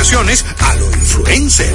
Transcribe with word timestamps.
a 0.00 0.74
lo 0.76 0.86
influencer. 0.92 1.74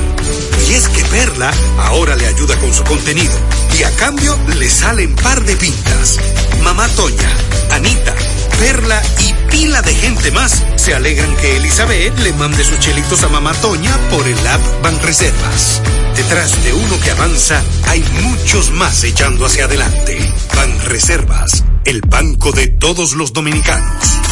Y 0.70 0.75
es 0.75 0.88
que 0.88 1.04
Perla 1.06 1.52
ahora 1.77 2.15
le 2.15 2.26
ayuda 2.26 2.57
con 2.57 2.73
su 2.73 2.81
contenido 2.85 3.34
y 3.77 3.84
a 3.84 3.94
cambio 3.98 4.39
le 4.57 4.70
salen 4.70 5.13
par 5.15 5.44
de 5.44 5.57
pintas. 5.57 6.20
Mamá 6.63 6.88
Toña, 6.96 7.29
Anita, 7.71 8.15
Perla 8.59 9.01
y 9.20 9.33
pila 9.51 9.81
de 9.81 9.94
gente 9.94 10.31
más 10.31 10.63
se 10.78 10.96
alegran 10.96 11.36
que 11.36 11.57
Elizabeth 11.57 12.17
le 12.20 12.31
mande 12.33 12.63
sus 12.63 12.79
chelitos 12.79 13.23
a 13.23 13.28
Mamá 13.28 13.54
Toña 13.55 13.91
por 14.10 14.26
el 14.26 14.47
app 14.47 14.62
Banreservas. 14.81 15.81
Detrás 16.15 16.63
de 16.63 16.71
uno 16.71 16.99
que 17.01 17.11
avanza, 17.11 17.61
hay 17.87 18.05
muchos 18.21 18.71
más 18.71 19.03
echando 19.03 19.45
hacia 19.45 19.65
adelante. 19.65 20.17
Banreservas, 20.55 21.65
el 21.83 21.99
banco 22.01 22.53
de 22.53 22.67
todos 22.67 23.13
los 23.13 23.33
dominicanos. 23.33 24.23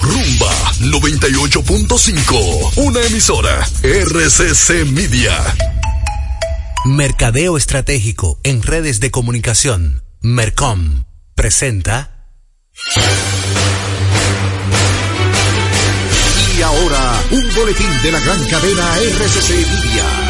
Rumba 0.00 0.72
98.5, 0.80 2.72
una 2.76 3.00
emisora 3.02 3.68
RCC 3.82 4.86
Media. 4.86 5.36
Mercadeo 6.86 7.56
Estratégico 7.58 8.40
en 8.42 8.62
redes 8.62 9.00
de 9.00 9.10
comunicación. 9.10 10.02
Mercom 10.20 11.04
presenta. 11.34 12.26
Y 16.56 16.62
ahora, 16.62 17.22
un 17.30 17.54
boletín 17.54 17.90
de 18.02 18.12
la 18.12 18.20
gran 18.20 18.44
cadena 18.46 18.96
RCC 18.96 19.50
Media. 19.50 20.29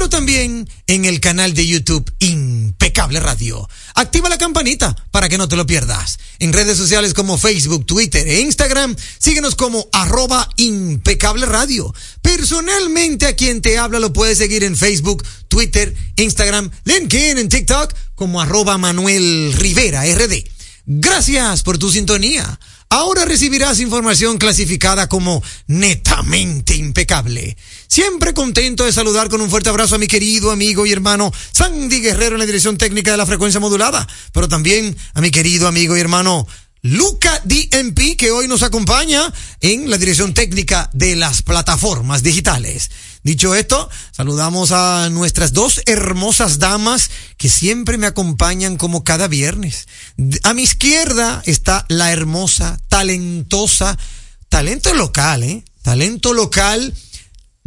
pero 0.00 0.08
también 0.08 0.66
en 0.86 1.04
el 1.04 1.20
canal 1.20 1.52
de 1.52 1.66
YouTube 1.66 2.10
Impecable 2.20 3.20
Radio. 3.20 3.68
Activa 3.94 4.30
la 4.30 4.38
campanita 4.38 4.96
para 5.10 5.28
que 5.28 5.36
no 5.36 5.46
te 5.46 5.56
lo 5.56 5.66
pierdas. 5.66 6.18
En 6.38 6.54
redes 6.54 6.78
sociales 6.78 7.12
como 7.12 7.36
Facebook, 7.36 7.84
Twitter 7.84 8.26
e 8.26 8.40
Instagram, 8.40 8.96
síguenos 9.18 9.56
como 9.56 9.90
arroba 9.92 10.48
impecable 10.56 11.44
radio. 11.44 11.94
Personalmente 12.22 13.26
a 13.26 13.36
quien 13.36 13.60
te 13.60 13.76
habla 13.76 14.00
lo 14.00 14.10
puedes 14.14 14.38
seguir 14.38 14.64
en 14.64 14.74
Facebook, 14.74 15.22
Twitter, 15.48 15.94
Instagram, 16.16 16.70
LinkedIn, 16.84 17.36
en 17.36 17.50
TikTok 17.50 17.92
como 18.14 18.40
arroba 18.40 18.78
Manuel 18.78 19.52
Rivera 19.52 20.02
RD. 20.06 20.44
Gracias 20.86 21.62
por 21.62 21.76
tu 21.76 21.90
sintonía. 21.92 22.58
Ahora 22.88 23.24
recibirás 23.24 23.78
información 23.78 24.38
clasificada 24.38 25.08
como 25.08 25.42
netamente 25.68 26.74
impecable. 26.74 27.56
Siempre 27.90 28.34
contento 28.34 28.84
de 28.84 28.92
saludar 28.92 29.28
con 29.28 29.40
un 29.40 29.50
fuerte 29.50 29.68
abrazo 29.68 29.96
a 29.96 29.98
mi 29.98 30.06
querido 30.06 30.52
amigo 30.52 30.86
y 30.86 30.92
hermano 30.92 31.32
Sandy 31.50 32.00
Guerrero 32.00 32.36
en 32.36 32.38
la 32.38 32.46
dirección 32.46 32.78
técnica 32.78 33.10
de 33.10 33.16
la 33.16 33.26
frecuencia 33.26 33.58
modulada, 33.58 34.06
pero 34.30 34.46
también 34.46 34.96
a 35.14 35.20
mi 35.20 35.32
querido 35.32 35.66
amigo 35.66 35.96
y 35.96 36.00
hermano 36.00 36.46
Luca 36.82 37.42
DMP, 37.44 38.16
que 38.16 38.30
hoy 38.30 38.46
nos 38.46 38.62
acompaña 38.62 39.32
en 39.60 39.90
la 39.90 39.98
dirección 39.98 40.34
técnica 40.34 40.88
de 40.92 41.16
las 41.16 41.42
plataformas 41.42 42.22
digitales. 42.22 42.92
Dicho 43.24 43.56
esto, 43.56 43.90
saludamos 44.12 44.70
a 44.70 45.08
nuestras 45.10 45.52
dos 45.52 45.82
hermosas 45.86 46.60
damas 46.60 47.10
que 47.38 47.48
siempre 47.48 47.98
me 47.98 48.06
acompañan 48.06 48.76
como 48.76 49.02
cada 49.02 49.26
viernes. 49.26 49.88
A 50.44 50.54
mi 50.54 50.62
izquierda 50.62 51.42
está 51.44 51.86
la 51.88 52.12
hermosa, 52.12 52.78
talentosa, 52.88 53.98
talento 54.48 54.94
local, 54.94 55.42
¿eh? 55.42 55.64
Talento 55.82 56.34
local 56.34 56.94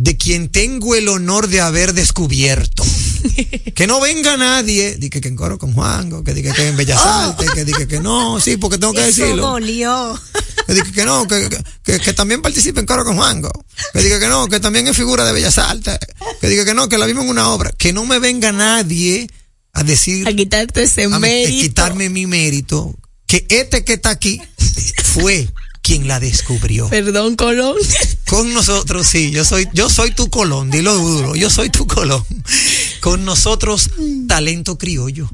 de 0.03 0.17
quien 0.17 0.49
tengo 0.49 0.95
el 0.95 1.07
honor 1.07 1.47
de 1.47 1.61
haber 1.61 1.93
descubierto. 1.93 2.83
que 3.75 3.87
no 3.87 4.01
venga 4.01 4.35
nadie, 4.35 4.97
diga 4.97 5.21
que 5.21 5.29
en 5.29 5.37
coro 5.37 5.57
con 5.57 5.73
Juango, 5.73 6.25
que 6.25 6.33
diga 6.33 6.53
que 6.53 6.67
en 6.67 6.75
Bellas 6.75 6.99
Artes, 7.05 7.49
que 7.51 7.63
diga 7.63 7.85
que 7.87 8.01
no, 8.01 8.37
sí, 8.41 8.57
porque 8.57 8.77
tengo 8.77 8.91
que 8.93 9.07
Eso 9.07 9.21
decirlo. 9.21 9.43
dolió. 9.51 10.19
Que 10.67 10.73
diga 10.73 10.91
que 10.91 11.05
no, 11.05 11.25
que, 11.25 11.47
que, 11.83 11.99
que 12.01 12.13
también 12.13 12.41
participe 12.41 12.81
en 12.81 12.85
coro 12.85 13.05
con 13.05 13.15
Juango. 13.15 13.49
Que 13.93 14.01
diga 14.03 14.19
que 14.19 14.27
no, 14.27 14.47
que 14.49 14.59
también 14.59 14.87
es 14.89 14.97
figura 14.97 15.23
de 15.23 15.31
Bellas 15.31 15.57
Artes. 15.57 15.97
Que 16.41 16.49
diga 16.49 16.65
que 16.65 16.73
no, 16.73 16.89
que 16.89 16.97
la 16.97 17.05
vimos 17.05 17.23
en 17.23 17.29
una 17.29 17.47
obra. 17.49 17.71
Que 17.77 17.93
no 17.93 18.03
me 18.05 18.19
venga 18.19 18.51
nadie 18.51 19.27
a 19.71 19.83
decir, 19.85 20.27
A 20.27 20.33
quitarte 20.33 20.83
ese 20.83 21.05
a 21.05 21.07
mí- 21.07 21.15
a 21.15 21.19
mérito. 21.19 21.61
quitarme 21.61 22.09
mi 22.09 22.27
mérito, 22.27 22.93
que 23.25 23.45
este 23.49 23.85
que 23.85 23.93
está 23.93 24.09
aquí 24.09 24.41
fue 25.01 25.47
quien 25.83 26.07
la 26.07 26.19
descubrió. 26.19 26.89
Perdón, 26.89 27.35
Colón. 27.35 27.75
Con 28.27 28.51
nosotros, 28.53 29.05
sí, 29.05 29.29
yo 29.31 29.43
soy, 29.45 29.67
yo 29.73 29.89
soy 29.89 30.11
tu 30.11 30.29
colón, 30.29 30.71
dilo 30.71 30.95
duro, 30.95 31.35
yo 31.35 31.49
soy 31.51 31.69
tu 31.69 31.85
colón. 31.85 32.25
Con 33.01 33.25
nosotros, 33.25 33.91
talento 34.27 34.77
criollo. 34.79 35.29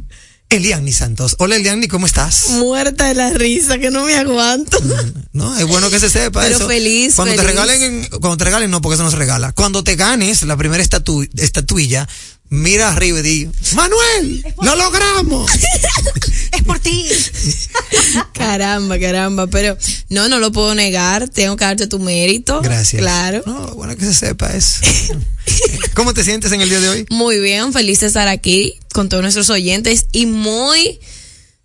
Eliani 0.50 0.92
Santos. 0.92 1.36
Hola 1.38 1.58
Eliani, 1.58 1.88
¿cómo 1.88 2.08
estás? 2.08 2.48
Muerta 2.50 3.06
de 3.10 3.14
la 3.14 3.30
risa, 3.30 3.78
que 3.78 3.92
no 3.92 4.04
me 4.06 4.16
aguanto. 4.16 4.80
No, 5.32 5.56
es 5.56 5.68
bueno 5.68 5.92
que 5.92 6.00
se 6.00 6.10
sepa 6.10 6.42
Pero 6.42 6.56
eso. 6.58 6.68
feliz, 6.68 7.14
Cuando 7.16 7.36
te 7.36 7.42
feliz. 7.42 7.52
regalen, 7.52 7.82
en- 7.84 8.08
cuando 8.10 8.36
te 8.38 8.46
regalen, 8.46 8.72
no, 8.72 8.82
porque 8.82 8.96
eso 8.96 9.04
no 9.04 9.12
se 9.12 9.18
regala. 9.18 9.52
Cuando 9.52 9.84
te 9.84 9.96
ganes 9.96 10.42
la 10.42 10.58
primera 10.58 10.84
estatu- 10.84 11.30
estatuilla, 11.40 12.10
mira 12.50 12.92
arriba 12.92 13.20
y 13.20 13.22
di, 13.22 13.50
Manuel, 13.76 14.44
lo 14.64 14.76
logramos. 14.76 15.52
Por 16.70 16.78
ti. 16.78 17.04
caramba, 18.34 19.00
caramba. 19.00 19.48
Pero 19.48 19.76
no, 20.10 20.30
no 20.30 20.38
lo 20.38 20.52
puedo 20.52 20.76
negar. 20.76 21.28
Tengo 21.28 21.58
que 21.58 21.66
darte 21.66 21.88
tu 21.88 21.98
mérito. 21.98 22.62
Gracias. 22.62 23.02
Claro. 23.02 23.42
No, 23.48 23.74
bueno 23.74 23.96
que 23.96 24.06
se 24.06 24.14
sepa 24.14 24.52
eso. 24.56 24.82
¿Cómo 25.96 26.14
te 26.14 26.24
sientes 26.24 26.52
en 26.52 26.62
el 26.62 26.70
día 26.70 26.80
de 26.80 26.90
hoy? 26.90 27.06
Muy 27.10 27.40
bien, 27.40 27.74
feliz 27.74 28.02
de 28.02 28.06
estar 28.08 28.28
aquí 28.28 28.76
con 28.94 29.10
todos 29.10 29.24
nuestros 29.24 29.50
oyentes 29.50 30.06
y 30.12 30.28
muy 30.28 31.00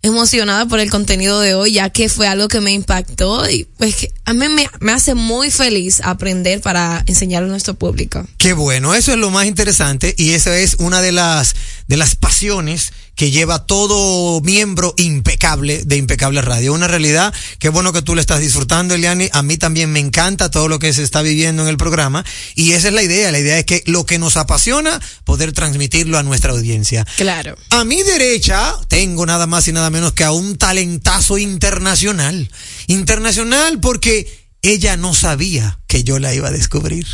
emocionada 0.01 0.65
por 0.67 0.79
el 0.79 0.89
contenido 0.89 1.39
de 1.39 1.53
hoy, 1.53 1.73
ya 1.73 1.91
que 1.91 2.09
fue 2.09 2.27
algo 2.27 2.47
que 2.47 2.61
me 2.61 2.71
impactó 2.71 3.47
y 3.47 3.67
pues 3.77 3.95
que 3.95 4.13
a 4.25 4.33
mí 4.33 4.49
me, 4.49 4.67
me 4.79 4.91
hace 4.91 5.13
muy 5.13 5.51
feliz 5.51 6.01
aprender 6.03 6.61
para 6.61 7.03
enseñar 7.05 7.43
a 7.43 7.47
nuestro 7.47 7.75
público. 7.75 8.25
Qué 8.37 8.53
bueno, 8.53 8.95
eso 8.95 9.11
es 9.11 9.19
lo 9.19 9.29
más 9.29 9.45
interesante 9.45 10.15
y 10.17 10.31
esa 10.31 10.57
es 10.57 10.75
una 10.79 11.01
de 11.01 11.11
las 11.11 11.55
de 11.87 11.97
las 11.97 12.15
pasiones 12.15 12.91
que 13.15 13.31
lleva 13.31 13.65
todo 13.65 14.41
miembro 14.41 14.93
impecable 14.97 15.83
de 15.85 15.97
Impecable 15.97 16.41
Radio. 16.41 16.73
Una 16.73 16.87
realidad, 16.87 17.33
qué 17.59 17.69
bueno 17.69 17.93
que 17.93 18.01
tú 18.01 18.13
le 18.13 18.21
estás 18.21 18.41
disfrutando, 18.41 18.93
Eliani. 18.93 19.29
A 19.31 19.41
mí 19.41 19.57
también 19.57 19.91
me 19.91 19.99
encanta 19.99 20.51
todo 20.51 20.67
lo 20.67 20.79
que 20.79 20.93
se 20.93 21.03
está 21.03 21.21
viviendo 21.21 21.63
en 21.63 21.69
el 21.69 21.77
programa 21.77 22.25
y 22.55 22.73
esa 22.73 22.89
es 22.89 22.93
la 22.93 23.03
idea. 23.03 23.31
La 23.31 23.39
idea 23.39 23.57
es 23.57 23.65
que 23.65 23.83
lo 23.85 24.05
que 24.05 24.19
nos 24.19 24.37
apasiona, 24.37 24.99
poder 25.23 25.53
transmitirlo 25.53 26.17
a 26.17 26.23
nuestra 26.23 26.51
audiencia. 26.51 27.05
Claro. 27.15 27.57
A 27.69 27.83
mi 27.83 28.03
derecha 28.03 28.75
tengo 28.87 29.25
nada 29.25 29.47
más 29.47 29.67
y 29.67 29.71
nada 29.71 29.89
menos 29.89 30.13
que 30.13 30.23
a 30.23 30.31
un 30.31 30.57
talentazo 30.57 31.37
internacional. 31.37 32.49
Internacional 32.87 33.79
porque 33.79 34.44
ella 34.69 34.97
no 34.97 35.13
sabía 35.13 35.79
que 35.87 36.03
yo 36.03 36.19
la 36.19 36.33
iba 36.33 36.47
a 36.47 36.51
descubrir. 36.51 37.05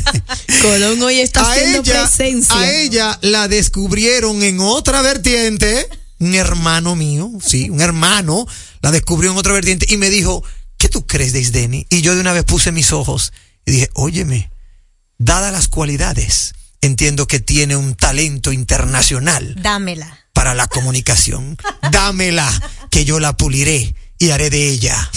Colón 0.62 1.00
hoy 1.02 1.20
está 1.20 1.40
a 1.40 1.52
haciendo 1.52 1.80
ella, 1.80 2.02
presencia. 2.04 2.58
a 2.58 2.70
ella 2.72 3.18
la 3.22 3.48
descubrieron 3.48 4.42
en 4.42 4.60
otra 4.60 5.02
vertiente, 5.02 5.88
un 6.18 6.34
hermano 6.34 6.96
mío, 6.96 7.30
sí, 7.44 7.70
un 7.70 7.80
hermano, 7.80 8.46
la 8.80 8.90
descubrió 8.90 9.30
en 9.32 9.36
otra 9.38 9.52
vertiente 9.52 9.86
y 9.88 9.96
me 9.96 10.10
dijo, 10.10 10.42
¿qué 10.78 10.88
tú 10.88 11.06
crees 11.06 11.32
de 11.32 11.40
Isdeni? 11.40 11.86
Y 11.90 12.00
yo 12.00 12.14
de 12.14 12.20
una 12.20 12.32
vez 12.32 12.44
puse 12.44 12.72
mis 12.72 12.92
ojos 12.92 13.32
y 13.66 13.72
dije, 13.72 13.90
óyeme, 13.94 14.50
dadas 15.18 15.52
las 15.52 15.68
cualidades, 15.68 16.54
entiendo 16.80 17.26
que 17.26 17.40
tiene 17.40 17.76
un 17.76 17.94
talento 17.94 18.52
internacional 18.52 19.54
Dámela. 19.60 20.26
para 20.32 20.54
la 20.54 20.66
comunicación. 20.66 21.56
Dámela, 21.92 22.50
que 22.90 23.04
yo 23.04 23.20
la 23.20 23.36
puliré 23.36 23.94
y 24.18 24.30
haré 24.30 24.50
de 24.50 24.68
ella 24.68 25.10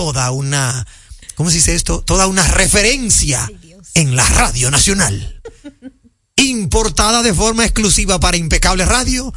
toda 0.00 0.30
una, 0.30 0.86
¿cómo 1.34 1.50
se 1.50 1.56
dice 1.56 1.74
esto? 1.74 2.00
Toda 2.00 2.26
una 2.26 2.42
referencia 2.48 3.46
en 3.92 4.16
la 4.16 4.26
Radio 4.30 4.70
Nacional. 4.70 5.42
Importada 6.36 7.22
de 7.22 7.34
forma 7.34 7.66
exclusiva 7.66 8.18
para 8.18 8.38
Impecable 8.38 8.86
Radio. 8.86 9.30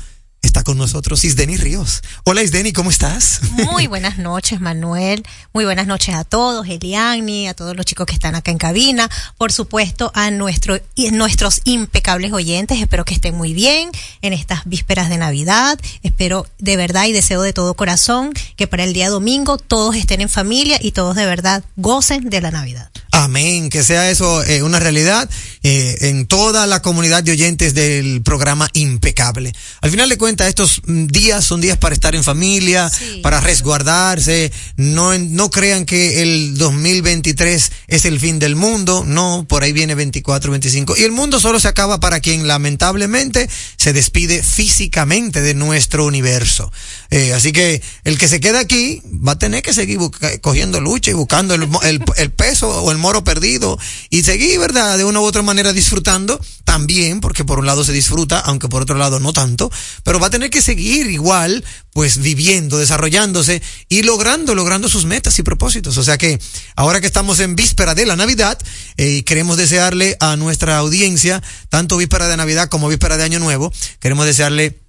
Está 0.54 0.64
con 0.64 0.78
nosotros 0.78 1.24
Isdeni 1.24 1.58
Ríos. 1.58 2.04
Hola 2.26 2.44
Isdeni, 2.44 2.74
¿cómo 2.74 2.92
estás? 2.92 3.42
Muy 3.54 3.88
buenas 3.94 4.20
noches, 4.20 4.62
Manuel. 4.62 5.24
Muy 5.52 5.66
buenas 5.66 5.88
noches 5.88 6.14
a 6.14 6.26
todos, 6.26 6.68
Eliani, 6.68 7.48
a 7.48 7.56
todos 7.56 7.76
los 7.76 7.88
chicos 7.88 8.06
que 8.06 8.14
están 8.14 8.36
acá 8.36 8.52
en 8.52 8.60
cabina. 8.60 9.10
Por 9.40 9.52
supuesto, 9.52 10.12
a 10.14 10.30
nuestro, 10.30 10.80
y 10.94 11.10
nuestros 11.10 11.62
impecables 11.64 12.34
oyentes. 12.34 12.80
Espero 12.80 13.04
que 13.04 13.16
estén 13.16 13.36
muy 13.36 13.56
bien 13.56 13.90
en 14.22 14.34
estas 14.34 14.62
vísperas 14.66 15.10
de 15.10 15.18
Navidad. 15.18 15.80
Espero 16.04 16.46
de 16.60 16.78
verdad 16.78 17.06
y 17.06 17.14
deseo 17.14 17.42
de 17.42 17.52
todo 17.52 17.74
corazón 17.74 18.32
que 18.56 18.68
para 18.68 18.84
el 18.84 18.94
día 18.94 19.10
domingo 19.10 19.58
todos 19.58 19.96
estén 19.96 20.22
en 20.22 20.30
familia 20.30 20.78
y 20.80 20.92
todos 20.92 21.16
de 21.16 21.26
verdad 21.26 21.64
gocen 21.78 22.30
de 22.30 22.42
la 22.42 22.52
Navidad. 22.52 22.92
Amén, 23.16 23.70
que 23.70 23.84
sea 23.84 24.10
eso 24.10 24.44
eh, 24.44 24.64
una 24.64 24.80
realidad 24.80 25.30
eh, 25.62 25.96
en 26.02 26.26
toda 26.26 26.66
la 26.66 26.82
comunidad 26.82 27.22
de 27.24 27.32
oyentes 27.32 27.76
del 27.76 28.24
programa 28.24 28.68
Impecable. 28.74 29.54
Al 29.82 29.92
final 29.92 30.10
de 30.10 30.18
cuentas, 30.18 30.48
estos 30.48 30.82
mm, 30.88 31.06
días 31.06 31.46
son 31.46 31.62
días 31.62 31.78
para 31.78 31.94
estar 31.94 32.16
en 32.16 32.24
familia, 32.24 32.90
Sí. 32.90 33.20
para 33.22 33.40
resguardarse. 33.40 34.52
No, 34.78 35.16
no 35.20 35.52
crean 35.52 35.86
que 35.86 36.24
el 36.24 36.58
2023 36.58 37.72
es 37.88 38.06
el 38.06 38.20
fin 38.20 38.40
del 38.40 38.56
mundo. 38.56 39.04
No, 39.06 39.46
por 39.48 39.62
ahí 39.62 39.74
viene 39.74 39.94
24, 39.94 40.50
25. 40.50 40.96
Y 40.98 41.04
el 41.04 41.12
mundo 41.12 41.40
solo 41.40 41.60
se 41.60 41.68
acaba 41.68 42.00
para 42.00 42.20
quien 42.20 42.48
lamentablemente 42.48 43.48
se 43.78 43.94
despide 43.94 44.42
físicamente 44.42 45.42
de 45.42 45.54
nuestro 45.54 46.06
universo. 46.06 46.72
Eh, 47.12 47.32
así 47.34 47.52
que 47.52 47.80
el 48.06 48.18
que 48.18 48.28
se 48.28 48.40
queda 48.40 48.60
aquí 48.60 49.04
va 49.06 49.34
a 49.34 49.40
tener 49.40 49.62
que 49.62 49.72
seguir 49.76 50.00
cogiendo 50.42 50.82
lucha 50.82 51.12
y 51.12 51.14
buscando 51.14 51.54
el, 51.54 51.70
el- 51.84 52.04
el 52.18 52.32
peso 52.32 52.70
o 52.84 52.92
el 52.92 53.03
moro 53.04 53.26
perdido 53.26 53.78
y 54.10 54.24
seguir, 54.24 54.58
¿verdad? 54.60 54.98
De 54.98 55.04
una 55.04 55.20
u 55.20 55.26
otra 55.26 55.42
manera 55.42 55.74
disfrutando 55.74 56.40
también, 56.64 57.20
porque 57.20 57.44
por 57.44 57.60
un 57.60 57.66
lado 57.66 57.84
se 57.84 57.92
disfruta, 57.92 58.40
aunque 58.40 58.70
por 58.70 58.82
otro 58.82 58.96
lado 58.96 59.20
no 59.20 59.34
tanto, 59.34 59.70
pero 60.04 60.22
va 60.22 60.28
a 60.28 60.30
tener 60.30 60.50
que 60.50 60.62
seguir 60.62 61.08
igual, 61.08 61.66
pues 61.92 62.20
viviendo, 62.20 62.78
desarrollándose 62.78 63.62
y 63.90 64.04
logrando, 64.04 64.56
logrando 64.56 64.88
sus 64.88 65.04
metas 65.04 65.38
y 65.38 65.44
propósitos. 65.44 65.98
O 65.98 66.04
sea 66.04 66.18
que 66.18 66.40
ahora 66.78 67.02
que 67.02 67.08
estamos 67.08 67.42
en 67.42 67.58
víspera 67.58 67.94
de 67.94 68.06
la 68.06 68.16
Navidad, 68.16 68.58
eh, 68.96 69.26
queremos 69.26 69.58
desearle 69.58 70.16
a 70.22 70.38
nuestra 70.38 70.78
audiencia, 70.78 71.44
tanto 71.68 71.98
víspera 71.98 72.30
de 72.30 72.38
Navidad 72.38 72.70
como 72.70 72.88
víspera 72.88 73.18
de 73.18 73.26
Año 73.26 73.40
Nuevo, 73.40 73.74
queremos 74.00 74.26
desearle 74.26 74.83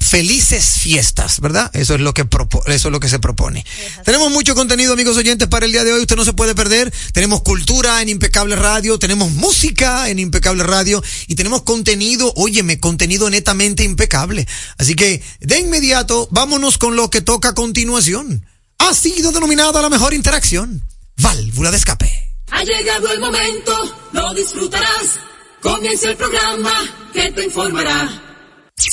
felices 0.00 0.64
fiestas, 0.80 1.40
¿verdad? 1.40 1.70
Eso 1.74 1.94
es 1.94 2.00
lo 2.00 2.14
que 2.14 2.24
propo- 2.24 2.62
eso 2.66 2.88
es 2.88 2.92
lo 2.92 3.00
que 3.00 3.08
se 3.08 3.18
propone. 3.18 3.64
Tenemos 4.04 4.30
mucho 4.30 4.54
contenido, 4.54 4.92
amigos 4.92 5.16
oyentes, 5.16 5.48
para 5.48 5.66
el 5.66 5.72
día 5.72 5.84
de 5.84 5.92
hoy. 5.92 6.00
Usted 6.00 6.16
no 6.16 6.24
se 6.24 6.32
puede 6.32 6.54
perder. 6.54 6.92
Tenemos 7.12 7.42
cultura 7.42 8.00
en 8.02 8.08
Impecable 8.08 8.56
Radio, 8.56 8.98
tenemos 8.98 9.30
música 9.32 10.08
en 10.08 10.18
Impecable 10.18 10.64
Radio 10.64 11.02
y 11.26 11.34
tenemos 11.34 11.62
contenido, 11.62 12.32
óyeme, 12.36 12.78
contenido 12.80 13.28
netamente 13.30 13.84
impecable. 13.84 14.46
Así 14.78 14.94
que, 14.94 15.22
de 15.40 15.58
inmediato, 15.58 16.28
vámonos 16.30 16.78
con 16.78 16.96
lo 16.96 17.10
que 17.10 17.20
toca 17.20 17.50
a 17.50 17.54
continuación. 17.54 18.46
Ha 18.78 18.94
sido 18.94 19.32
denominada 19.32 19.82
la 19.82 19.88
mejor 19.90 20.14
interacción. 20.14 20.82
Válvula 21.18 21.70
de 21.70 21.78
escape. 21.78 22.12
Ha 22.50 22.62
llegado 22.62 23.08
el 23.12 23.20
momento, 23.20 23.96
lo 24.12 24.34
disfrutarás. 24.34 25.16
Comienza 25.60 26.10
el 26.10 26.16
programa 26.16 26.72
que 27.12 27.32
te 27.32 27.44
informará. 27.44 28.22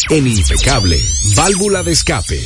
En 0.09 0.25
Impecable, 0.25 0.97
válvula 1.35 1.83
de 1.83 1.91
escape. 1.91 2.39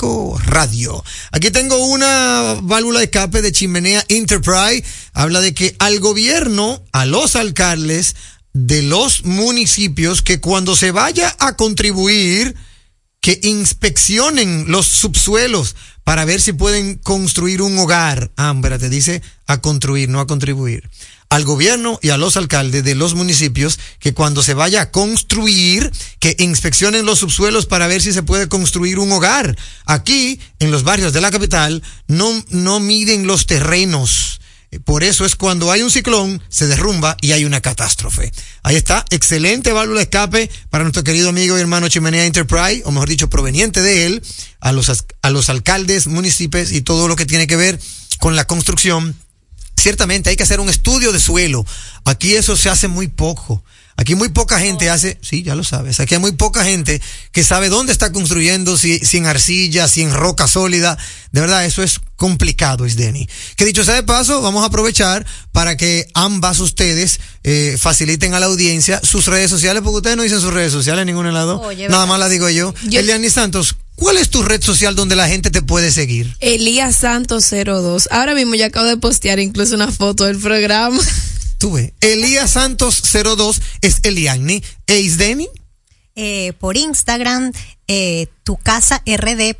829-55 0.00 0.40
Radio. 0.44 1.04
Aquí 1.32 1.50
tengo 1.50 1.76
una 1.86 2.56
válvula 2.62 3.00
de 3.00 3.06
escape 3.06 3.42
de 3.42 3.52
Chimenea 3.52 4.04
Enterprise. 4.08 4.84
Habla 5.12 5.40
de 5.40 5.54
que 5.54 5.76
al 5.78 6.00
gobierno, 6.00 6.82
a 6.92 7.06
los 7.06 7.36
alcaldes 7.36 8.16
de 8.52 8.82
los 8.82 9.24
municipios, 9.24 10.22
que 10.22 10.40
cuando 10.40 10.76
se 10.76 10.90
vaya 10.90 11.34
a 11.38 11.56
contribuir, 11.56 12.54
que 13.20 13.38
inspeccionen 13.42 14.66
los 14.68 14.86
subsuelos 14.86 15.76
para 16.04 16.24
ver 16.24 16.40
si 16.40 16.52
pueden 16.52 16.96
construir 16.96 17.62
un 17.62 17.78
hogar. 17.78 18.32
Ah, 18.36 18.54
te 18.78 18.88
dice 18.88 19.22
a 19.46 19.60
construir, 19.60 20.08
no 20.08 20.20
a 20.20 20.26
contribuir 20.26 20.88
al 21.30 21.44
gobierno 21.44 21.98
y 22.02 22.10
a 22.10 22.16
los 22.16 22.36
alcaldes 22.36 22.84
de 22.84 22.96
los 22.96 23.14
municipios 23.14 23.78
que 24.00 24.12
cuando 24.12 24.42
se 24.42 24.52
vaya 24.52 24.82
a 24.82 24.90
construir, 24.90 25.90
que 26.18 26.36
inspeccionen 26.40 27.06
los 27.06 27.20
subsuelos 27.20 27.66
para 27.66 27.86
ver 27.86 28.02
si 28.02 28.12
se 28.12 28.24
puede 28.24 28.48
construir 28.48 28.98
un 28.98 29.12
hogar. 29.12 29.56
Aquí, 29.86 30.40
en 30.58 30.72
los 30.72 30.82
barrios 30.82 31.12
de 31.12 31.20
la 31.20 31.30
capital, 31.30 31.82
no, 32.08 32.44
no 32.50 32.80
miden 32.80 33.28
los 33.28 33.46
terrenos. 33.46 34.40
Por 34.84 35.02
eso 35.02 35.24
es 35.24 35.36
cuando 35.36 35.70
hay 35.70 35.82
un 35.82 35.90
ciclón, 35.90 36.42
se 36.48 36.66
derrumba 36.66 37.16
y 37.20 37.32
hay 37.32 37.44
una 37.44 37.60
catástrofe. 37.60 38.32
Ahí 38.62 38.76
está, 38.76 39.04
excelente 39.10 39.72
válvula 39.72 39.98
de 39.98 40.04
escape 40.04 40.50
para 40.68 40.84
nuestro 40.84 41.04
querido 41.04 41.28
amigo 41.28 41.56
y 41.56 41.60
hermano 41.60 41.88
Chimenea 41.88 42.26
Enterprise, 42.26 42.82
o 42.84 42.90
mejor 42.90 43.08
dicho, 43.08 43.30
proveniente 43.30 43.80
de 43.82 44.06
él, 44.06 44.22
a 44.60 44.72
los, 44.72 45.04
a 45.22 45.30
los 45.30 45.48
alcaldes, 45.48 46.08
municipios 46.08 46.72
y 46.72 46.82
todo 46.82 47.08
lo 47.08 47.16
que 47.16 47.26
tiene 47.26 47.46
que 47.46 47.56
ver 47.56 47.80
con 48.18 48.36
la 48.36 48.46
construcción 48.46 49.16
ciertamente 49.80 50.30
hay 50.30 50.36
que 50.36 50.42
hacer 50.42 50.60
un 50.60 50.68
estudio 50.68 51.12
de 51.12 51.20
suelo. 51.20 51.64
Aquí 52.04 52.34
eso 52.34 52.56
se 52.56 52.70
hace 52.70 52.88
muy 52.88 53.08
poco. 53.08 53.62
Aquí 54.00 54.14
muy 54.14 54.30
poca 54.30 54.58
gente 54.58 54.88
hace, 54.88 55.18
sí, 55.20 55.42
ya 55.42 55.54
lo 55.54 55.62
sabes, 55.62 56.00
aquí 56.00 56.14
hay 56.14 56.20
muy 56.22 56.32
poca 56.32 56.64
gente 56.64 57.02
que 57.32 57.44
sabe 57.44 57.68
dónde 57.68 57.92
está 57.92 58.10
construyendo, 58.12 58.78
si, 58.78 58.98
si 59.00 59.18
en 59.18 59.26
arcilla, 59.26 59.88
si 59.88 60.00
en 60.00 60.14
roca 60.14 60.48
sólida. 60.48 60.96
De 61.32 61.42
verdad, 61.42 61.66
eso 61.66 61.82
es 61.82 62.00
complicado, 62.16 62.86
Isdeni. 62.86 63.28
Que 63.56 63.66
dicho 63.66 63.84
sea 63.84 63.92
de 63.96 64.02
paso, 64.02 64.40
vamos 64.40 64.62
a 64.62 64.68
aprovechar 64.68 65.26
para 65.52 65.76
que 65.76 66.06
ambas 66.14 66.60
ustedes 66.60 67.20
eh, 67.44 67.76
faciliten 67.78 68.32
a 68.32 68.40
la 68.40 68.46
audiencia 68.46 69.02
sus 69.02 69.26
redes 69.26 69.50
sociales, 69.50 69.82
porque 69.82 69.98
ustedes 69.98 70.16
no 70.16 70.22
dicen 70.22 70.40
sus 70.40 70.54
redes 70.54 70.72
sociales 70.72 71.02
en 71.02 71.08
ningún 71.08 71.30
lado. 71.34 71.62
Nada 71.90 72.06
más 72.06 72.18
la 72.18 72.30
digo 72.30 72.48
yo. 72.48 72.72
yo... 72.88 73.00
Eliani 73.00 73.28
Santos, 73.28 73.76
¿Cuál 74.00 74.16
es 74.16 74.30
tu 74.30 74.42
red 74.42 74.62
social 74.62 74.96
donde 74.96 75.14
la 75.14 75.28
gente 75.28 75.50
te 75.50 75.60
puede 75.60 75.92
seguir? 75.92 76.34
Elías 76.40 76.96
Santos 76.96 77.50
02. 77.50 78.08
Ahora 78.10 78.34
mismo 78.34 78.54
ya 78.54 78.66
acabo 78.66 78.86
de 78.86 78.96
postear 78.96 79.38
incluso 79.38 79.74
una 79.74 79.92
foto 79.92 80.24
del 80.24 80.38
programa. 80.38 80.98
Tú 81.58 81.72
ves. 81.72 81.92
Elías 82.00 82.52
Santos 82.52 83.02
02 83.12 83.60
es 83.82 84.00
Eliani. 84.02 84.64
¿E 84.86 85.00
Isdeni? 85.00 85.50
Eh, 86.16 86.54
por 86.58 86.78
Instagram, 86.78 87.52
eh, 87.88 88.26
tu 88.50 88.56
casa 88.56 89.00
rd. 89.06 89.54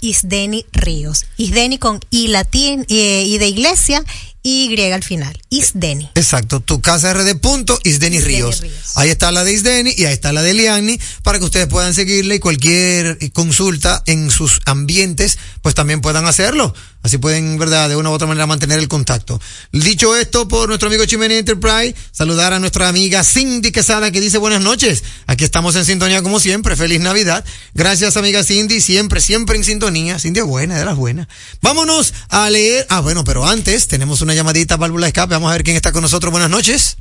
Isdeni 0.00 0.64
Ríos. 0.72 1.26
Isdeni 1.36 1.76
con 1.76 2.00
I 2.10 2.28
latín 2.28 2.86
eh, 2.88 3.24
y 3.26 3.36
de 3.36 3.46
iglesia 3.46 4.02
y 4.44 4.80
al 4.90 5.04
final, 5.04 5.40
Isdeni. 5.50 6.10
Exacto, 6.16 6.58
tu 6.58 6.80
casa 6.80 7.14
RD 7.14 7.36
punto 7.36 7.78
Isdeni, 7.84 8.20
Ríos. 8.20 8.64
Ahí 8.96 9.08
está 9.08 9.30
la 9.30 9.44
de 9.44 9.52
Isdeni 9.52 9.94
y 9.96 10.06
ahí 10.06 10.12
está 10.12 10.32
la 10.32 10.42
de 10.42 10.52
Liani 10.52 10.98
para 11.22 11.38
que 11.38 11.44
ustedes 11.44 11.68
puedan 11.68 11.94
seguirle 11.94 12.36
y 12.36 12.38
cualquier 12.40 13.18
consulta 13.32 14.02
en 14.06 14.32
sus 14.32 14.60
ambientes, 14.66 15.38
pues 15.62 15.76
también 15.76 16.00
puedan 16.00 16.26
hacerlo. 16.26 16.74
Así 17.04 17.18
pueden, 17.18 17.58
¿verdad?, 17.58 17.88
de 17.88 17.96
una 17.96 18.10
u 18.10 18.12
otra 18.12 18.28
manera 18.28 18.46
mantener 18.46 18.78
el 18.78 18.86
contacto. 18.86 19.40
Dicho 19.72 20.14
esto, 20.16 20.46
por 20.46 20.68
nuestro 20.68 20.88
amigo 20.88 21.04
Chimene 21.04 21.38
Enterprise, 21.38 21.96
saludar 22.12 22.52
a 22.52 22.60
nuestra 22.60 22.88
amiga 22.88 23.24
Cindy 23.24 23.72
Quesada 23.72 24.12
que 24.12 24.20
dice 24.20 24.38
buenas 24.38 24.60
noches. 24.60 25.02
Aquí 25.26 25.44
estamos 25.44 25.74
en 25.74 25.84
sintonía 25.84 26.22
como 26.22 26.38
siempre. 26.38 26.76
Feliz 26.76 27.00
Navidad. 27.00 27.44
Gracias, 27.74 28.14
amiga 28.22 28.44
Cindy. 28.44 28.80
Siempre, 28.80 29.20
siempre 29.20 29.56
en 29.56 29.64
sintonía. 29.64 30.18
Cindy 30.18 30.40
es 30.40 30.46
buena, 30.46 30.78
de 30.78 30.84
las 30.84 30.96
buenas. 30.96 31.28
Vámonos 31.60 32.14
a 32.28 32.48
leer. 32.50 32.86
Ah, 32.88 33.00
bueno, 33.00 33.24
pero 33.24 33.46
antes 33.46 33.88
tenemos 33.88 34.20
una 34.20 34.34
llamadita 34.34 34.76
válvula 34.76 35.08
escape. 35.08 35.34
Vamos 35.34 35.50
a 35.50 35.52
ver 35.52 35.64
quién 35.64 35.76
está 35.76 35.92
con 35.92 36.02
nosotros. 36.02 36.30
Buenas 36.30 36.50
noches. 36.50 36.96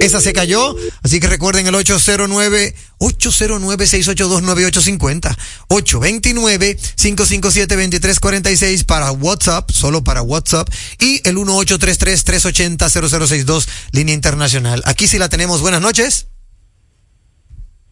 Esa 0.00 0.18
se 0.18 0.32
cayó, 0.32 0.74
así 1.02 1.20
que 1.20 1.26
recuerden 1.26 1.66
el 1.66 1.74
809 1.74 2.74
809 2.98 3.86
682 3.86 4.42
9850 4.42 5.36
829 5.68 6.78
557 6.96 7.74
2346 7.76 8.84
para 8.84 9.12
WhatsApp, 9.12 9.70
solo 9.70 10.02
para 10.02 10.22
WhatsApp 10.22 10.70
y 10.98 11.20
el 11.28 11.34
1833 11.34 12.24
380 12.24 12.88
0062 12.88 13.68
línea 13.92 14.14
internacional. 14.14 14.82
Aquí 14.86 15.06
sí 15.06 15.18
la 15.18 15.28
tenemos. 15.28 15.60
Buenas 15.60 15.82
noches. 15.82 16.28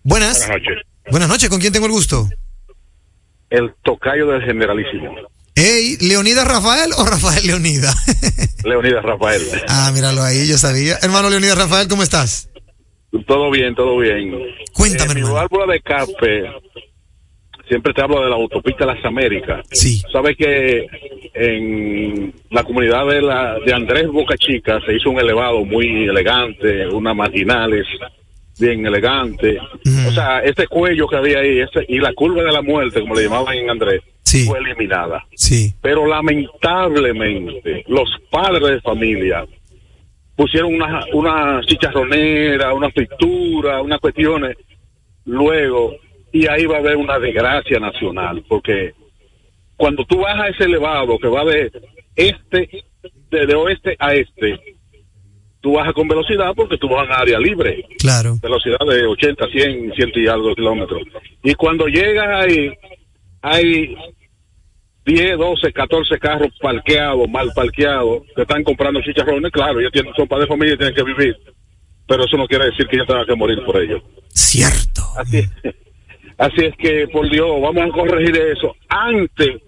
Buenas. 0.03 0.39
Buenas 0.39 0.61
noches. 0.61 0.89
Buenas 1.11 1.29
noches, 1.29 1.49
¿con 1.49 1.61
quién 1.61 1.73
tengo 1.73 1.87
el 1.87 1.93
gusto? 1.93 2.29
El 3.51 3.73
tocayo 3.83 4.27
del 4.27 4.43
generalísimo. 4.43 5.15
Hey, 5.55 5.97
¿Leonidas 6.01 6.47
Rafael 6.47 6.91
o 6.97 7.05
Rafael 7.05 7.47
Leonida? 7.47 7.93
Leonidas 8.65 9.03
Rafael. 9.03 9.43
Ah, 9.69 9.91
míralo 9.95 10.23
ahí, 10.23 10.47
yo 10.47 10.57
sabía. 10.59 10.99
Hermano 11.03 11.31
Leonidas 11.31 11.59
Rafael, 11.59 11.89
¿cómo 11.89 12.03
estás? 12.03 12.49
Todo 13.27 13.51
bien, 13.51 13.75
todo 13.75 13.99
bien. 13.99 14.33
Cuéntame, 14.75 15.13
eh, 15.13 15.15
Mi 15.15 15.21
hermano. 15.23 15.35
válvula 15.35 15.73
de 15.73 15.79
escape, 15.79 16.45
siempre 17.67 17.93
te 17.95 18.03
hablo 18.03 18.23
de 18.23 18.29
la 18.29 18.37
autopista 18.37 18.85
Las 18.85 19.03
Américas. 19.05 19.67
Sí. 19.73 20.03
Sabes 20.13 20.37
que 20.37 20.87
en 21.35 22.35
la 22.51 22.63
comunidad 22.65 23.07
de, 23.07 23.23
la, 23.23 23.57
de 23.65 23.73
Andrés 23.73 24.09
Boca 24.09 24.37
Chica 24.37 24.79
se 24.87 24.95
hizo 24.95 25.11
un 25.11 25.19
elevado 25.19 25.65
muy 25.65 26.07
elegante, 26.07 26.87
unas 26.89 27.17
marginales 27.17 27.87
bien 28.59 28.85
elegante. 28.87 29.59
O 30.07 30.11
sea, 30.13 30.41
este 30.41 30.67
cuello 30.67 31.07
que 31.09 31.17
había 31.17 31.39
ahí 31.41 31.61
este, 31.61 31.85
y 31.89 31.99
la 31.99 32.13
curva 32.13 32.43
de 32.43 32.53
la 32.53 32.63
muerte, 32.63 33.01
como 33.01 33.15
le 33.15 33.25
llamaban 33.25 33.57
en 33.57 33.71
Andrés, 33.71 34.01
Sí. 34.23 34.45
fue 34.45 34.59
eliminada. 34.59 35.25
Sí. 35.35 35.73
Pero 35.81 36.07
lamentablemente, 36.07 37.85
los 37.89 38.11
padres 38.31 38.71
de 38.71 38.81
familia 38.83 39.47
pusieron 40.37 40.75
una, 40.75 41.01
una 41.15 41.61
chicharronera, 41.67 42.73
una 42.75 42.91
fritura, 42.91 43.81
unas 43.81 43.99
cuestiones, 44.01 44.57
luego, 45.25 45.95
y 46.33 46.47
ahí 46.47 46.67
va 46.67 46.77
a 46.77 46.81
haber 46.81 46.97
una 46.97 47.19
desgracia 47.19 47.79
nacional, 47.81 48.45
porque 48.49 48.93
cuando 49.77 50.05
tú 50.05 50.19
vas 50.21 50.39
a 50.41 50.49
ese 50.49 50.65
elevado 50.65 51.19
que 51.19 51.29
va 51.29 51.45
de 51.45 51.73
este, 52.15 52.85
de, 53.31 53.47
de 53.47 53.55
oeste 53.55 53.97
a 53.99 54.15
este, 54.15 54.59
tú 55.61 55.73
bajas 55.73 55.93
con 55.93 56.09
velocidad 56.09 56.53
porque 56.55 56.79
tú 56.79 56.89
vas 56.89 57.09
a 57.11 57.21
área 57.21 57.39
libre, 57.39 57.85
Claro. 57.99 58.37
velocidad 58.41 58.79
de 58.89 59.07
80, 59.07 59.47
100, 59.49 59.93
100 59.95 60.11
y 60.15 60.27
algo 60.29 60.55
kilómetros. 60.55 61.03
Y 61.43 61.55
cuando 61.55 61.87
llegas 61.87 62.45
ahí, 62.45 62.73
hay 63.43 63.97
10, 65.05 65.39
12, 65.39 65.73
14 65.73 66.19
carros 66.19 66.49
parqueados, 66.61 67.29
mal 67.29 67.51
parqueados, 67.55 68.23
que 68.37 68.43
están 68.43 68.63
comprando 68.63 69.01
chicharrones, 69.01 69.51
claro, 69.51 69.81
ellos 69.81 69.93
tienen, 69.93 70.13
son 70.15 70.29
padres 70.29 70.47
de 70.47 70.55
familia 70.55 70.75
y 70.75 70.79
tienen 70.79 70.95
que 70.95 71.03
vivir, 71.03 71.37
pero 72.07 72.25
eso 72.25 72.37
no 72.37 72.47
quiere 72.47 72.67
decir 72.67 72.87
que 72.87 72.97
ellos 72.97 73.09
tengan 73.09 73.27
que 73.27 73.35
morir 73.35 73.59
por 73.65 73.83
ello. 73.83 74.03
Cierto. 74.29 75.03
Así 75.17 75.45
así 76.37 76.65
es 76.67 76.77
que, 76.77 77.09
por 77.09 77.29
Dios, 77.31 77.49
vamos 77.61 77.85
a 77.85 77.89
corregir 77.89 78.37
eso 78.37 78.75
antes 78.89 79.61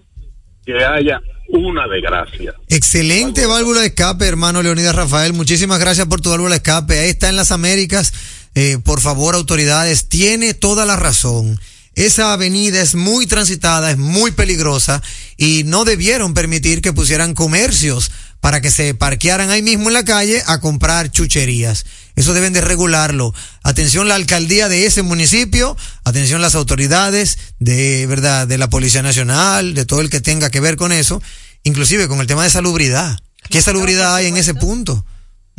que 0.65 0.73
haya 0.83 1.19
una 1.51 1.87
desgracia. 1.87 2.53
Excelente 2.69 3.45
válvula 3.45 3.81
de 3.81 3.87
escape, 3.87 4.25
hermano 4.25 4.61
Leonidas 4.63 4.95
Rafael. 4.95 5.33
Muchísimas 5.33 5.79
gracias 5.79 6.07
por 6.07 6.21
tu 6.21 6.29
válvula 6.29 6.51
de 6.51 6.57
escape. 6.57 6.99
Ahí 6.99 7.09
está 7.09 7.29
en 7.29 7.35
las 7.35 7.51
Américas. 7.51 8.13
Eh, 8.55 8.77
por 8.83 9.01
favor, 9.01 9.35
autoridades, 9.35 10.07
tiene 10.09 10.53
toda 10.53 10.85
la 10.85 10.95
razón. 10.95 11.59
Esa 11.95 12.31
avenida 12.31 12.81
es 12.81 12.95
muy 12.95 13.27
transitada, 13.27 13.91
es 13.91 13.97
muy 13.97 14.31
peligrosa 14.31 15.01
y 15.35 15.63
no 15.65 15.83
debieron 15.83 16.33
permitir 16.33 16.81
que 16.81 16.93
pusieran 16.93 17.33
comercios 17.33 18.11
para 18.41 18.59
que 18.59 18.71
se 18.71 18.93
parquearan 18.93 19.51
ahí 19.51 19.61
mismo 19.61 19.87
en 19.87 19.93
la 19.93 20.03
calle 20.03 20.43
a 20.47 20.59
comprar 20.59 21.11
chucherías. 21.11 21.85
Eso 22.15 22.33
deben 22.33 22.53
de 22.53 22.61
regularlo. 22.61 23.33
Atención 23.63 24.07
la 24.07 24.15
alcaldía 24.15 24.67
de 24.67 24.85
ese 24.85 25.03
municipio, 25.03 25.77
atención 26.03 26.41
las 26.41 26.55
autoridades 26.55 27.37
de 27.59 28.05
verdad, 28.07 28.47
de 28.47 28.57
la 28.57 28.69
Policía 28.69 29.03
Nacional, 29.03 29.75
de 29.75 29.85
todo 29.85 30.01
el 30.01 30.09
que 30.09 30.19
tenga 30.19 30.49
que 30.49 30.59
ver 30.59 30.75
con 30.75 30.91
eso, 30.91 31.21
inclusive 31.63 32.07
con 32.07 32.19
el 32.19 32.27
tema 32.27 32.43
de 32.43 32.49
salubridad. 32.49 33.17
¿Qué 33.49 33.61
salubridad 33.61 34.15
hay 34.15 34.27
en 34.27 34.37
ese 34.37 34.55
punto? 34.55 35.05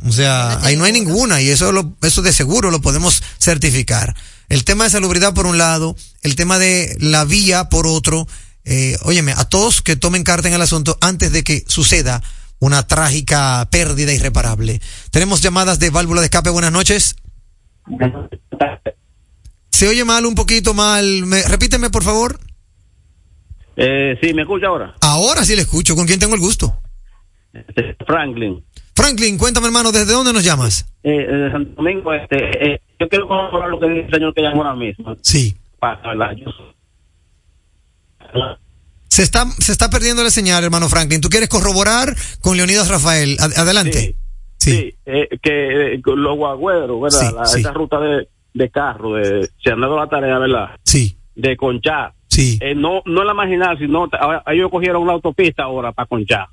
O 0.05 0.12
sea, 0.12 0.59
ahí 0.62 0.77
no 0.77 0.85
hay 0.85 0.93
ninguna 0.93 1.41
y 1.41 1.49
eso 1.49 1.71
lo, 1.71 1.97
eso 2.03 2.23
de 2.23 2.33
seguro 2.33 2.71
lo 2.71 2.81
podemos 2.81 3.23
certificar. 3.41 4.17
El 4.49 4.65
tema 4.65 4.85
de 4.85 4.91
salubridad 4.91 5.35
por 5.35 5.47
un 5.47 5.57
lado, 5.57 5.97
el 6.23 6.35
tema 6.35 6.59
de 6.59 6.97
la 6.99 7.25
vía 7.25 7.69
por 7.69 7.87
otro, 7.87 8.27
eh, 8.65 8.99
óyeme, 9.03 9.33
a 9.37 9.45
todos 9.45 9.83
que 9.83 9.97
tomen 9.97 10.25
carta 10.25 10.49
en 10.49 10.55
el 10.55 10.62
asunto 10.62 10.99
antes 11.01 11.31
de 11.31 11.45
que 11.45 11.65
suceda 11.69 12.23
una 12.62 12.87
trágica 12.87 13.66
pérdida 13.73 14.12
irreparable. 14.12 14.81
Tenemos 15.11 15.42
llamadas 15.42 15.81
de 15.81 15.90
válvula 15.90 16.21
de 16.21 16.26
escape. 16.26 16.49
Buenas 16.50 16.71
noches. 16.71 17.16
Se 19.71 19.88
oye 19.88 20.04
mal, 20.04 20.25
un 20.26 20.37
poquito 20.37 20.73
mal. 20.73 21.26
Me- 21.26 21.42
repíteme, 21.42 21.90
por 21.90 22.04
favor. 22.04 22.38
Eh, 23.75 24.16
sí, 24.23 24.33
¿me 24.33 24.42
escucha 24.42 24.69
ahora? 24.69 24.95
Ahora 25.00 25.45
sí 25.45 25.57
le 25.57 25.62
escucho. 25.62 25.97
¿Con 25.97 26.07
quién 26.07 26.21
tengo 26.21 26.37
el 26.37 26.40
gusto? 26.40 26.78
Este, 27.52 27.97
Franklin. 28.07 28.64
Franklin, 28.95 29.38
cuéntame, 29.38 29.66
hermano, 29.66 29.90
¿desde 29.90 30.12
dónde 30.12 30.33
nos 30.33 30.45
llamas? 30.45 30.87
Eh, 31.02 31.11
de 31.26 31.50
Santo 31.50 31.73
Domingo, 31.83 32.12
este, 32.14 32.75
eh, 32.75 32.81
yo 33.00 33.09
quiero 33.09 33.26
corroborar 33.26 33.71
lo 33.71 33.81
que 33.81 33.88
dice 33.88 34.07
el 34.07 34.14
señor 34.14 34.35
que 34.35 34.42
llamó 34.42 34.62
ahora 34.62 34.76
mismo. 34.76 35.16
Sí. 35.23 35.57
Para 35.81 36.14
la- 36.14 36.33
yo- 36.35 36.47
Se 39.12 39.23
está, 39.23 39.45
se 39.59 39.73
está 39.73 39.90
perdiendo 39.90 40.23
la 40.25 40.31
señal, 40.31 40.64
hermano 40.64 40.88
Franklin. 40.88 41.21
¿Tú 41.21 41.28
quieres 41.28 41.50
corroborar 41.50 42.16
con 42.40 42.57
Leonidas 42.57 42.88
Rafael? 42.88 43.37
Ad- 43.40 43.59
adelante. 43.59 44.16
Sí, 44.59 44.95
eh, 45.04 45.28
que 45.42 45.95
eh, 45.97 46.00
los 46.02 46.37
guagüeros, 46.38 46.99
¿verdad? 46.99 47.19
Sí, 47.47 47.57
La-. 47.57 47.61
Esa 47.61 47.73
ruta 47.75 48.00
de, 48.00 48.28
de 48.54 48.71
carro, 48.71 49.16
de, 49.16 49.50
se 49.62 49.71
han 49.71 49.83
dado 49.83 49.99
la 49.99 50.07
tarea, 50.09 50.38
¿verdad? 50.38 50.71
Sí. 50.85 51.19
De 51.35 51.59
conchar. 51.59 52.14
Sí. 52.28 52.59
Eh, 52.62 52.75
no, 52.75 53.02
no 53.04 53.23
la 53.25 53.35
marginal, 53.35 53.76
sino 53.78 54.09
ahora- 54.19 54.42
ellos 54.47 54.71
cogieron 54.71 55.02
una 55.02 55.12
autopista 55.12 55.64
ahora 55.64 55.92
para 55.92 56.07
conchar. 56.07 56.47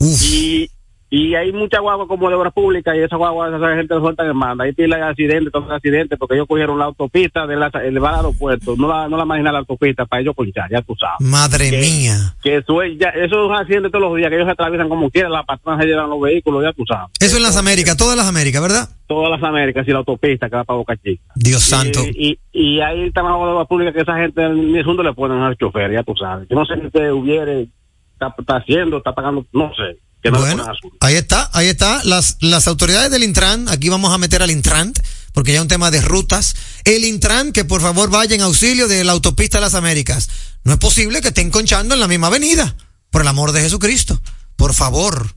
Y, 0.00 0.68
y 1.16 1.36
hay 1.36 1.52
mucha 1.52 1.78
guagua 1.78 2.08
como 2.08 2.28
de 2.28 2.34
obra 2.34 2.50
pública 2.50 2.96
y 2.96 2.98
esa 2.98 3.14
guagua 3.14 3.46
esa 3.56 3.76
gente 3.76 3.94
suelta 4.00 4.26
en 4.26 4.36
manda. 4.36 4.64
Ahí 4.64 4.72
tiene 4.72 4.96
accidentes, 4.96 5.52
todos 5.52 5.70
accidentes, 5.70 6.18
porque 6.18 6.34
ellos 6.34 6.48
cogieron 6.48 6.76
la 6.76 6.86
autopista 6.86 7.46
de 7.46 7.54
la, 7.54 7.68
elevada 7.84 8.18
al 8.18 8.26
aeropuerto, 8.26 8.74
no 8.76 8.88
la, 8.88 9.08
no 9.08 9.16
la 9.16 9.24
marginal 9.24 9.52
la 9.52 9.60
autopista 9.60 10.06
para 10.06 10.22
ellos 10.22 10.34
conchar, 10.34 10.68
ya 10.72 10.82
tú 10.82 10.96
sabes. 10.98 11.20
Madre 11.20 11.70
Que- 11.70 11.78
mía. 11.78 12.34
Que 12.42 12.56
eso 12.56 12.82
es, 12.82 12.98
ya, 12.98 13.10
eso 13.10 13.44
es 13.44 13.48
un 13.48 13.54
accidente 13.54 13.90
todos 13.90 14.02
los 14.02 14.16
días, 14.16 14.28
que 14.28 14.34
ellos 14.34 14.48
se 14.48 14.52
atraviesan 14.54 14.88
como 14.88 15.08
quieran, 15.08 15.30
las 15.30 15.44
patronas 15.44 15.82
se 15.82 15.86
llevan 15.86 16.10
los 16.10 16.20
vehículos, 16.20 16.64
ya 16.64 16.72
tú 16.72 16.82
sabes. 16.84 17.10
Eso 17.20 17.36
en 17.36 17.44
las 17.44 17.56
Américas, 17.56 17.96
todas 17.96 18.16
las 18.16 18.26
Américas, 18.26 18.60
¿verdad? 18.60 18.88
Todas 19.06 19.30
las 19.30 19.48
Américas 19.48 19.86
y 19.86 19.92
la 19.92 19.98
autopista 19.98 20.50
que 20.50 20.56
va 20.56 20.64
para 20.64 20.78
Boca 20.78 20.96
Chica. 20.96 21.22
Dios 21.36 21.62
santo. 21.62 22.00
Y, 22.12 22.40
y, 22.52 22.80
ahí 22.80 23.04
está 23.04 23.22
la 23.22 23.36
obra 23.36 23.64
pública 23.66 23.92
que 23.92 24.00
esa 24.00 24.16
gente 24.16 24.48
ni 24.48 24.78
segundo 24.78 25.04
le 25.04 25.12
ponen 25.12 25.38
al 25.42 25.56
chofer, 25.56 25.92
ya 25.92 26.02
tú 26.02 26.16
sabes. 26.16 26.48
Yo 26.48 26.56
no 26.56 26.64
sé 26.64 26.74
si 26.80 26.86
usted 26.86 27.12
hubiere, 27.12 27.68
está, 28.14 28.34
está 28.36 28.56
haciendo, 28.56 28.96
está 28.96 29.14
pagando, 29.14 29.46
no 29.52 29.70
sé. 29.76 29.98
Que 30.24 30.30
no 30.30 30.38
le 30.38 30.54
Bueno, 30.54 30.66
ahí 31.00 31.16
está, 31.16 31.50
ahí 31.52 31.68
está. 31.68 32.02
Las, 32.02 32.38
las 32.40 32.66
autoridades 32.66 33.10
del 33.10 33.22
Intran, 33.24 33.68
aquí 33.68 33.90
vamos 33.90 34.10
a 34.10 34.16
meter 34.16 34.42
al 34.42 34.50
Intran, 34.50 34.94
porque 35.34 35.52
ya 35.52 35.58
es 35.58 35.62
un 35.62 35.68
tema 35.68 35.90
de 35.90 36.00
rutas. 36.00 36.56
El 36.84 37.04
Intran, 37.04 37.52
que 37.52 37.66
por 37.66 37.82
favor 37.82 38.08
vaya 38.08 38.34
en 38.34 38.40
auxilio 38.40 38.88
de 38.88 39.04
la 39.04 39.12
autopista 39.12 39.58
de 39.58 39.62
las 39.62 39.74
Américas. 39.74 40.30
No 40.64 40.72
es 40.72 40.78
posible 40.78 41.20
que 41.20 41.28
estén 41.28 41.50
conchando 41.50 41.92
en 41.92 42.00
la 42.00 42.08
misma 42.08 42.28
avenida. 42.28 42.74
Por 43.10 43.20
el 43.20 43.28
amor 43.28 43.52
de 43.52 43.60
Jesucristo. 43.60 44.18
Por 44.56 44.72
favor. 44.72 45.34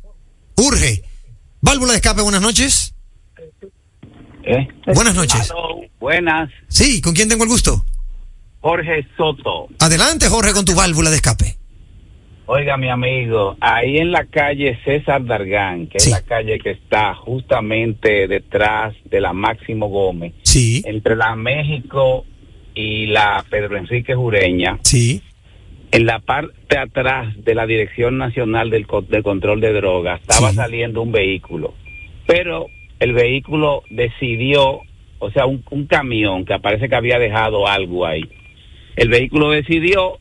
Urge. 0.56 1.03
Válvula 1.60 1.91
de 1.91 1.98
escape, 1.98 2.22
buenas 2.22 2.41
noches. 2.41 2.94
¿Eh? 4.46 4.70
Buenas 4.94 5.15
noches. 5.15 5.51
Buenas, 6.00 6.50
Sí, 6.70 7.01
¿con 7.01 7.13
quién 7.13 7.27
tengo 7.27 7.44
el 7.44 7.50
gusto? 7.50 7.86
Jorge 8.62 9.06
Soto. 9.17 9.67
Adelante, 9.79 10.29
Jorge, 10.29 10.53
con 10.53 10.63
tu 10.63 10.75
válvula 10.75 11.10
de 11.10 11.17
escape. 11.17 11.58
Oiga, 12.49 12.77
mi 12.77 12.87
amigo, 12.89 13.57
ahí 13.59 13.97
en 13.97 14.11
la 14.13 14.23
calle 14.25 14.79
César 14.85 15.25
Dargán, 15.25 15.87
que 15.87 15.97
es 15.97 16.09
la 16.09 16.21
calle 16.21 16.59
que 16.59 16.71
está 16.71 17.13
justamente 17.13 18.25
detrás 18.29 18.95
de 19.03 19.19
la 19.19 19.33
Máximo 19.33 19.89
Gómez, 19.89 20.31
Sí. 20.43 20.81
entre 20.85 21.17
la 21.17 21.35
México 21.35 22.25
y 22.73 23.07
la 23.07 23.43
Pedro 23.49 23.75
Enrique 23.75 24.15
Jureña, 24.15 24.79
Sí. 24.83 25.21
en 25.91 26.05
la 26.05 26.19
parte 26.19 26.77
atrás 26.77 27.33
de 27.43 27.53
la 27.53 27.65
Dirección 27.67 28.17
Nacional 28.17 28.69
del, 28.69 28.85
del 29.09 29.23
Control 29.23 29.59
de 29.59 29.73
Drogas, 29.73 30.21
estaba 30.21 30.51
Sí. 30.51 30.55
saliendo 30.55 31.01
un 31.01 31.11
vehículo, 31.11 31.73
pero 32.27 32.67
el 33.01 33.11
vehículo 33.11 33.83
decidió, 33.89 34.79
o 35.19 35.31
sea, 35.31 35.45
un, 35.47 35.65
un 35.69 35.85
camión 35.85 36.45
que 36.45 36.57
parece 36.59 36.87
que 36.87 36.95
había 36.95 37.19
dejado 37.19 37.67
algo 37.67 38.05
ahí, 38.05 38.23
el 38.95 39.09
vehículo 39.09 39.49
decidió 39.49 40.17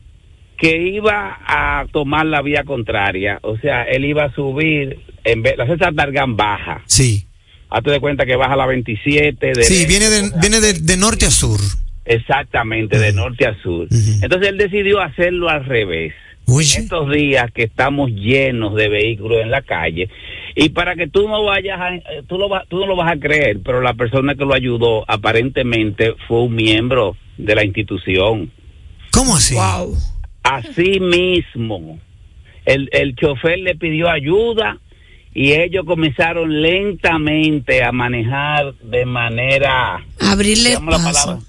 que 0.57 0.77
iba 0.87 1.37
a 1.45 1.85
tomar 1.91 2.25
la 2.25 2.41
vía 2.41 2.63
contraria, 2.63 3.39
o 3.43 3.57
sea, 3.57 3.83
él 3.83 4.05
iba 4.05 4.23
a 4.25 4.33
subir, 4.33 4.99
en 5.23 5.41
vez, 5.43 5.55
la 5.57 5.67
César 5.67 5.93
Dargán 5.93 6.35
baja. 6.35 6.81
Sí. 6.87 7.25
Hazte 7.69 7.91
de 7.91 7.99
cuenta 7.99 8.25
que 8.25 8.35
baja 8.35 8.55
la 8.55 8.65
27 8.65 9.51
de 9.53 9.63
Sí, 9.63 9.85
viene 9.85 10.09
de, 10.09 10.31
viene 10.41 10.59
de, 10.59 10.73
de 10.73 10.97
norte 10.97 11.25
a 11.25 11.31
sur. 11.31 11.59
Exactamente, 12.05 12.97
de 12.97 13.11
norte 13.13 13.45
a 13.45 13.55
sur. 13.61 13.87
Entonces 14.21 14.49
él 14.49 14.57
decidió 14.57 15.01
hacerlo 15.01 15.49
al 15.49 15.65
revés. 15.65 16.13
En 16.77 16.83
estos 16.83 17.11
días 17.11 17.51
que 17.53 17.63
estamos 17.63 18.09
llenos 18.09 18.73
de 18.73 18.87
vehículos 18.87 19.41
en 19.41 19.51
la 19.51 19.61
calle 19.63 20.07
y 20.55 20.69
para 20.69 20.95
que 20.95 21.07
tú 21.07 21.27
no 21.27 21.43
vayas 21.43 21.77
a, 21.77 21.93
eh, 21.95 22.01
tú, 22.25 22.37
lo, 22.37 22.47
va- 22.47 22.63
tú 22.69 22.79
no 22.79 22.87
lo 22.87 22.95
vas 22.95 23.11
a 23.11 23.19
creer, 23.19 23.59
pero 23.65 23.81
la 23.81 23.93
persona 23.95 24.33
que 24.33 24.45
lo 24.45 24.53
ayudó 24.53 25.03
aparentemente 25.09 26.13
fue 26.25 26.43
un 26.43 26.55
miembro 26.55 27.17
de 27.37 27.53
la 27.53 27.65
institución. 27.65 28.49
¿Cómo 29.11 29.35
así? 29.35 29.55
Así 30.51 30.99
mismo. 30.99 31.99
El, 32.65 32.89
el 32.91 33.15
chofer 33.15 33.59
le 33.59 33.75
pidió 33.75 34.09
ayuda 34.09 34.77
y 35.33 35.53
ellos 35.53 35.85
comenzaron 35.85 36.61
lentamente 36.61 37.83
a 37.83 37.91
manejar 37.91 38.73
de 38.75 39.05
manera 39.05 40.03
Abrirle 40.19 40.71
la 40.73 40.79
paso. 40.79 41.03
palabra, 41.03 41.39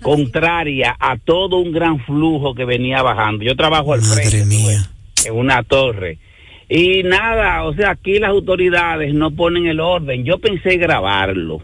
contraria 0.00 0.96
a 0.98 1.16
todo 1.16 1.58
un 1.58 1.72
gran 1.72 2.00
flujo 2.04 2.54
que 2.54 2.64
venía 2.64 3.02
bajando. 3.02 3.44
Yo 3.44 3.54
trabajo 3.56 3.92
al 3.94 4.02
frente 4.02 4.44
pues, 4.62 4.90
en 5.26 5.34
una 5.34 5.62
torre. 5.62 6.18
Y 6.68 7.02
nada, 7.02 7.64
o 7.64 7.74
sea, 7.74 7.90
aquí 7.90 8.18
las 8.18 8.30
autoridades 8.30 9.14
no 9.14 9.30
ponen 9.30 9.66
el 9.66 9.78
orden. 9.78 10.24
Yo 10.24 10.38
pensé 10.38 10.76
grabarlo, 10.78 11.60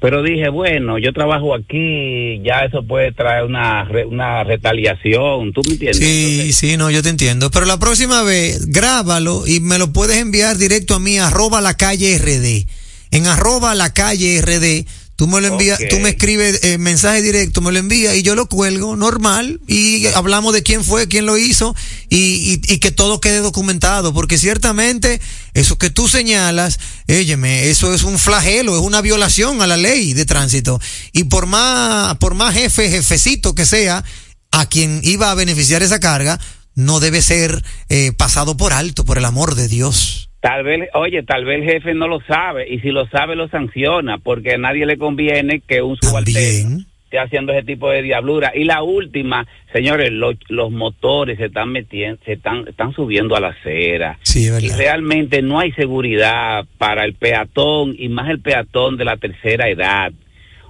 pero 0.00 0.22
dije, 0.22 0.48
bueno, 0.50 0.98
yo 0.98 1.12
trabajo 1.12 1.54
aquí, 1.54 2.40
ya 2.44 2.60
eso 2.60 2.82
puede 2.86 3.12
traer 3.12 3.44
una, 3.44 3.84
re- 3.84 4.04
una 4.04 4.44
retaliación, 4.44 5.52
¿tú 5.52 5.62
me 5.66 5.72
entiendes? 5.72 5.98
Sí, 5.98 6.52
sí, 6.52 6.76
no, 6.76 6.90
yo 6.90 7.02
te 7.02 7.08
entiendo. 7.08 7.50
Pero 7.50 7.66
la 7.66 7.78
próxima 7.78 8.22
vez, 8.22 8.66
grábalo 8.66 9.46
y 9.46 9.60
me 9.60 9.78
lo 9.78 9.92
puedes 9.92 10.18
enviar 10.18 10.58
directo 10.58 10.94
a 10.94 11.00
mí, 11.00 11.18
arroba 11.18 11.60
la 11.60 11.74
calle 11.76 12.18
RD. 12.18 12.66
En 13.10 13.26
arroba 13.26 13.74
la 13.74 13.92
calle 13.94 14.40
RD, 14.42 14.86
tú 15.16 15.26
me 15.26 15.40
lo 15.40 15.48
envías, 15.48 15.80
tú 15.90 15.98
me 15.98 16.10
escribes 16.10 16.60
eh, 16.62 16.78
mensaje 16.78 17.22
directo, 17.22 17.60
me 17.60 17.72
lo 17.72 17.78
envías 17.78 18.14
y 18.14 18.22
yo 18.22 18.34
lo 18.34 18.46
cuelgo 18.46 18.96
normal 18.96 19.60
y 19.66 20.06
hablamos 20.08 20.52
de 20.52 20.62
quién 20.62 20.84
fue, 20.84 21.08
quién 21.08 21.26
lo 21.26 21.36
hizo 21.38 21.74
y, 22.08 22.16
y, 22.16 22.60
y 22.72 22.78
que 22.78 22.92
todo 22.92 23.20
quede 23.20 23.38
documentado. 23.38 24.12
Porque 24.12 24.38
ciertamente 24.38 25.20
eso 25.54 25.78
que 25.78 25.90
tú 25.90 26.08
señalas, 26.08 26.78
óyeme, 27.08 27.70
eso 27.70 27.94
es 27.94 28.02
un 28.02 28.18
flagelo, 28.18 28.76
es 28.76 28.82
una 28.82 29.00
violación 29.00 29.62
a 29.62 29.66
la 29.66 29.76
ley 29.76 30.12
de 30.12 30.26
tránsito. 30.26 30.80
Y 31.12 31.24
por 31.24 31.46
más, 31.46 32.16
por 32.18 32.34
más 32.34 32.54
jefe, 32.54 32.90
jefecito 32.90 33.54
que 33.54 33.66
sea, 33.66 34.04
a 34.50 34.66
quien 34.66 35.00
iba 35.02 35.30
a 35.30 35.34
beneficiar 35.34 35.82
esa 35.82 36.00
carga 36.00 36.38
no 36.74 37.00
debe 37.00 37.22
ser 37.22 37.64
eh, 37.88 38.12
pasado 38.12 38.56
por 38.56 38.72
alto, 38.72 39.04
por 39.04 39.18
el 39.18 39.24
amor 39.24 39.54
de 39.54 39.68
Dios. 39.68 40.25
Tal 40.40 40.62
vez, 40.64 40.88
oye, 40.94 41.22
tal 41.22 41.44
vez 41.44 41.60
el 41.62 41.64
jefe 41.72 41.94
no 41.94 42.06
lo 42.08 42.20
sabe 42.20 42.68
y 42.72 42.78
si 42.80 42.90
lo 42.90 43.06
sabe 43.08 43.34
lo 43.36 43.48
sanciona 43.48 44.18
porque 44.18 44.54
a 44.54 44.58
nadie 44.58 44.86
le 44.86 44.96
conviene 44.98 45.60
que 45.66 45.82
un 45.82 45.96
subalterno 45.96 46.84
esté 47.04 47.18
haciendo 47.18 47.52
ese 47.52 47.64
tipo 47.64 47.88
de 47.90 48.02
diablura. 48.02 48.52
Y 48.54 48.64
la 48.64 48.82
última, 48.82 49.46
señores, 49.72 50.10
lo- 50.12 50.34
los 50.48 50.70
motores 50.70 51.38
se 51.38 51.46
están 51.46 51.70
metiendo, 51.72 52.18
se 52.24 52.32
están, 52.34 52.66
están 52.68 52.92
subiendo 52.92 53.34
a 53.36 53.40
la 53.40 53.48
acera. 53.48 54.18
Sí, 54.22 54.46
y 54.46 54.68
realmente 54.76 55.40
no 55.42 55.58
hay 55.60 55.72
seguridad 55.72 56.64
para 56.78 57.04
el 57.04 57.14
peatón 57.14 57.94
y 57.98 58.08
más 58.08 58.28
el 58.28 58.40
peatón 58.40 58.96
de 58.96 59.04
la 59.04 59.16
tercera 59.16 59.68
edad. 59.68 60.12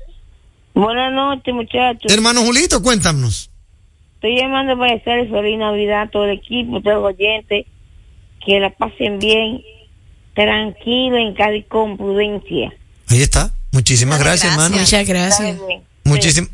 Buenas 0.74 1.12
noches, 1.12 1.54
muchachos. 1.54 2.12
Hermano 2.12 2.42
Julito, 2.42 2.82
cuéntanos. 2.82 3.50
Estoy 4.26 4.42
llamando 4.42 4.76
para 4.76 4.92
desearles 4.92 5.30
feliz 5.30 5.56
Navidad 5.56 6.02
a 6.02 6.06
todo 6.08 6.24
el 6.24 6.32
equipo, 6.32 6.78
a 6.78 6.82
todos 6.82 6.96
los 6.96 7.14
oyentes, 7.14 7.64
que 8.44 8.58
la 8.58 8.70
pasen 8.70 9.20
bien, 9.20 9.62
tranquilo, 10.34 11.16
en 11.16 11.32
cada 11.32 11.52
con 11.68 11.96
prudencia. 11.96 12.72
Ahí 13.06 13.22
está. 13.22 13.52
Muchísimas 13.70 14.18
gracias, 14.18 14.50
hermano. 14.50 14.78
Muchas 14.78 15.06
gracias. 15.06 15.60
Muchísimas 16.02 16.50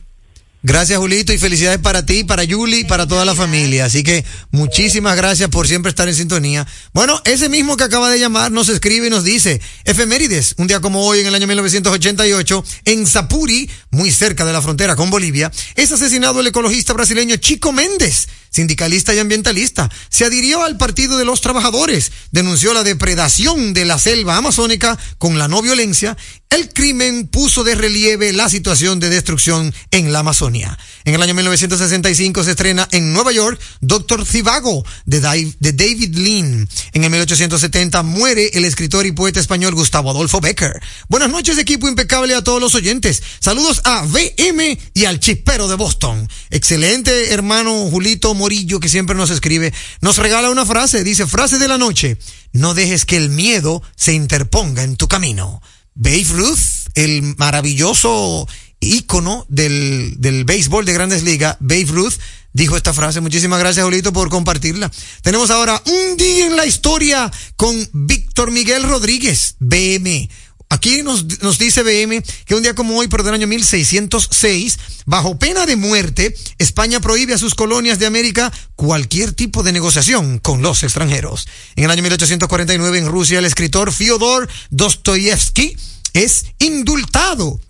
Gracias, 0.64 0.96
Julito, 0.96 1.32
y 1.32 1.38
felicidades 1.38 1.80
para 1.80 2.06
ti, 2.06 2.22
para 2.22 2.44
Yuli, 2.44 2.84
para 2.84 3.08
toda 3.08 3.24
la 3.24 3.34
familia. 3.34 3.86
Así 3.86 4.04
que 4.04 4.24
muchísimas 4.52 5.16
gracias 5.16 5.50
por 5.50 5.66
siempre 5.66 5.90
estar 5.90 6.06
en 6.06 6.14
sintonía. 6.14 6.64
Bueno, 6.92 7.20
ese 7.24 7.48
mismo 7.48 7.76
que 7.76 7.82
acaba 7.82 8.08
de 8.10 8.20
llamar 8.20 8.52
nos 8.52 8.68
escribe 8.68 9.08
y 9.08 9.10
nos 9.10 9.24
dice, 9.24 9.60
efemérides, 9.84 10.54
un 10.58 10.68
día 10.68 10.78
como 10.78 11.04
hoy 11.04 11.18
en 11.18 11.26
el 11.26 11.34
año 11.34 11.48
1988, 11.48 12.64
en 12.84 13.08
Zapuri, 13.08 13.68
muy 13.90 14.12
cerca 14.12 14.44
de 14.44 14.52
la 14.52 14.62
frontera 14.62 14.94
con 14.94 15.10
Bolivia, 15.10 15.50
es 15.74 15.90
asesinado 15.90 16.38
el 16.38 16.46
ecologista 16.46 16.92
brasileño 16.92 17.36
Chico 17.38 17.72
Méndez, 17.72 18.28
sindicalista 18.52 19.14
y 19.14 19.18
ambientalista. 19.18 19.90
Se 20.08 20.24
adhirió 20.24 20.62
al 20.62 20.76
Partido 20.76 21.18
de 21.18 21.24
los 21.24 21.40
Trabajadores, 21.40 22.12
denunció 22.30 22.72
la 22.72 22.84
depredación 22.84 23.74
de 23.74 23.84
la 23.84 23.98
selva 23.98 24.36
amazónica 24.36 24.98
con 25.18 25.38
la 25.38 25.48
no 25.48 25.62
violencia. 25.62 26.16
El 26.50 26.68
crimen 26.68 27.28
puso 27.28 27.64
de 27.64 27.74
relieve 27.74 28.32
la 28.34 28.50
situación 28.50 29.00
de 29.00 29.08
destrucción 29.08 29.74
en 29.90 30.12
la 30.12 30.18
Amazonia. 30.18 30.78
En 31.04 31.14
el 31.14 31.22
año 31.22 31.32
1965 31.34 32.44
se 32.44 32.50
estrena 32.50 32.86
en 32.92 33.14
Nueva 33.14 33.32
York 33.32 33.58
Doctor 33.80 34.26
Zivago 34.26 34.84
de, 35.06 35.20
de 35.58 35.72
David 35.72 36.14
Lean. 36.14 36.68
En 36.92 37.04
el 37.04 37.10
1870 37.10 38.02
muere 38.02 38.50
el 38.52 38.66
escritor 38.66 39.06
y 39.06 39.12
poeta 39.12 39.40
español 39.40 39.74
Gustavo 39.74 40.10
Adolfo 40.10 40.42
Becker. 40.42 40.78
Buenas 41.08 41.30
noches, 41.30 41.56
equipo 41.56 41.88
impecable 41.88 42.34
a 42.34 42.44
todos 42.44 42.60
los 42.60 42.74
oyentes. 42.74 43.22
Saludos 43.40 43.80
a 43.84 44.02
VM 44.02 44.78
y 44.92 45.06
al 45.06 45.20
chispero 45.20 45.68
de 45.68 45.76
Boston. 45.76 46.28
Excelente 46.50 47.32
hermano 47.32 47.88
Julito 47.90 48.34
Morillo 48.42 48.80
que 48.80 48.88
siempre 48.88 49.14
nos 49.14 49.30
escribe. 49.30 49.72
Nos 50.00 50.16
regala 50.16 50.50
una 50.50 50.66
frase, 50.66 51.04
dice 51.04 51.28
frase 51.28 51.58
de 51.58 51.68
la 51.68 51.78
noche. 51.78 52.18
No 52.52 52.74
dejes 52.74 53.04
que 53.04 53.16
el 53.16 53.30
miedo 53.30 53.82
se 53.94 54.14
interponga 54.14 54.82
en 54.82 54.96
tu 54.96 55.06
camino. 55.06 55.62
Babe 55.94 56.26
Ruth, 56.30 56.88
el 56.96 57.36
maravilloso 57.36 58.48
ícono 58.80 59.46
del, 59.48 60.16
del 60.18 60.44
béisbol 60.44 60.84
de 60.84 60.92
grandes 60.92 61.22
ligas, 61.22 61.56
Babe 61.60 61.86
Ruth, 61.86 62.14
dijo 62.52 62.76
esta 62.76 62.92
frase. 62.92 63.20
Muchísimas 63.20 63.60
gracias, 63.60 63.84
Julito, 63.84 64.12
por 64.12 64.28
compartirla. 64.28 64.90
Tenemos 65.22 65.50
ahora 65.50 65.80
un 65.86 66.16
día 66.16 66.46
en 66.46 66.56
la 66.56 66.66
historia 66.66 67.30
con 67.54 67.76
Víctor 67.92 68.50
Miguel 68.50 68.82
Rodríguez, 68.82 69.54
BM. 69.60 70.28
Aquí 70.72 71.02
nos, 71.02 71.42
nos 71.42 71.58
dice 71.58 71.82
BM 71.82 72.22
que 72.46 72.54
un 72.54 72.62
día 72.62 72.74
como 72.74 72.96
hoy, 72.96 73.06
pero 73.06 73.22
del 73.22 73.34
año 73.34 73.46
1606, 73.46 74.78
bajo 75.04 75.38
pena 75.38 75.66
de 75.66 75.76
muerte, 75.76 76.34
España 76.56 76.98
prohíbe 76.98 77.34
a 77.34 77.38
sus 77.38 77.54
colonias 77.54 77.98
de 77.98 78.06
América 78.06 78.50
cualquier 78.74 79.34
tipo 79.34 79.62
de 79.62 79.72
negociación 79.72 80.38
con 80.38 80.62
los 80.62 80.82
extranjeros. 80.82 81.46
En 81.76 81.84
el 81.84 81.90
año 81.90 82.02
1849 82.02 82.98
en 82.98 83.06
Rusia, 83.06 83.38
el 83.38 83.44
escritor 83.44 83.92
Fyodor 83.92 84.48
Dostoyevsky 84.70 85.76
es 86.14 86.46
indultado 86.58 87.60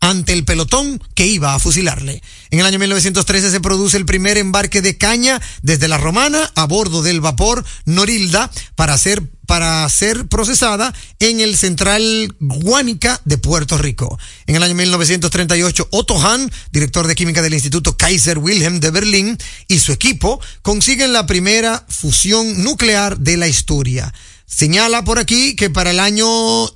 ante 0.00 0.32
el 0.32 0.44
pelotón 0.44 1.02
que 1.14 1.26
iba 1.26 1.54
a 1.54 1.58
fusilarle. 1.58 2.22
En 2.50 2.58
el 2.58 2.66
año 2.66 2.78
1913 2.78 3.50
se 3.50 3.60
produce 3.60 3.96
el 3.96 4.06
primer 4.06 4.38
embarque 4.38 4.82
de 4.82 4.96
caña 4.96 5.40
desde 5.62 5.88
la 5.88 5.98
Romana 5.98 6.50
a 6.54 6.64
bordo 6.64 7.02
del 7.02 7.20
vapor 7.20 7.64
Norilda 7.84 8.50
para 8.74 8.96
ser 8.98 9.22
para 9.50 9.88
ser 9.88 10.28
procesada 10.28 10.94
en 11.18 11.40
el 11.40 11.56
Central 11.56 12.36
Guánica 12.38 13.20
de 13.24 13.36
Puerto 13.36 13.76
Rico. 13.78 14.16
En 14.46 14.54
el 14.54 14.62
año 14.62 14.76
1938, 14.76 15.88
Otto 15.90 16.20
Hahn, 16.20 16.48
director 16.70 17.08
de 17.08 17.16
química 17.16 17.42
del 17.42 17.54
Instituto 17.54 17.96
Kaiser 17.96 18.38
Wilhelm 18.38 18.78
de 18.78 18.92
Berlín, 18.92 19.36
y 19.66 19.80
su 19.80 19.90
equipo 19.90 20.40
consiguen 20.62 21.12
la 21.12 21.26
primera 21.26 21.84
fusión 21.88 22.62
nuclear 22.62 23.18
de 23.18 23.36
la 23.38 23.48
historia. 23.48 24.14
Señala 24.50 25.04
por 25.04 25.20
aquí 25.20 25.54
que 25.54 25.70
para 25.70 25.92
el 25.92 26.00
año 26.00 26.26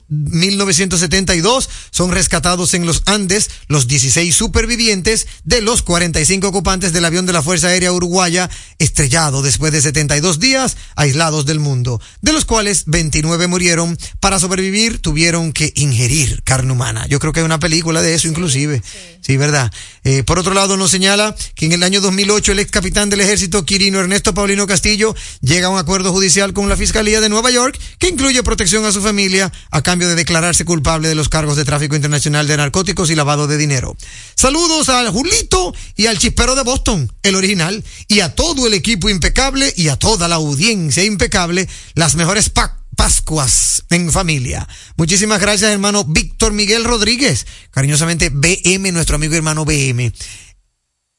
1972 0.08 1.68
son 1.90 2.12
rescatados 2.12 2.72
en 2.72 2.87
los 2.87 3.02
Andes 3.06 3.50
los 3.66 3.88
16 3.88 4.32
supervivientes 4.32 5.26
de 5.42 5.60
los 5.60 5.82
45 5.82 6.46
ocupantes 6.46 6.92
del 6.92 7.04
avión 7.04 7.26
de 7.26 7.32
la 7.32 7.42
Fuerza 7.42 7.66
Aérea 7.66 7.92
Uruguaya 7.92 8.48
estrellado 8.78 9.42
después 9.42 9.72
de 9.72 9.82
72 9.82 10.38
días 10.38 10.76
aislados 10.94 11.46
del 11.46 11.58
mundo, 11.58 12.00
de 12.22 12.32
los 12.32 12.44
cuales 12.44 12.84
29 12.87 13.48
murieron. 13.48 13.98
Para 14.20 14.38
sobrevivir 14.38 15.00
tuvieron 15.00 15.52
que 15.52 15.72
ingerir 15.74 16.44
carne 16.44 16.72
humana. 16.72 17.08
Yo 17.08 17.18
creo 17.18 17.32
que 17.32 17.40
hay 17.40 17.46
una 17.46 17.58
película 17.58 18.02
de 18.02 18.14
eso 18.14 18.28
inclusive. 18.28 18.82
Sí, 19.20 19.37
¿verdad? 19.37 19.72
Eh, 20.04 20.22
por 20.22 20.38
otro 20.38 20.54
lado 20.54 20.76
nos 20.76 20.92
señala 20.92 21.34
que 21.56 21.66
en 21.66 21.72
el 21.72 21.82
año 21.82 22.00
2008 22.00 22.52
el 22.52 22.60
ex 22.60 22.70
capitán 22.70 23.10
del 23.10 23.20
ejército 23.20 23.64
Quirino 23.64 23.98
Ernesto 23.98 24.32
Paulino 24.32 24.68
Castillo 24.68 25.16
llega 25.40 25.66
a 25.66 25.70
un 25.70 25.78
acuerdo 25.78 26.12
judicial 26.12 26.52
con 26.52 26.68
la 26.68 26.76
Fiscalía 26.76 27.20
de 27.20 27.28
Nueva 27.28 27.50
York 27.50 27.63
que 27.98 28.09
incluye 28.09 28.42
protección 28.42 28.85
a 28.85 28.92
su 28.92 29.00
familia 29.00 29.53
a 29.70 29.83
cambio 29.83 30.09
de 30.09 30.14
declararse 30.14 30.64
culpable 30.64 31.09
de 31.09 31.14
los 31.14 31.29
cargos 31.29 31.57
de 31.57 31.64
tráfico 31.64 31.96
internacional 31.96 32.46
de 32.46 32.57
narcóticos 32.57 33.11
y 33.11 33.14
lavado 33.14 33.46
de 33.46 33.57
dinero. 33.57 33.96
Saludos 34.35 34.88
al 34.88 35.11
Julito 35.11 35.74
y 35.96 36.07
al 36.07 36.18
Chispero 36.18 36.55
de 36.55 36.62
Boston, 36.62 37.12
el 37.22 37.37
original, 37.37 37.85
y 38.09 38.20
a 38.20 38.35
todo 38.35 38.66
el 38.66 38.74
equipo 38.74 39.09
impecable 39.09 39.72
y 39.77 39.88
a 39.88 39.96
toda 39.96 40.29
la 40.29 40.37
audiencia 40.37 41.05
impecable, 41.05 41.68
las 41.94 42.14
mejores 42.14 42.50
Pascuas 42.96 43.85
en 43.90 44.12
familia. 44.12 44.68
Muchísimas 44.96 45.40
gracias, 45.40 45.72
hermano 45.72 46.05
Víctor 46.05 46.53
Miguel 46.53 46.85
Rodríguez. 46.85 47.46
Cariñosamente, 47.70 48.31
BM, 48.31 48.92
nuestro 48.92 49.16
amigo 49.16 49.35
hermano 49.35 49.64
BM. 49.64 50.12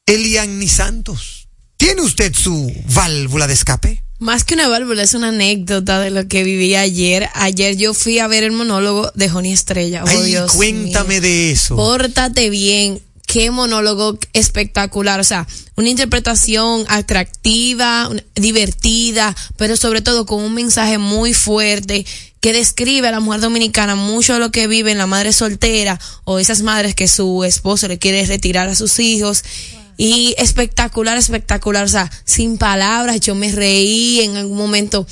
Eliani 0.06 0.68
Santos, 0.68 1.48
¿tiene 1.76 2.02
usted 2.02 2.32
su 2.34 2.72
válvula 2.94 3.46
de 3.46 3.54
escape? 3.54 4.05
Más 4.18 4.44
que 4.44 4.54
una 4.54 4.68
válvula, 4.68 5.02
es 5.02 5.12
una 5.14 5.28
anécdota 5.28 6.00
de 6.00 6.10
lo 6.10 6.26
que 6.26 6.42
viví 6.42 6.74
ayer. 6.74 7.28
Ayer 7.34 7.76
yo 7.76 7.92
fui 7.92 8.18
a 8.18 8.26
ver 8.26 8.44
el 8.44 8.52
monólogo 8.52 9.10
de 9.14 9.28
Joni 9.28 9.52
Estrella. 9.52 10.04
Oh, 10.04 10.08
Ay, 10.08 10.22
Dios 10.30 10.52
cuéntame 10.52 11.14
mío. 11.14 11.20
de 11.20 11.50
eso. 11.50 11.76
Pórtate 11.76 12.48
bien. 12.48 13.00
Qué 13.26 13.50
monólogo 13.50 14.18
espectacular. 14.32 15.20
O 15.20 15.24
sea, 15.24 15.46
una 15.74 15.90
interpretación 15.90 16.86
atractiva, 16.88 18.08
divertida, 18.34 19.36
pero 19.56 19.76
sobre 19.76 20.00
todo 20.00 20.24
con 20.24 20.42
un 20.42 20.54
mensaje 20.54 20.96
muy 20.96 21.34
fuerte 21.34 22.06
que 22.40 22.52
describe 22.52 23.08
a 23.08 23.10
la 23.10 23.20
mujer 23.20 23.40
dominicana 23.40 23.96
mucho 23.96 24.34
de 24.34 24.38
lo 24.38 24.52
que 24.52 24.68
vive 24.68 24.92
en 24.92 24.98
la 24.98 25.06
madre 25.06 25.32
soltera 25.32 25.98
o 26.24 26.38
esas 26.38 26.62
madres 26.62 26.94
que 26.94 27.08
su 27.08 27.42
esposo 27.44 27.88
le 27.88 27.98
quiere 27.98 28.24
retirar 28.24 28.68
a 28.68 28.74
sus 28.76 28.98
hijos. 29.00 29.42
Y 29.96 30.34
espectacular, 30.38 31.16
espectacular. 31.16 31.84
O 31.84 31.88
sea, 31.88 32.10
sin 32.24 32.58
palabras, 32.58 33.20
yo 33.20 33.34
me 33.34 33.50
reí 33.52 34.20
en 34.20 34.36
algún 34.36 34.56
momento 34.58 35.06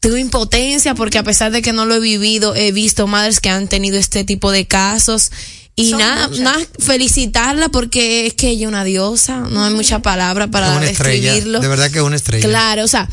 tuve 0.00 0.20
impotencia 0.20 0.94
porque 0.94 1.18
a 1.18 1.24
pesar 1.24 1.50
de 1.50 1.62
que 1.62 1.72
no 1.72 1.84
lo 1.84 1.96
he 1.96 2.00
vivido, 2.00 2.54
he 2.54 2.70
visto 2.70 3.06
madres 3.06 3.40
que 3.40 3.50
han 3.50 3.66
tenido 3.68 3.98
este 3.98 4.24
tipo 4.24 4.50
de 4.52 4.66
casos. 4.66 5.30
Y 5.74 5.90
Son 5.90 5.98
nada, 5.98 6.28
muchas. 6.28 6.42
nada, 6.42 6.60
felicitarla 6.78 7.68
porque 7.68 8.26
es 8.26 8.34
que 8.34 8.48
ella 8.50 8.62
es 8.66 8.68
una 8.68 8.84
diosa, 8.84 9.40
no 9.40 9.64
hay 9.64 9.74
mucha 9.74 10.00
palabra 10.00 10.44
Es 10.46 10.50
para 10.50 10.70
una 10.76 10.86
estrella. 10.88 11.32
describirlo. 11.32 11.60
De 11.60 11.68
verdad 11.68 11.90
que 11.90 11.98
es 11.98 12.04
una 12.04 12.16
estrella. 12.16 12.48
Claro, 12.48 12.84
o 12.84 12.88
sea, 12.88 13.08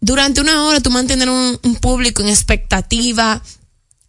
durante 0.00 0.40
una 0.40 0.64
hora 0.64 0.80
tú 0.80 0.90
mantener 0.90 1.28
un, 1.30 1.58
un 1.62 1.76
público 1.76 2.22
en 2.22 2.28
expectativa, 2.28 3.40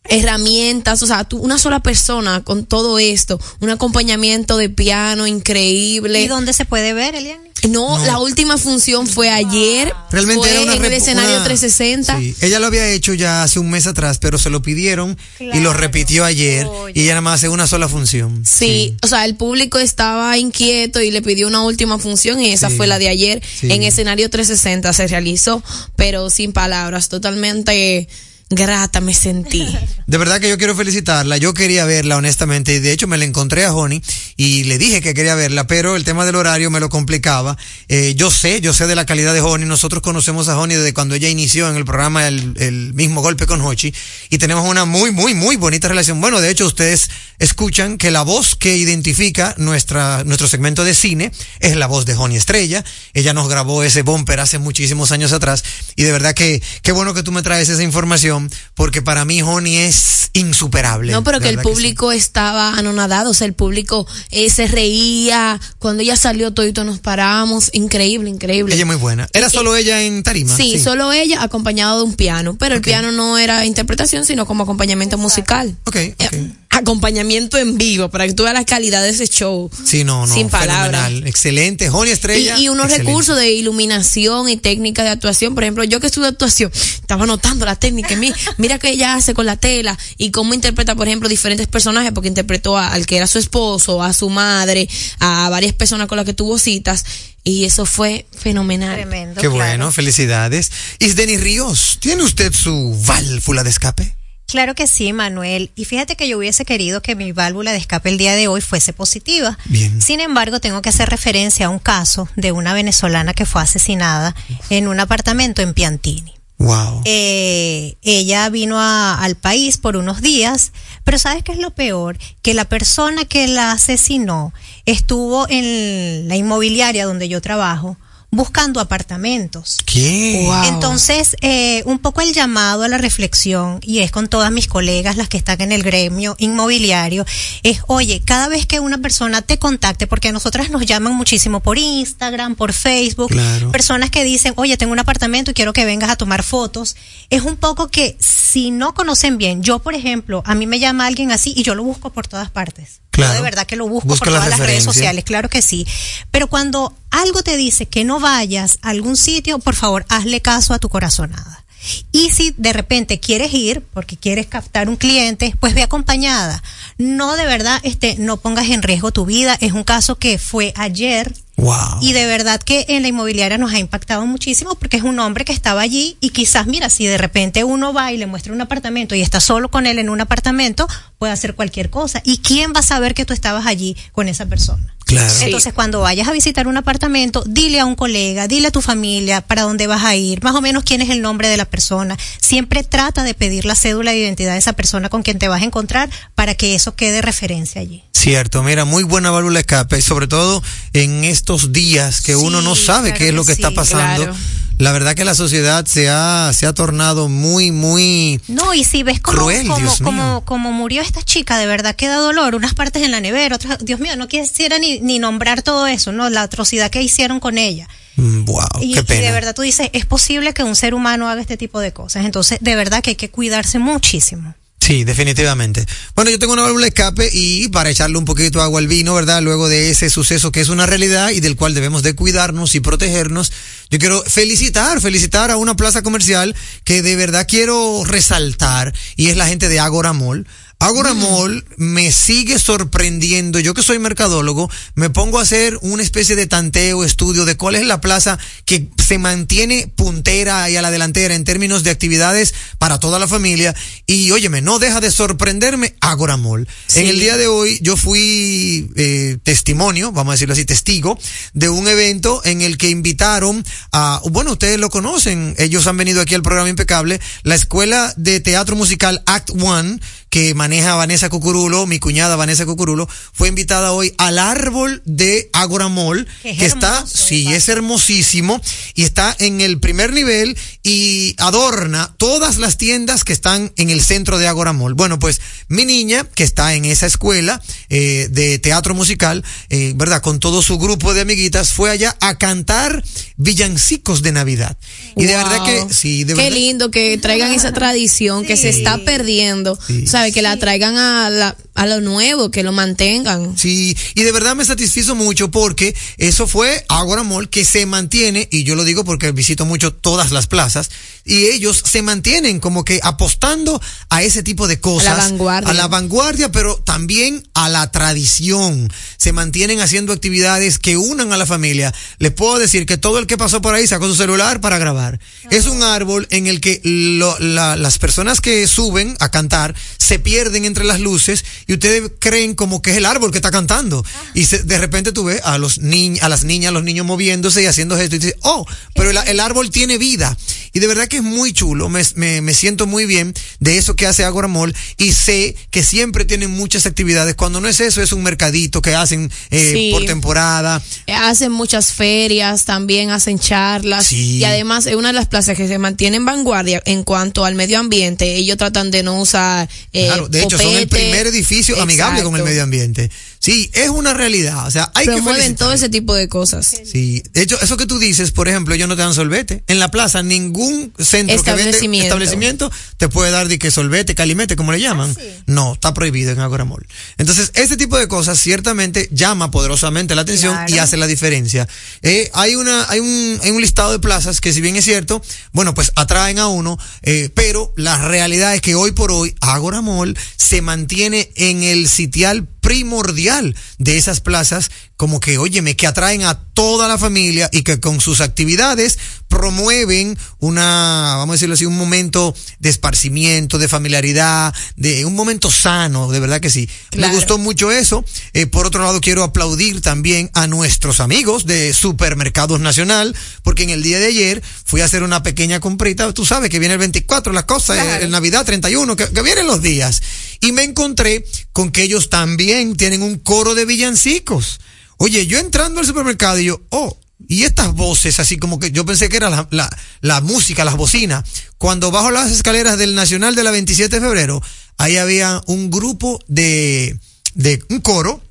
herramientas, 0.06 1.02
o 1.04 1.08
sea, 1.08 1.24
tú, 1.24 1.38
una 1.38 1.58
sola 1.58 1.82
persona 1.82 2.44
con 2.44 2.66
todo 2.66 3.00
esto, 3.00 3.39
un 3.62 3.70
acompañamiento 3.70 4.58
de 4.58 4.70
piano 4.70 5.28
increíble. 5.28 6.22
¿Y 6.22 6.28
dónde 6.28 6.54
se 6.54 6.66
puede 6.66 6.94
ver, 6.94 7.16
Elian? 7.16 7.39
No, 7.70 7.98
No. 7.98 8.06
la 8.06 8.20
última 8.20 8.58
función 8.58 9.08
fue 9.08 9.30
ayer. 9.30 9.94
Realmente 10.12 10.42
fue 10.42 10.52
era 10.52 10.62
una 10.63 10.76
en 10.76 10.84
el 10.84 10.92
escenario 10.92 11.36
una- 11.38 11.46
360. 11.46 12.20
Sí, 12.20 12.36
ella 12.42 12.60
lo 12.60 12.68
había 12.68 12.89
hecho 12.89 13.13
ya 13.13 13.42
hace 13.44 13.58
un 13.60 13.70
mes 13.70 13.88
atrás, 13.88 14.18
pero 14.20 14.38
se 14.38 14.50
lo 14.50 14.62
pidieron 14.62 15.18
y 15.39 15.60
lo 15.62 15.72
repitió 15.72 16.26
ayer 16.26 16.66
Oye. 16.66 16.92
y 16.94 17.04
ella 17.04 17.12
nada 17.13 17.22
más 17.22 17.36
hace 17.39 17.48
una 17.48 17.66
sola 17.66 17.88
función. 17.88 18.44
Sí, 18.46 18.98
o 19.02 19.08
sea, 19.08 19.24
el 19.24 19.36
público 19.38 19.80
estaba 19.80 20.38
inquieto 20.38 21.02
y 21.02 21.10
le 21.12 21.22
pidió 21.22 21.48
una 21.48 21.63
última 21.63 21.98
función 22.00 22.42
y 22.42 22.52
esa 22.52 22.70
Sí. 22.70 22.76
fue 22.76 22.86
la 22.86 23.00
de 23.00 23.08
ayer. 23.08 23.42
Sí. 23.62 23.72
En 23.72 23.84
escenario 23.84 24.30
360 24.30 24.92
se 24.92 25.08
realizó, 25.08 25.63
pero 25.96 26.30
sin 26.30 26.52
palabras, 26.52 27.08
totalmente 27.08 28.10
grata 28.56 29.02
me 29.02 29.13
sentí. 29.13 29.66
De 30.08 30.18
verdad 30.18 30.39
que 30.42 30.50
yo 30.50 30.58
quiero 30.58 30.76
felicitarla. 30.76 31.38
Yo 31.38 31.54
quería 31.54 31.86
verla, 31.86 32.18
honestamente. 32.18 32.76
Y 32.76 32.80
de 32.80 32.92
hecho 32.92 33.08
me 33.08 33.18
la 33.18 33.26
encontré 33.26 33.66
a 33.66 33.74
Honey 33.74 34.02
y 34.36 34.66
le 34.66 34.78
dije 34.78 35.02
que 35.02 35.13
quería 35.13 35.34
verla, 35.36 35.66
pero 35.66 35.96
el 35.96 36.04
tema 36.04 36.26
del 36.26 36.36
horario 36.36 36.70
me 36.70 36.80
lo 36.80 36.89
complicaba. 36.89 37.58
Eh, 37.88 38.13
yo 38.16 38.30
sé, 38.30 38.60
yo 38.62 38.74
sé 38.74 38.86
de 38.86 38.96
la 38.96 39.06
calidad 39.06 39.34
de 39.34 39.42
Honey. 39.42 39.68
Nosotros 39.68 40.02
conocemos 40.02 40.50
a 40.50 40.60
Honey 40.60 40.78
desde 40.78 40.94
cuando 40.94 41.16
ella 41.16 41.30
inició 41.30 41.70
en 41.70 41.78
el 41.78 41.86
programa 41.86 42.28
El, 42.28 42.54
el 42.60 42.94
mismo 42.94 43.22
golpe 43.22 43.46
con 43.46 43.62
Hochi. 43.62 43.94
Y 44.30 44.38
tenemos 44.38 44.68
una 44.68 44.86
muy, 44.86 45.12
muy, 45.12 45.34
muy 45.34 45.56
bonita 45.56 45.88
relación. 45.88 46.20
Bueno, 46.20 46.42
de 46.42 46.50
hecho, 46.50 46.66
ustedes 46.66 47.10
escuchan 47.39 47.98
que 47.98 48.12
la 48.12 48.24
voz 48.24 48.56
que 48.56 48.78
identifica 48.78 49.56
nuestra, 49.58 50.24
nuestro 50.24 50.48
segmento 50.48 50.84
de 50.84 50.94
cine 50.94 51.32
es 51.60 51.76
la 51.76 51.88
voz 51.88 52.06
de 52.06 52.16
Honey 52.16 52.38
Estrella. 52.38 52.84
Ella 53.13 53.34
nos 53.34 53.50
grabó 53.50 53.84
ese 53.84 54.02
bumper 54.02 54.39
hace 54.39 54.60
muchísimos 54.60 55.12
años 55.12 55.34
atrás. 55.34 55.63
Y 55.96 56.04
de 56.04 56.12
verdad 56.12 56.34
que 56.34 56.62
qué 56.82 56.92
bueno 56.92 57.13
que 57.13 57.24
tú 57.24 57.32
me 57.32 57.42
traes 57.42 57.70
esa 57.70 57.84
información, 57.84 58.42
porque 58.75 59.01
para 59.01 59.25
mí 59.25 59.41
Honey 59.41 59.77
es 59.77 60.29
insuperable. 60.34 61.12
No, 61.12 61.23
pero 61.23 61.39
que 61.39 61.49
el 61.49 61.58
sí. 61.58 61.63
público 61.63 62.12
estaba 62.12 62.75
anonadado, 62.75 63.32
o 63.32 63.34
sea, 63.34 63.45
el 63.45 63.53
público 63.53 64.08
eh, 64.32 64.49
se 64.49 64.67
reía, 64.67 65.60
cuando 65.79 66.01
ella 66.03 66.15
salió 66.15 66.53
todito 66.53 66.84
nos 66.84 66.99
paramos, 66.99 67.69
increíble, 67.73 68.29
increíble. 68.29 68.73
Ella 68.73 68.84
es 68.84 68.88
muy 68.88 68.95
buena. 68.95 69.27
¿Era 69.34 69.49
solo 69.49 69.75
ella 69.75 70.01
en 70.01 70.23
tarima? 70.23 70.56
Sí, 70.56 70.79
solo 70.79 71.12
ella 71.12 71.43
acompañado 71.43 71.99
de 71.99 72.03
un 72.03 72.13
piano, 72.15 72.56
pero 72.58 72.75
el 72.75 72.82
piano 72.82 73.12
no 73.12 73.38
era 73.38 73.65
interpretación, 73.65 74.25
sino 74.25 74.45
como 74.45 74.63
acompañamiento 74.63 75.17
musical. 75.17 75.75
Ok, 75.86 75.95
Eh, 75.95 76.51
acompañamiento 76.73 77.57
en 77.57 77.77
vivo, 77.77 78.09
para 78.09 78.25
que 78.27 78.33
tú 78.33 78.43
veas 78.43 78.53
la 78.55 78.65
calidad 78.65 79.01
de 79.03 79.09
ese 79.09 79.27
show. 79.27 79.69
Sí, 79.86 80.03
no, 80.03 80.25
no. 80.27 80.33
Sin 80.33 80.49
palabras. 80.49 81.03
fenomenal. 81.05 81.27
Excelente. 81.27 81.89
Y, 81.93 82.09
Estrella. 82.09 82.57
y 82.57 82.69
unos 82.69 82.86
excelente. 82.86 83.09
recursos 83.09 83.38
de 83.38 83.51
iluminación 83.51 84.49
y 84.49 84.57
técnicas 84.57 85.05
de 85.05 85.12
actuación. 85.12 85.53
Por 85.55 85.63
ejemplo, 85.63 85.83
yo 85.83 85.99
que 85.99 86.07
estudio 86.07 86.27
actuación, 86.27 86.71
estaba 86.73 87.25
notando 87.25 87.65
la 87.65 87.75
técnica. 87.75 88.15
mi- 88.15 88.33
Mira 88.57 88.79
que 88.79 88.89
ella 88.89 89.15
hace 89.15 89.33
con 89.33 89.45
la 89.45 89.55
tela 89.57 89.97
y 90.17 90.31
cómo 90.31 90.53
interpreta, 90.53 90.95
por 90.95 91.07
ejemplo, 91.07 91.29
diferentes 91.29 91.67
personajes, 91.67 92.12
porque 92.12 92.27
interpretó 92.29 92.77
a- 92.77 92.88
al 92.89 93.05
que 93.05 93.17
era 93.17 93.27
su 93.27 93.39
esposo, 93.39 94.01
a 94.03 94.13
su 94.13 94.29
madre, 94.29 94.88
a 95.19 95.49
varias 95.49 95.73
personas 95.73 96.07
con 96.07 96.17
las 96.17 96.25
que 96.25 96.33
tuvo 96.33 96.57
citas. 96.57 97.05
Y 97.45 97.65
eso 97.65 97.86
fue 97.86 98.25
fenomenal. 98.31 98.95
Tremendo. 98.95 99.36
Qué 99.41 99.47
claro. 99.49 99.55
bueno, 99.55 99.91
felicidades. 99.91 100.71
Isdeni 100.99 101.38
Ríos, 101.38 101.97
¿tiene 101.99 102.23
usted 102.23 102.53
su 102.53 102.95
válvula 103.05 103.63
de 103.63 103.69
escape? 103.69 104.15
Claro 104.54 104.76
que 104.76 104.86
sí, 104.86 105.13
Manuel. 105.13 105.72
Y 105.76 105.86
fíjate 105.86 106.16
que 106.16 106.28
yo 106.28 106.38
hubiese 106.38 106.63
querido 106.63 107.02
que 107.02 107.16
mi 107.16 107.32
válvula 107.32 107.72
de 107.72 107.80
escape 107.80 108.10
el 108.10 108.20
día 108.20 108.36
de 108.36 108.48
hoy 108.48 108.62
fuese 108.62 108.94
positiva. 108.94 109.58
Bien. 109.66 110.00
Sin 110.00 110.20
embargo, 110.20 110.60
tengo 110.60 110.84
que 110.84 110.89
hacer 110.89 111.10
referencia 111.10 111.66
a 111.66 111.70
un 111.70 111.80
caso 111.80 112.30
de 112.36 112.52
una 112.52 112.76
venezolana 112.76 113.34
que 113.34 113.48
fue 113.48 113.63
asesinada 113.63 114.36
en 114.70 114.88
un 114.88 115.00
apartamento 115.00 115.63
en 115.63 115.74
Piantini. 115.74 116.36
Wow. 116.60 117.02
Eh, 117.06 117.96
ella 118.04 118.48
vino 118.50 118.80
a- 118.80 119.16
al 119.24 119.34
país 119.34 119.80
por 119.80 119.96
unos 119.98 120.22
días, 120.22 120.72
pero 121.04 121.18
¿sabes 121.18 121.42
qué 121.44 121.54
es 121.54 121.58
lo 121.58 121.72
peor? 121.72 122.20
Que 122.44 122.54
la 122.54 122.66
persona 122.66 123.26
que 123.26 123.48
la 123.48 123.72
asesinó 123.72 124.54
estuvo 124.86 125.48
en 125.50 126.28
la 126.28 126.36
inmobiliaria 126.36 127.08
donde 127.08 127.28
yo 127.28 127.42
trabajo 127.42 127.98
buscando 128.34 128.80
apartamentos. 128.80 129.78
¿Qué? 129.86 130.43
Wow. 130.46 130.63
Entonces, 130.65 131.38
eh, 131.41 131.84
un 131.86 132.00
poco 132.00 132.22
el 132.22 132.34
llamado 132.34 132.84
a 132.84 132.88
la 132.88 132.98
reflexión, 132.98 133.80
y 133.84 134.00
es 134.00 134.10
con 134.12 134.28
todas 134.28 134.52
mis 134.52 134.67
colegas, 134.67 135.17
las 135.17 135.30
que 135.30 135.38
están 135.38 135.62
en 135.62 135.72
el 135.72 135.84
gremio 135.84 136.36
inmobiliario, 136.39 137.26
es, 137.62 137.82
oye, 137.88 138.22
cada 138.26 138.48
vez 138.48 138.65
que 138.65 138.80
una 138.80 138.98
persona 138.98 139.43
te 139.43 139.60
contacte, 139.60 140.08
porque 140.08 140.30
a 140.30 140.32
nosotras 140.32 140.72
nos 140.72 140.84
llaman 140.86 141.13
muchísimo 141.13 141.60
por 141.60 141.78
Instagram, 141.78 142.56
por 142.56 142.74
Facebook, 142.74 143.30
Claro. 143.30 143.72
personas 143.72 144.10
que 144.10 144.24
dicen, 144.24 144.54
oye, 144.56 144.78
tengo 144.78 144.93
un 144.93 145.00
apartamento 145.00 145.52
y 145.52 145.54
quiero 145.54 145.72
que 145.74 145.86
vengas 145.86 146.10
a 146.10 146.15
tomar 146.15 146.41
fotos, 146.41 146.96
es 147.30 147.43
un 147.43 147.56
poco 147.56 147.88
que 147.89 148.17
si 148.19 148.72
no 148.72 148.96
conocen 148.96 149.38
bien, 149.38 149.62
yo, 149.62 149.78
por 149.80 149.93
ejemplo, 149.93 150.41
a 150.46 150.56
mí 150.56 150.65
me 150.65 150.80
llama 150.80 151.06
alguien 151.06 151.32
así 151.32 151.54
y 151.56 151.62
yo 151.62 151.76
lo 151.76 151.84
busco 151.84 152.12
por 152.12 152.28
todas 152.28 152.50
partes. 152.50 153.02
Claro. 153.12 153.34
Yo 153.34 153.38
de 153.38 153.43
verdad 153.43 153.67
que 153.67 153.76
lo 153.76 153.88
busco 153.88 154.08
Busca 154.08 154.26
por 154.26 154.34
la 154.34 154.39
todas 154.39 154.58
las 154.58 154.67
redes 154.67 154.84
sociales, 154.84 155.24
claro 155.24 155.48
que 155.48 155.62
sí. 155.62 155.86
Pero 156.32 156.48
cuando 156.48 156.96
algo 157.12 157.43
te 157.43 157.56
dice 157.58 157.86
que 157.86 158.04
no 158.04 158.19
vayas 158.23 158.79
a 158.81 158.89
algún 158.89 159.15
sitio, 159.15 159.59
por 159.59 159.75
favor, 159.75 160.03
hazle 160.09 160.41
caso 160.41 160.73
a 160.73 160.79
tu 160.79 160.89
corazonada. 160.89 161.63
Y 162.12 162.31
si 162.31 162.53
de 162.57 162.73
repente 162.73 163.19
quieres 163.19 163.53
ir 163.53 163.81
porque 163.93 164.17
quieres 164.17 164.47
captar 164.47 164.89
un 164.89 164.95
cliente, 164.95 165.53
pues 165.59 165.73
ve 165.75 165.83
acompañada. 165.83 166.63
No 166.97 167.36
de 167.36 167.45
verdad, 167.45 167.79
este, 167.83 168.15
no 168.17 168.38
pongas 168.38 168.69
en 168.69 168.81
riesgo 168.81 169.12
tu 169.12 169.25
vida. 169.25 169.57
Es 169.59 169.73
un 169.73 169.83
caso 169.83 170.15
que 170.15 170.38
fue 170.38 170.73
ayer 170.75 171.33
Wow. 171.55 171.99
y 172.01 172.13
de 172.13 172.25
verdad 172.25 172.59
que 172.59 172.86
en 172.89 173.03
la 173.03 173.09
inmobiliaria 173.09 173.59
nos 173.59 173.71
ha 173.73 173.77
impactado 173.77 174.25
muchísimo 174.25 174.73
porque 174.73 174.97
es 174.97 175.03
un 175.03 175.19
hombre 175.19 175.45
que 175.45 175.53
estaba 175.53 175.81
allí 175.81 176.17
y 176.19 176.29
quizás, 176.29 176.65
mira, 176.65 176.89
si 176.89 177.05
de 177.05 177.19
repente 177.19 177.63
uno 177.63 177.93
va 177.93 178.12
y 178.12 178.17
le 178.17 178.25
muestra 178.25 178.53
un 178.53 178.62
apartamento 178.62 179.13
y 179.13 179.21
está 179.21 179.39
solo 179.39 179.69
con 179.69 179.86
él 179.86 179.99
en 179.99 180.09
un 180.09 180.19
apartamento, 180.19 180.88
puede 181.23 181.31
hacer 181.31 181.55
cualquier 181.55 181.89
cosa. 181.89 182.21
¿Y 182.25 182.39
quién 182.39 182.73
va 182.75 182.81
a 182.81 182.83
saber 182.83 183.13
que 183.13 183.23
tú 183.23 183.31
estabas 183.31 183.65
allí 183.65 183.95
con 184.12 184.27
esa 184.27 184.45
persona? 184.45 184.93
Claro. 185.05 185.33
Entonces, 185.39 185.71
cuando 185.71 186.01
vayas 186.01 186.27
a 186.27 186.33
visitar 186.33 186.67
un 186.67 186.75
apartamento, 186.75 187.45
dile 187.47 187.79
a 187.79 187.86
un 187.86 187.95
colega, 187.95 188.49
dile 188.49 188.67
a 188.67 188.71
tu 188.71 188.81
familia 188.81 189.39
para 189.39 189.62
dónde 189.62 189.88
vas 189.88 190.03
a 190.03 190.17
ir, 190.17 190.43
más 190.43 190.53
o 190.53 190.59
menos 190.59 190.83
quién 190.83 191.01
es 191.01 191.09
el 191.09 191.21
nombre 191.21 191.47
de 191.47 191.55
la 191.55 191.63
persona. 191.63 192.17
Siempre 192.41 192.83
trata 192.83 193.23
de 193.23 193.33
pedir 193.36 193.63
la 193.63 193.75
cédula 193.75 194.12
de 194.12 194.17
identidad 194.17 194.51
de 194.51 194.57
esa 194.57 194.73
persona 194.73 195.07
con 195.07 195.23
quien 195.23 195.39
te 195.39 195.47
vas 195.47 195.62
a 195.62 195.65
encontrar 195.65 196.09
para 196.36 196.55
que 196.55 196.75
eso 196.75 196.93
quede 196.93 197.21
referencia 197.21 197.79
allí. 197.79 198.03
Cierto, 198.12 198.62
mira, 198.62 198.83
muy 198.83 199.03
buena 199.03 199.31
válvula 199.31 199.62
escape, 199.62 199.99
y 199.99 200.01
sobre 200.01 200.27
todo 200.27 200.62
en 200.91 201.23
estos 201.23 201.71
días 201.71 202.19
que 202.19 202.36
uno 202.36 202.62
no 202.62 202.75
sabe 202.75 203.12
claro 203.12 203.17
qué 203.19 203.27
es 203.29 203.33
lo 203.33 203.43
que 203.43 203.47
que 203.47 203.53
está 203.53 203.71
pasando. 203.71 204.23
claro. 204.23 204.36
La 204.79 204.91
verdad 204.91 205.15
que 205.15 205.23
la 205.23 205.36
sociedad 205.36 205.86
se 205.86 206.09
ha, 206.09 206.51
se 206.53 206.65
ha 206.65 206.73
tornado 206.73 207.29
muy, 207.29 207.71
muy 207.71 208.41
No, 208.47 208.73
y 208.73 208.83
si 208.83 209.03
ves 209.03 209.19
cómo, 209.19 209.38
Cruel, 209.38 209.63
mío. 209.67 209.75
cómo, 210.03 210.43
cómo 210.45 210.71
murió 210.71 211.01
esta 211.01 211.21
chica, 211.21 211.57
de 211.57 211.65
verdad 211.67 211.95
que 211.95 212.07
da 212.07 212.17
dolor. 212.17 212.55
Unas 212.55 212.73
partes 212.73 213.03
en 213.03 213.12
la 213.12 213.19
nevera, 213.21 213.55
otras, 213.55 213.79
Dios 213.86 213.99
mío, 213.99 214.15
no 214.15 214.27
quisiera 214.27 214.79
ni, 214.79 214.99
ni 214.99 215.19
nombrar 215.19 215.62
todo 215.62 215.88
eso, 215.88 216.12
¿no? 216.12 216.29
La 216.29 216.41
atrocidad 216.43 216.89
que 216.91 217.01
hicieron 217.01 217.39
con 217.39 217.57
ella. 217.57 217.88
Mm, 218.15 218.45
Wow, 218.45 218.67
y, 218.81 218.93
qué 218.93 218.99
y 218.99 219.03
pena. 219.03 219.21
de 219.27 219.31
verdad 219.31 219.55
tú 219.55 219.62
dices, 219.62 219.89
es 219.93 220.05
posible 220.05 220.53
que 220.53 220.63
un 220.63 220.75
ser 220.75 220.93
humano 220.93 221.29
haga 221.29 221.41
este 221.41 221.57
tipo 221.57 221.79
de 221.79 221.93
cosas. 221.93 222.25
Entonces, 222.25 222.57
de 222.62 222.75
verdad 222.75 223.01
que 223.01 223.12
hay 223.12 223.15
que 223.15 223.29
cuidarse 223.29 223.79
muchísimo. 223.79 224.53
Sí, 224.84 225.06
definitivamente. 225.06 225.86
Bueno, 226.13 226.30
yo 226.30 226.38
tengo 226.38 226.52
una 226.52 226.63
válvula 226.63 226.88
escape 226.88 227.30
y 227.32 227.69
para 227.69 227.89
echarle 227.89 228.17
un 228.17 228.26
poquito 228.26 228.60
de 228.60 228.65
agua 228.65 228.82
al 228.82 228.89
vino, 228.89 229.13
¿verdad? 229.13 229.41
Luego 229.41 229.69
de 229.69 229.89
ese 229.89 230.10
suceso 230.10 230.52
que 230.52 230.60
es 230.60 230.67
una 230.67 230.86
realidad 230.86 231.30
y 231.30 231.39
del 231.39 231.56
cual 231.56 231.74
debemos 231.74 232.04
de 232.04 232.15
cuidarnos 232.15 232.76
y 232.76 232.82
protegernos, 232.82 233.54
yo 233.89 233.98
quiero 233.98 234.22
felicitar, 234.24 235.00
felicitar 235.00 235.52
a 235.52 235.56
una 235.56 235.78
plaza 235.78 236.02
comercial 236.02 236.54
que 236.84 237.02
de 237.02 237.15
verdad 237.15 237.48
quiero 237.48 238.04
resaltar 238.04 238.93
y 239.15 239.28
es 239.28 239.38
la 239.38 239.48
gente 239.48 239.69
de 239.69 239.80
Agora 239.80 240.12
Mall. 240.12 240.46
Agora 240.84 241.13
Mall 241.13 241.63
me 241.78 242.12
sigue 242.12 242.60
sorprendiendo. 242.60 243.58
Yo 243.60 243.74
que 243.74 243.82
soy 243.82 244.00
mercadólogo, 244.00 244.69
me 244.96 245.10
pongo 245.10 245.39
a 245.39 245.43
hacer 245.43 245.80
una 245.82 246.04
especie 246.04 246.36
de 246.36 246.46
tanteo, 246.46 247.06
estudio 247.06 247.46
de 247.46 247.56
cuál 247.56 247.76
es 247.76 247.88
la 247.88 248.02
plaza 248.02 248.38
que 248.65 248.89
se 248.98 249.17
mantiene 249.17 249.89
puntera 249.96 250.69
y 250.69 250.76
a 250.76 250.82
la 250.82 250.91
delantera 250.91 251.36
en 251.36 251.46
términos 251.46 251.86
de 251.86 251.89
actividades 251.89 252.54
para 252.80 253.00
toda 253.00 253.17
la 253.17 253.30
familia. 253.30 253.74
Y 254.08 254.32
óyeme, 254.32 254.62
no 254.62 254.78
deja 254.78 255.00
de 255.00 255.10
sorprenderme 255.10 255.96
Agora 256.02 256.36
Mall. 256.36 256.67
En 256.96 257.08
el 257.08 257.17
día 257.17 257.38
de 257.38 257.48
hoy 257.48 257.80
yo 257.82 257.96
fui 257.96 258.91
eh, 258.98 259.38
testimonio, 259.41 260.12
vamos 260.12 260.32
a 260.32 260.36
decirlo 260.36 260.52
así, 260.52 260.65
testigo 260.65 261.17
de 261.54 261.69
un 261.69 261.88
evento 261.88 262.41
en 262.43 262.60
el 262.60 262.78
que 262.78 262.89
invitaron 262.89 263.63
a, 263.93 264.19
bueno, 264.32 264.52
ustedes 264.52 264.82
lo 264.82 264.89
conocen, 264.89 265.56
ellos 265.60 265.88
han 265.88 265.96
venido 265.96 266.19
aquí 266.19 266.36
al 266.36 266.41
programa 266.41 266.67
Impecable, 266.67 267.22
la 267.43 267.56
escuela 267.56 268.13
de 268.17 268.41
teatro 268.41 268.76
musical 268.76 269.24
Act 269.26 269.52
One, 269.52 270.02
que 270.34 270.56
maneja 270.56 270.96
Vanessa 270.96 271.30
Cucurulo, 271.30 271.86
mi 271.86 272.00
cuñada 272.00 272.36
Vanessa 272.36 272.65
Cucurulo, 272.65 273.08
fue 273.34 273.50
invitada 273.50 273.91
hoy 273.91 274.15
al 274.17 274.39
árbol 274.39 275.04
de 275.06 275.52
Agora 275.54 275.89
Mall, 275.89 276.28
Que 276.41 276.50
es 276.50 276.58
que 276.58 276.65
está, 276.65 277.06
sí, 277.06 277.54
es 277.54 277.69
hermosísimo 277.69 278.60
y 278.96 279.04
está 279.04 279.36
en 279.38 279.62
el 279.62 279.80
primer 279.80 280.12
nivel 280.12 280.58
y 280.82 281.36
adorna 281.38 282.15
todas 282.17 282.58
las 282.58 282.80
tiendas 282.80 283.24
que 283.24 283.32
están 283.32 283.74
en 283.76 283.91
el 283.91 284.02
centro 284.02 284.39
de 284.39 284.48
Agora 284.48 284.74
Mall. 284.74 284.96
Bueno, 284.96 285.19
pues 285.19 285.39
mi 285.67 285.86
niña, 285.86 286.26
que 286.34 286.43
está 286.43 286.74
en 286.74 286.86
esa 286.86 287.06
escuela 287.06 287.62
eh, 287.89 288.28
de 288.32 288.58
teatro 288.58 288.96
musical, 288.96 289.43
eh, 289.69 289.93
¿verdad? 289.96 290.24
Con 290.24 290.39
todo 290.39 290.63
su 290.63 290.80
grupo 290.80 291.13
de 291.13 291.22
amiguitas, 291.22 291.74
fue 291.74 291.91
allá 291.91 292.17
a 292.22 292.39
cantar 292.39 293.04
villancicos 293.38 294.24
de 294.24 294.32
Navidad. 294.32 294.78
Y 295.15 295.26
de 295.26 295.36
verdad 295.36 295.63
que, 295.63 295.93
sí, 295.93 296.24
de 296.24 296.34
Qué 296.34 296.41
verdad. 296.41 296.58
lindo 296.58 296.89
que 296.89 297.19
traigan 297.19 297.54
esa 297.54 297.72
tradición 297.74 298.46
que 298.46 298.58
se 298.58 298.69
está 298.69 298.98
perdiendo. 298.98 299.78
Sí. 299.86 300.06
O 300.08 300.10
sea, 300.10 300.22
¿sabes? 300.23 300.33
Que 300.33 300.41
la 300.41 300.57
traigan 300.57 300.97
a, 300.97 301.29
la, 301.29 301.55
a 301.75 301.86
lo 301.86 302.01
nuevo, 302.01 302.49
que 302.51 302.63
lo 302.63 302.71
mantengan. 302.71 303.57
Sí, 303.57 303.95
y 304.15 304.23
de 304.23 304.31
verdad 304.31 304.55
me 304.55 304.63
satisfizo 304.65 305.15
mucho 305.15 305.51
porque 305.51 305.95
eso 306.17 306.47
fue 306.47 306.86
Agora 306.89 307.23
Mall 307.23 307.49
que 307.49 307.65
se 307.65 307.86
mantiene, 307.86 308.47
y 308.51 308.63
yo 308.63 308.75
lo 308.75 308.83
digo 308.83 309.03
porque 309.03 309.31
visito 309.31 309.65
mucho 309.65 309.91
todas 309.93 310.31
las 310.31 310.47
plazas, 310.47 310.89
y 311.25 311.45
ellos 311.45 311.83
se 311.89 312.01
mantienen 312.01 312.59
como 312.59 312.83
que 312.86 312.99
apostando 313.03 313.81
a 314.09 314.23
ese 314.23 314.43
tipo 314.43 314.67
de 314.67 314.79
cosas. 314.79 315.13
A 315.13 315.17
la 315.17 315.23
vanguardia. 315.29 315.69
A 315.69 315.73
la 315.73 315.88
vanguardia, 315.88 316.51
pero 316.51 316.75
también 316.77 317.47
a 317.53 317.69
la 317.69 317.91
tradición. 317.91 318.91
Se 319.17 319.31
mantienen 319.33 319.79
haciendo 319.81 320.13
actividades 320.13 320.79
que 320.79 320.97
unan 320.97 321.33
a 321.33 321.38
la 321.38 321.45
familia. 321.45 321.93
Les 322.19 322.31
puedo 322.31 322.59
decir 322.59 322.86
que 322.86 322.97
todo 322.97 323.19
el 323.19 323.27
que 323.27 323.38
pasó 323.38 323.62
por 323.62 323.73
ahí 323.75 323.88
sacó 323.88 324.07
su 324.07 324.15
celular 324.15 324.62
para 324.62 324.77
grabar. 324.77 325.19
Es 325.51 325.65
un 325.65 325.83
árbol 325.83 326.27
en 326.29 326.47
el 326.47 326.62
que 326.62 326.81
lo- 326.83 327.38
la- 327.39 327.75
las 327.75 327.97
personas 327.99 328.41
que 328.41 328.67
suben 328.67 329.15
a 329.19 329.29
cantar 329.31 329.75
se 329.97 330.12
pierden 330.19 330.65
entre 330.65 330.84
las 330.84 330.99
luces 330.99 331.43
y 331.67 331.73
ustedes 331.73 332.12
creen 332.19 332.56
como 332.56 332.82
que 332.82 332.91
es 332.91 332.97
el 332.97 333.06
árbol 333.06 333.32
que 333.32 333.38
está 333.38 333.52
cantando. 333.52 334.06
Y 334.34 334.45
se- 334.45 334.63
de 334.63 334.78
repente 334.78 335.12
tú 335.12 335.26
ves 335.26 335.41
a 335.43 335.58
los 335.58 335.80
niños, 335.80 336.23
a 336.23 336.30
las 336.30 336.43
niñas, 336.43 336.69
a 336.69 336.73
los 336.73 336.84
niños 336.84 337.06
moviéndose 337.06 337.62
y 337.63 337.65
haciendo 337.65 337.97
gestos 337.97 338.17
y 338.17 338.19
dices, 338.19 338.36
oh, 338.41 338.65
pero 338.95 339.10
el, 339.12 339.17
el 339.28 339.39
árbol 339.39 339.69
tiene 339.71 339.97
vida. 339.97 340.38
Y 340.76 340.80
de 340.80 340.88
verdad 340.88 341.08
que 341.08 341.17
es 341.17 341.23
muy 341.23 341.54
chulo, 341.54 341.88
me, 341.89 342.02
me, 342.15 342.41
me 342.41 342.54
siento 342.56 342.88
muy 342.88 343.06
bien 343.06 343.34
de 343.60 343.78
eso 343.78 343.95
que 343.95 344.08
hace 344.08 344.23
Agora 344.23 344.47
Mall 344.47 344.76
y 344.97 345.12
sé 345.12 345.56
que 345.69 345.84
siempre 345.84 346.26
tienen 346.26 346.49
muchas 346.49 346.86
actividades. 346.88 347.36
Cuando 347.36 347.62
no 347.62 347.67
es 347.67 347.80
eso, 347.80 348.02
es 348.02 348.12
un 348.12 348.23
mercadito 348.23 348.82
que 348.82 348.95
hacen 348.95 349.32
eh, 349.52 349.71
Sí. 349.73 349.89
por 349.91 350.04
temporada. 350.06 350.82
Hacen 351.08 351.52
muchas 351.52 351.91
ferias, 351.93 352.65
también 352.65 353.12
hacen 353.12 353.38
charlas. 353.39 354.08
Sí. 354.08 354.38
Y 354.38 354.43
además 354.45 354.88
es 354.88 354.95
una 354.95 355.10
de 355.10 355.13
las 355.13 355.28
plazas 355.28 355.56
que 355.56 355.67
se 355.67 355.78
mantiene 355.78 356.17
en 356.17 356.26
vanguardia 356.26 356.82
en 356.86 357.04
cuanto 357.04 357.45
al 357.45 357.54
medio 357.56 357.80
ambiente. 357.80 358.36
Ellos 358.36 358.58
tratan 358.58 358.89
de 358.89 359.04
no 359.04 359.19
usar. 359.19 359.69
eh, 359.93 360.03
Claro, 360.06 360.28
de 360.28 360.44
hecho, 360.44 360.58
son 360.58 360.76
el 360.76 360.88
primer 360.88 361.28
edificio 361.28 361.82
amigable 361.82 362.24
con 362.24 362.36
el 362.36 362.44
medio 362.44 362.63
ambiente. 362.63 363.10
Sí, 363.43 363.69
es 363.73 363.89
una 363.89 364.13
realidad. 364.13 364.65
O 364.65 364.71
sea, 364.71 364.89
hay 364.95 365.06
que 365.06 365.12
Promueven 365.12 365.41
felicitar. 365.41 365.65
todo 365.67 365.73
ese 365.73 365.89
tipo 365.89 366.15
de 366.15 366.29
cosas. 366.29 366.65
Sí, 366.89 367.21
de 367.34 367.41
hecho, 367.41 367.60
eso 367.62 367.75
que 367.75 367.86
tú 367.86 367.99
dices, 367.99 368.32
por 368.32 368.47
ejemplo, 368.47 368.73
ellos 368.73 368.88
no 368.88 368.95
te 368.95 369.01
dan 369.01 369.13
solvete. 369.13 369.65
En 369.67 369.79
la 369.79 369.91
plaza, 369.91 370.23
ningún 370.23 370.93
centro 370.97 371.43
que 371.43 371.51
vende 371.51 371.71
Establecimiento. 371.71 372.06
establecimiento 372.06 372.71
te 372.95 373.10
puede 373.10 373.32
dar 373.32 373.49
de 373.49 373.60
que 373.60 373.69
solvete, 373.69 374.15
calimete, 374.15 374.56
como 374.56 374.71
le 374.71 374.79
llaman. 374.79 375.13
No, 375.45 375.73
está 375.73 375.93
prohibido 375.93 376.32
en 376.32 376.39
Agora 376.39 376.63
Mall. 376.63 376.88
Entonces, 377.17 377.51
ese 377.56 377.75
tipo 377.75 377.97
de 377.97 378.08
cosas 378.08 378.39
ciertamente 378.39 379.10
llama 379.12 379.51
poderosamente 379.51 380.15
la 380.15 380.21
atención 380.21 380.58
y 380.69 380.77
hace 380.77 380.95
la 380.95 381.06
diferencia. 381.06 381.67
Eh, 382.01 382.32
hay 382.34 382.56
una, 382.56 382.89
hay 382.89 383.01
un, 383.01 383.39
hay 383.43 383.51
un 383.51 383.60
listado 383.60 383.91
de 383.91 383.99
plazas 383.99 384.39
que 384.39 384.53
si 384.53 384.62
bien 384.62 384.77
es 384.77 384.86
cierto, 384.86 385.21
bueno, 385.51 385.73
pues 385.73 385.91
atraen 385.97 386.39
a 386.39 386.47
uno, 386.47 386.79
eh, 387.01 387.29
pero 387.34 387.73
la 387.75 388.08
realidad 388.08 388.56
es 388.56 388.62
que 388.62 388.75
hoy 388.75 388.93
por 388.93 389.12
hoy 389.12 389.36
Agora 389.41 389.82
Mall 389.82 390.17
se 390.38 390.62
mantiene 390.62 391.29
en 391.36 391.63
el 391.63 391.89
sitial 391.89 392.47
primordial 392.63 393.56
de 393.78 393.97
esas 393.97 394.21
plazas, 394.21 394.71
como 395.04 395.20
que, 395.20 395.38
óyeme, 395.38 395.76
que 395.76 395.86
atraen 395.86 396.24
a 396.24 396.39
toda 396.54 396.88
la 396.88 396.98
familia 396.98 397.50
y 397.52 397.63
que 397.63 397.82
con 397.82 398.00
sus 398.00 398.22
actividades 398.22 398.98
promueven 399.28 400.18
una, 400.39 401.16
vamos 401.18 401.34
a 401.34 401.36
decirlo 401.36 401.56
así, 401.56 401.66
un 401.66 401.76
momento 401.76 402.34
de 402.60 402.70
esparcimiento, 402.70 403.58
de 403.58 403.68
familiaridad, 403.68 404.54
de 404.78 405.04
un 405.04 405.13
momento 405.13 405.52
sano, 405.52 406.10
de 406.10 406.22
verdad 406.22 406.39
que 406.39 406.50
sí. 406.50 406.70
Claro. 406.89 407.10
Me 407.12 407.16
gustó 407.20 407.38
mucho 407.38 407.70
eso. 407.70 408.06
Eh, 408.32 408.46
por 408.46 408.66
otro 408.66 408.82
lado, 408.82 409.02
quiero 409.02 409.24
aplaudir 409.26 409.82
también 409.82 410.32
a 410.36 410.48
nuestros 410.48 411.02
amigos 411.02 411.46
de 411.46 411.74
Supermercados 411.74 412.62
Nacional, 412.62 413.13
porque 413.42 413.63
en 413.63 413.72
el 413.72 413.84
día 413.84 414.00
de 414.00 414.06
ayer 414.06 414.42
fui 414.63 414.80
a 414.80 414.86
hacer 414.86 415.04
una 415.04 415.22
pequeña 415.22 415.60
comprita. 415.60 416.13
Tú 416.13 416.26
sabes 416.26 416.50
que 416.50 416.60
viene 416.60 416.76
el 416.76 416.80
24, 416.80 417.34
las 417.34 417.44
cosas, 417.44 417.78
Claro. 417.78 418.06
el 418.06 418.10
Navidad 418.10 418.46
31, 418.46 418.96
que, 418.96 419.10
que 419.10 419.22
vienen 419.22 419.48
los 419.48 419.62
días. 419.62 420.02
Y 420.39 420.54
me 420.54 420.63
encontré 420.63 421.26
con 421.52 421.72
que 421.72 421.84
ellos 421.84 422.10
también 422.10 422.78
tienen 422.78 423.02
un 423.02 423.20
coro 423.20 423.54
de 423.54 423.66
villancicos. 423.66 424.62
Oye, 424.97 425.27
yo 425.27 425.39
entrando 425.39 425.79
al 425.79 425.86
supermercado 425.86 426.39
y 426.39 426.45
yo, 426.45 426.62
oh, 426.69 426.97
y 427.27 427.43
estas 427.43 427.73
voces, 427.73 428.19
así 428.19 428.38
como 428.38 428.60
que 428.60 428.71
yo 428.71 428.86
pensé 428.86 429.10
que 429.10 429.17
era 429.17 429.29
la, 429.29 429.47
la, 429.51 429.69
la 430.01 430.21
música, 430.21 430.65
las 430.65 430.75
bocinas. 430.75 431.23
Cuando 431.58 431.91
bajo 431.91 432.12
las 432.12 432.32
escaleras 432.32 432.77
del 432.77 432.95
Nacional 432.95 433.36
de 433.36 433.43
la 433.43 433.51
27 433.51 433.95
de 433.95 434.01
febrero, 434.01 434.41
ahí 434.77 434.97
había 434.97 435.41
un 435.47 435.69
grupo 435.69 436.19
de, 436.27 436.99
de 437.34 437.63
un 437.69 437.79
coro, 437.79 438.21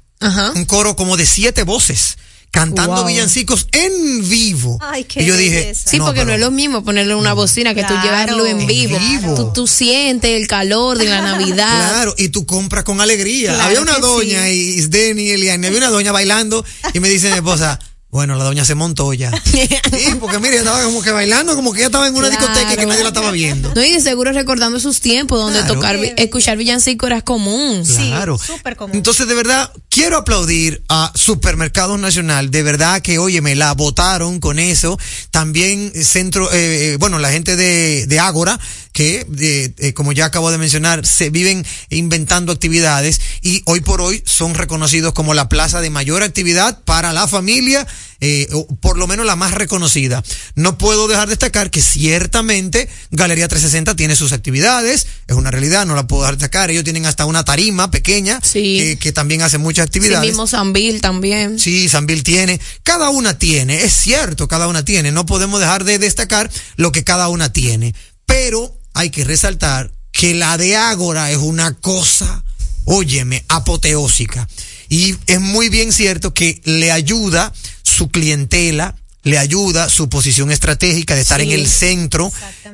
un 0.54 0.64
coro 0.66 0.94
como 0.94 1.16
de 1.16 1.26
siete 1.26 1.64
voces, 1.64 2.16
cantando 2.52 2.96
Wow. 2.98 3.06
villancicos 3.06 3.66
en 3.72 4.28
vivo. 4.28 4.78
Ay, 4.80 5.02
qué 5.04 5.22
y 5.22 5.26
yo 5.26 5.36
dije, 5.36 5.56
belleza. 5.56 5.90
Sí, 5.90 5.98
porque 5.98 6.24
no 6.24 6.32
es 6.32 6.38
lo 6.38 6.50
mismo 6.52 6.84
ponerle 6.84 7.14
una 7.16 7.32
bocina 7.32 7.74
que 7.74 7.82
tú 7.82 7.94
llevarlo 8.04 8.46
en 8.46 8.60
En 8.60 8.66
vivo. 8.68 8.98
vivo. 8.98 9.34
Tú, 9.34 9.52
tú 9.52 9.66
sientes 9.66 10.30
el 10.38 10.46
calor 10.46 10.98
de 10.98 11.06
la 11.06 11.20
Navidad. 11.22 11.90
Claro, 11.90 12.14
y 12.18 12.28
tú 12.28 12.46
compras 12.46 12.84
con 12.84 13.00
alegría. 13.00 13.54
Claro 13.54 13.64
había 13.64 13.80
una 13.80 13.98
doña, 13.98 14.48
y 14.50 14.58
Isdeni 14.78 15.22
y 15.22 15.30
Eliane, 15.30 15.66
había 15.66 15.78
una 15.78 15.88
doña 15.90 16.12
bailando 16.12 16.64
y 16.92 17.00
me 17.00 17.08
dice 17.08 17.30
mi 17.30 17.36
esposa, 17.36 17.78
bueno, 18.12 18.36
la 18.36 18.44
doña 18.44 18.64
se 18.64 18.74
montó 18.76 19.12
ya. 19.14 19.32
Sí, 19.52 20.08
porque 20.20 20.38
mire, 20.38 20.56
estaba 20.58 20.82
como 20.84 21.02
que 21.02 21.10
bailando, 21.10 21.54
como 21.56 21.72
que 21.72 21.78
ella 21.80 21.86
estaba 21.86 22.06
en 22.06 22.14
una 22.14 22.28
Claro. 22.28 22.46
discoteca 22.46 22.72
y 22.72 22.76
que 22.76 22.86
nadie 22.86 23.02
la 23.02 23.08
estaba 23.08 23.30
viendo. 23.30 23.72
No, 23.74 23.82
y 23.84 23.90
de 23.92 24.00
seguro 24.00 24.32
recordando 24.32 24.78
sus 24.80 25.00
tiempos 25.00 25.38
donde 25.40 25.58
Claro. 25.60 25.74
tocar, 25.74 25.96
escuchar 26.16 26.56
villancico 26.56 27.06
era 27.06 27.22
común. 27.22 27.82
Claro. 27.84 28.38
súper 28.38 28.76
común. 28.76 28.96
Entonces, 28.96 29.26
de 29.26 29.34
verdad, 29.34 29.70
quiero 29.88 30.18
aplaudir 30.18 30.82
a 30.88 31.10
Supermercados 31.14 31.98
Nacional. 31.98 32.50
De 32.50 32.62
verdad 32.62 33.00
que, 33.02 33.18
oye, 33.18 33.40
me 33.40 33.54
la 33.54 33.72
votaron 33.74 34.40
con 34.40 34.58
eso. 34.58 34.98
También 35.30 35.92
Centro, 35.94 36.52
eh, 36.52 36.92
eh, 36.92 36.96
bueno, 36.98 37.18
la 37.18 37.30
gente 37.32 37.56
de, 37.56 38.06
de 38.06 38.18
Ágora, 38.20 38.58
que, 38.92 39.24
de- 39.28 39.74
eh, 39.78 39.94
como 39.94 40.12
ya 40.12 40.26
acabo 40.26 40.50
de 40.50 40.58
mencionar, 40.58 41.06
se 41.06 41.30
viven 41.30 41.64
inventando 41.90 42.52
actividades 42.52 43.20
y 43.40 43.62
hoy 43.64 43.80
por 43.80 44.00
hoy 44.00 44.22
son 44.26 44.54
reconocidos 44.54 45.12
como 45.14 45.34
la 45.34 45.48
plaza 45.48 45.80
de 45.80 45.90
mayor 45.90 46.22
actividad 46.22 46.82
para 46.84 47.12
la 47.12 47.26
familia, 47.26 47.86
eh, 48.20 48.46
o 48.52 48.66
por 48.76 48.98
lo 48.98 49.06
menos 49.06 49.26
la 49.26 49.34
más 49.34 49.52
reconocida. 49.52 50.22
No 50.54 50.78
puedo 50.78 51.08
dejar 51.08 51.26
de 51.28 51.32
destacar 51.32 51.70
que 51.70 51.80
ciertamente 51.82 52.88
Galería 53.10 53.48
360 53.48 53.96
tiene 53.96 54.14
sus 54.14 54.32
actividades, 54.32 55.06
es 55.26 55.34
una 55.36 55.50
realidad, 55.50 55.86
no 55.86 55.94
la 55.94 56.06
puedo 56.06 56.22
dejar 56.22 56.36
de 56.36 56.38
destacar. 56.44 56.70
Ellos 56.70 56.84
tienen 56.84 57.06
hasta 57.06 57.24
una 57.26 57.44
tarima 57.44 57.90
pequeña 57.90 58.40
que, 58.52 58.98
que 59.00 59.12
también 59.12 59.42
hace 59.42 59.58
muchas 59.58 59.84
Sí, 59.84 59.88
actividades. 59.88 60.28
mismo 60.28 60.46
Sanville 60.46 61.00
también. 61.00 61.58
Sí, 61.58 61.88
Sanville 61.88 62.22
tiene. 62.22 62.60
Cada 62.82 63.08
una 63.10 63.38
tiene, 63.38 63.82
es 63.84 63.92
cierto, 63.94 64.46
cada 64.48 64.68
una 64.68 64.84
tiene. 64.84 65.10
No 65.12 65.26
podemos 65.26 65.58
dejar 65.60 65.84
de 65.84 65.98
destacar 65.98 66.50
lo 66.76 66.92
que 66.92 67.02
cada 67.04 67.28
una 67.28 67.52
tiene. 67.52 67.94
Pero 68.26 68.78
hay 68.94 69.10
que 69.10 69.24
resaltar 69.24 69.90
que 70.12 70.34
la 70.34 70.56
de 70.58 70.76
Ágora 70.76 71.30
es 71.30 71.38
una 71.38 71.72
cosa, 71.74 72.44
óyeme, 72.84 73.44
apoteósica. 73.48 74.48
Y 74.88 75.16
es 75.26 75.40
muy 75.40 75.68
bien 75.68 75.92
cierto 75.92 76.34
que 76.34 76.60
le 76.64 76.92
ayuda 76.92 77.52
su 77.82 78.08
clientela, 78.10 78.94
le 79.22 79.38
ayuda 79.38 79.88
su 79.88 80.08
posición 80.08 80.50
estratégica 80.50 81.14
de 81.14 81.22
estar 81.22 81.40
Sí. 81.40 81.46
en 81.52 81.58
el 81.60 81.68
centro. 81.68 82.30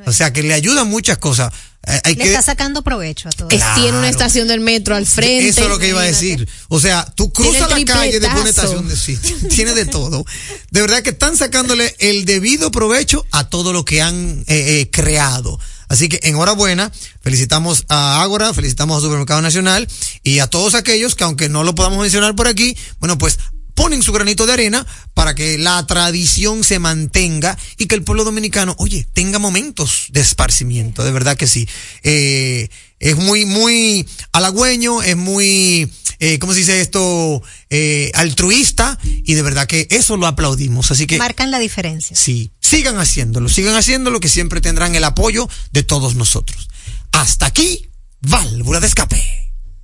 O 0.06 0.12
sea, 0.12 0.32
que 0.32 0.42
le 0.42 0.54
ayuda 0.54 0.84
muchas 0.84 1.18
cosas. 1.18 1.52
Eh, 1.86 2.00
hay 2.04 2.14
Le 2.16 2.24
que, 2.24 2.28
está 2.30 2.42
sacando 2.42 2.82
provecho 2.82 3.28
a 3.28 3.32
todo. 3.32 3.48
Es- 3.50 3.62
Tiene 3.76 3.96
una 3.98 4.08
estación 4.08 4.48
del 4.48 4.60
metro 4.60 4.96
al 4.96 5.06
frente. 5.06 5.48
eso 5.48 5.62
es 5.62 5.68
lo 5.68 5.78
que 5.78 5.88
iba 5.90 6.00
a 6.02 6.04
decir. 6.04 6.48
O 6.68 6.80
sea, 6.80 7.04
tú 7.14 7.32
cruzas 7.32 7.70
la 7.70 7.84
calle 7.84 8.18
de 8.18 8.26
una 8.26 8.48
estación 8.48 8.88
de 8.88 8.96
sitio. 8.96 9.36
Tiene 9.54 9.74
de 9.74 9.86
todo. 9.86 10.24
De 10.70 10.80
verdad 10.80 11.02
que 11.02 11.10
están 11.10 11.36
sacándole 11.36 11.94
el 12.00 12.24
debido 12.24 12.70
provecho 12.72 13.24
a 13.30 13.48
todo 13.48 13.72
lo 13.72 13.84
que 13.84 14.02
han 14.02 14.40
eh, 14.48 14.80
eh, 14.80 14.88
creado. 14.90 15.58
Así 15.88 16.08
que 16.08 16.20
enhorabuena, 16.22 16.92
felicitamos 17.20 17.84
a 17.88 18.22
Ágora, 18.22 18.52
felicitamos 18.52 18.98
a 18.98 19.00
Supermercado 19.00 19.42
Nacional 19.42 19.88
y 20.22 20.40
a 20.40 20.46
todos 20.46 20.74
aquellos 20.74 21.14
que 21.14 21.24
aunque 21.24 21.48
no 21.48 21.64
lo 21.64 21.74
podamos 21.74 21.98
mencionar 22.00 22.34
por 22.36 22.46
aquí, 22.46 22.76
bueno, 23.00 23.16
pues 23.16 23.38
ponen 23.78 24.02
su 24.02 24.12
granito 24.12 24.44
de 24.44 24.54
arena 24.54 24.84
para 25.14 25.36
que 25.36 25.56
la 25.56 25.86
tradición 25.86 26.64
se 26.64 26.80
mantenga 26.80 27.56
y 27.76 27.86
que 27.86 27.94
el 27.94 28.02
pueblo 28.02 28.24
dominicano, 28.24 28.74
oye, 28.78 29.06
tenga 29.12 29.38
momentos 29.38 30.06
de 30.10 30.20
esparcimiento, 30.20 31.04
de 31.04 31.12
verdad 31.12 31.36
que 31.36 31.46
sí. 31.46 31.68
Eh, 32.02 32.68
es 32.98 33.16
muy, 33.16 33.44
muy 33.44 34.04
halagüeño, 34.32 35.02
es 35.02 35.16
muy, 35.16 35.92
eh, 36.20 36.38
¿cómo 36.38 36.52
se 36.52 36.60
dice 36.60 36.80
esto? 36.80 37.42
Eh, 37.70 38.10
altruista 38.14 38.98
y 39.04 39.34
de 39.34 39.42
verdad 39.42 39.66
que 39.66 39.86
eso 39.90 40.16
lo 40.16 40.26
aplaudimos. 40.26 40.90
Así 40.90 41.06
que 41.06 41.18
Marcan 41.18 41.50
la 41.50 41.58
diferencia. 41.58 42.16
sí, 42.16 42.52
sigan 42.60 42.98
haciéndolo, 42.98 43.48
sigan 43.48 43.74
haciéndolo 43.74 44.20
que 44.20 44.28
siempre 44.28 44.60
tendrán 44.60 44.94
el 44.94 45.04
apoyo 45.04 45.48
de 45.72 45.82
todos 45.82 46.14
nosotros. 46.14 46.68
Hasta 47.12 47.46
aquí, 47.46 47.88
válvula 48.20 48.80
de 48.80 48.86
escape. 48.86 49.37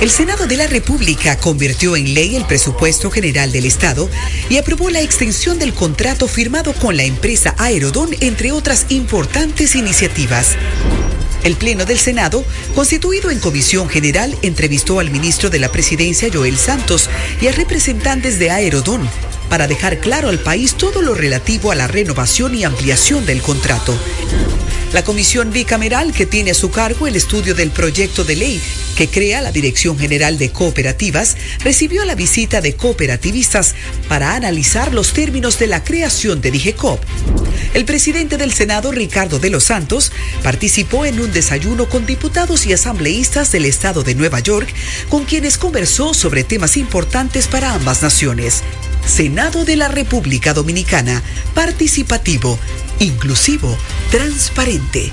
El 0.00 0.10
Senado 0.10 0.46
de 0.46 0.56
la 0.56 0.68
República 0.68 1.36
convirtió 1.38 1.96
en 1.96 2.14
ley 2.14 2.36
el 2.36 2.44
presupuesto 2.44 3.10
general 3.10 3.50
del 3.50 3.64
Estado 3.64 4.08
y 4.48 4.56
aprobó 4.56 4.90
la 4.90 5.00
extensión 5.00 5.58
del 5.58 5.74
contrato 5.74 6.28
firmado 6.28 6.72
con 6.72 6.96
la 6.96 7.02
empresa 7.02 7.56
Aerodón, 7.58 8.10
entre 8.20 8.52
otras 8.52 8.86
importantes 8.90 9.74
iniciativas. 9.74 10.56
El 11.42 11.56
Pleno 11.56 11.84
del 11.84 11.98
Senado, 11.98 12.44
constituido 12.76 13.30
en 13.32 13.40
comisión 13.40 13.88
general, 13.88 14.36
entrevistó 14.42 15.00
al 15.00 15.10
ministro 15.10 15.50
de 15.50 15.58
la 15.58 15.72
Presidencia, 15.72 16.28
Joel 16.32 16.58
Santos, 16.58 17.10
y 17.40 17.48
a 17.48 17.52
representantes 17.52 18.38
de 18.38 18.52
Aerodón 18.52 19.08
para 19.48 19.66
dejar 19.66 19.98
claro 19.98 20.28
al 20.28 20.38
país 20.38 20.74
todo 20.74 21.02
lo 21.02 21.14
relativo 21.14 21.72
a 21.72 21.74
la 21.74 21.88
renovación 21.88 22.54
y 22.54 22.62
ampliación 22.62 23.26
del 23.26 23.42
contrato. 23.42 23.98
La 24.92 25.04
comisión 25.04 25.52
bicameral 25.52 26.12
que 26.12 26.24
tiene 26.24 26.52
a 26.52 26.54
su 26.54 26.70
cargo 26.70 27.06
el 27.06 27.16
estudio 27.16 27.54
del 27.54 27.70
proyecto 27.70 28.24
de 28.24 28.36
ley 28.36 28.60
que 28.96 29.06
crea 29.06 29.42
la 29.42 29.52
Dirección 29.52 29.96
General 29.96 30.38
de 30.38 30.50
Cooperativas 30.50 31.36
recibió 31.60 32.04
la 32.04 32.16
visita 32.16 32.60
de 32.60 32.74
cooperativistas 32.74 33.76
para 34.08 34.34
analizar 34.34 34.92
los 34.92 35.12
términos 35.12 35.56
de 35.58 35.68
la 35.68 35.84
creación 35.84 36.40
de 36.40 36.50
DIGECOP. 36.50 37.00
El 37.74 37.84
presidente 37.84 38.38
del 38.38 38.52
Senado, 38.52 38.90
Ricardo 38.90 39.38
de 39.38 39.50
los 39.50 39.62
Santos, 39.62 40.10
participó 40.42 41.04
en 41.04 41.20
un 41.20 41.32
desayuno 41.32 41.88
con 41.88 42.06
diputados 42.06 42.66
y 42.66 42.72
asambleístas 42.72 43.52
del 43.52 43.66
estado 43.66 44.02
de 44.02 44.16
Nueva 44.16 44.40
York, 44.40 44.68
con 45.08 45.26
quienes 45.26 45.58
conversó 45.58 46.12
sobre 46.12 46.42
temas 46.42 46.76
importantes 46.76 47.46
para 47.46 47.74
ambas 47.74 48.02
naciones. 48.02 48.64
Senado 49.06 49.64
de 49.64 49.76
la 49.76 49.86
República 49.86 50.54
Dominicana, 50.54 51.22
participativo, 51.54 52.58
inclusivo, 53.00 53.76
transparente. 54.10 55.12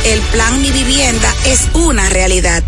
El 0.03 0.19
plan 0.31 0.61
Mi 0.61 0.71
Vivienda 0.71 1.31
es 1.45 1.67
una 1.73 2.09
realidad. 2.09 2.63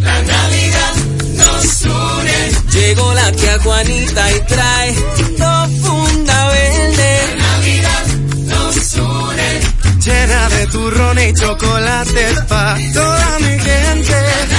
La 0.00 0.22
Navidad 0.22 0.94
nos 1.34 1.82
une. 1.82 2.70
Llegó 2.70 3.12
la 3.14 3.32
tía 3.32 3.58
Juanita 3.58 4.32
y 4.32 4.40
trae 4.42 4.94
dos 5.36 5.70
funda 5.82 6.48
verde. 6.48 7.36
La 7.38 7.46
Navidad 7.48 8.06
nos 8.44 8.94
une. 8.94 9.60
Llena 10.00 10.48
de 10.48 10.66
turrones 10.68 11.30
y 11.30 11.40
chocolates 11.40 12.40
pa' 12.48 12.76
toda 12.94 13.38
mi 13.40 13.58
gente. 13.58 14.55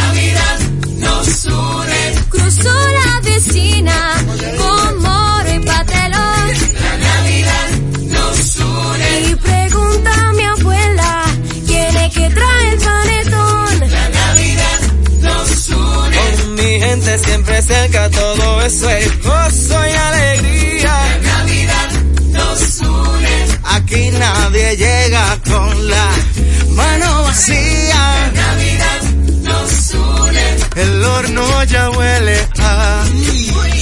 Vacía. 27.38 28.32
La 28.34 28.42
Navidad 28.42 29.02
nos 29.44 29.94
une. 29.94 30.82
El 30.82 31.04
horno 31.04 31.64
ya 31.66 31.90
huele 31.92 32.48
a 32.60 33.04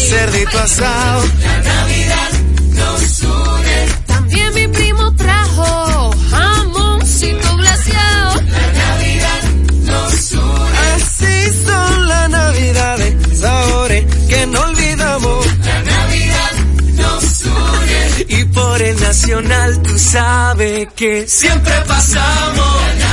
cerdito 0.09 0.59
asado. 0.59 1.23
La 1.41 1.57
Navidad 1.73 2.31
nos 2.73 3.19
une. 3.21 3.77
También 4.07 4.53
mi 4.53 4.67
primo 4.67 5.15
trajo 5.15 6.11
jamoncito 6.31 7.57
glaseado. 7.57 8.41
La 8.41 8.67
Navidad 8.83 9.41
nos 9.83 10.31
une. 10.31 10.77
Así 10.95 11.65
son 11.65 12.07
las 12.07 12.29
navidades, 12.29 13.39
sabores 13.39 14.05
que 14.29 14.47
no 14.47 14.59
olvidamos. 14.61 15.45
La 15.65 15.81
Navidad 15.81 16.51
nos 16.95 17.43
une. 17.45 18.25
Y 18.27 18.45
por 18.45 18.81
el 18.81 18.99
nacional 18.99 19.81
tú 19.81 19.97
sabes 19.97 20.87
que 20.95 21.27
siempre 21.27 21.73
pasamos. 21.87 23.04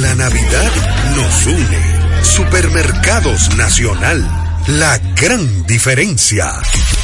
La 0.00 0.14
Navidad 0.14 0.70
nos 1.16 1.46
une. 1.46 2.24
Supermercados 2.24 3.56
Nacional. 3.56 4.24
La 4.68 4.96
gran 5.16 5.66
diferencia. 5.66 6.62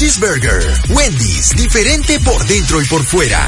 Cheeseburger. 0.00 0.62
Wendy's, 0.88 1.54
diferente 1.54 2.18
por 2.20 2.42
dentro 2.46 2.80
y 2.80 2.86
por 2.86 3.04
fuera. 3.04 3.46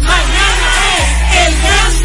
Mañana 0.00 0.70
es 1.00 1.48
el 1.48 1.62
gran 1.62 1.87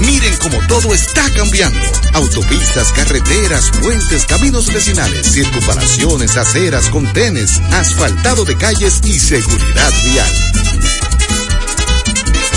Miren 0.00 0.36
cómo 0.36 0.58
todo 0.66 0.94
está 0.94 1.28
cambiando. 1.34 1.80
Autopistas, 2.12 2.92
carreteras, 2.92 3.70
puentes, 3.82 4.26
caminos 4.26 4.72
vecinales, 4.72 5.32
circunvalaciones, 5.32 6.36
aceras, 6.36 6.88
contenes, 6.90 7.60
asfaltado 7.72 8.44
de 8.44 8.56
calles 8.56 9.00
y 9.04 9.18
seguridad 9.18 9.92
vial. 10.04 10.85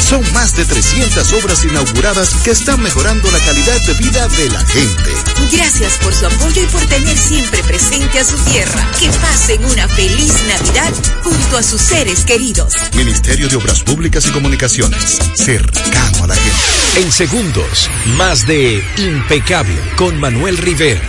Son 0.09 0.33
más 0.33 0.55
de 0.55 0.65
300 0.65 1.33
obras 1.33 1.63
inauguradas 1.63 2.33
que 2.43 2.49
están 2.49 2.81
mejorando 2.81 3.29
la 3.29 3.37
calidad 3.41 3.79
de 3.85 3.93
vida 3.93 4.27
de 4.27 4.49
la 4.49 4.65
gente. 4.65 5.11
Gracias 5.55 5.99
por 5.99 6.11
su 6.15 6.25
apoyo 6.25 6.63
y 6.63 6.65
por 6.65 6.83
tener 6.87 7.15
siempre 7.15 7.61
presente 7.61 8.17
a 8.17 8.23
su 8.23 8.35
tierra. 8.49 8.89
Que 8.99 9.07
pasen 9.09 9.63
una 9.63 9.87
feliz 9.87 10.33
Navidad 10.47 10.91
junto 11.21 11.57
a 11.57 11.61
sus 11.61 11.79
seres 11.79 12.25
queridos. 12.25 12.73
Ministerio 12.95 13.47
de 13.49 13.57
Obras 13.57 13.83
Públicas 13.83 14.25
y 14.25 14.31
Comunicaciones, 14.31 15.19
cercano 15.35 16.23
a 16.23 16.27
la 16.27 16.35
gente. 16.35 17.03
En 17.03 17.11
segundos, 17.11 17.87
más 18.17 18.47
de 18.47 18.83
Impecable 18.97 19.79
con 19.95 20.19
Manuel 20.19 20.57
Rivera. 20.57 21.07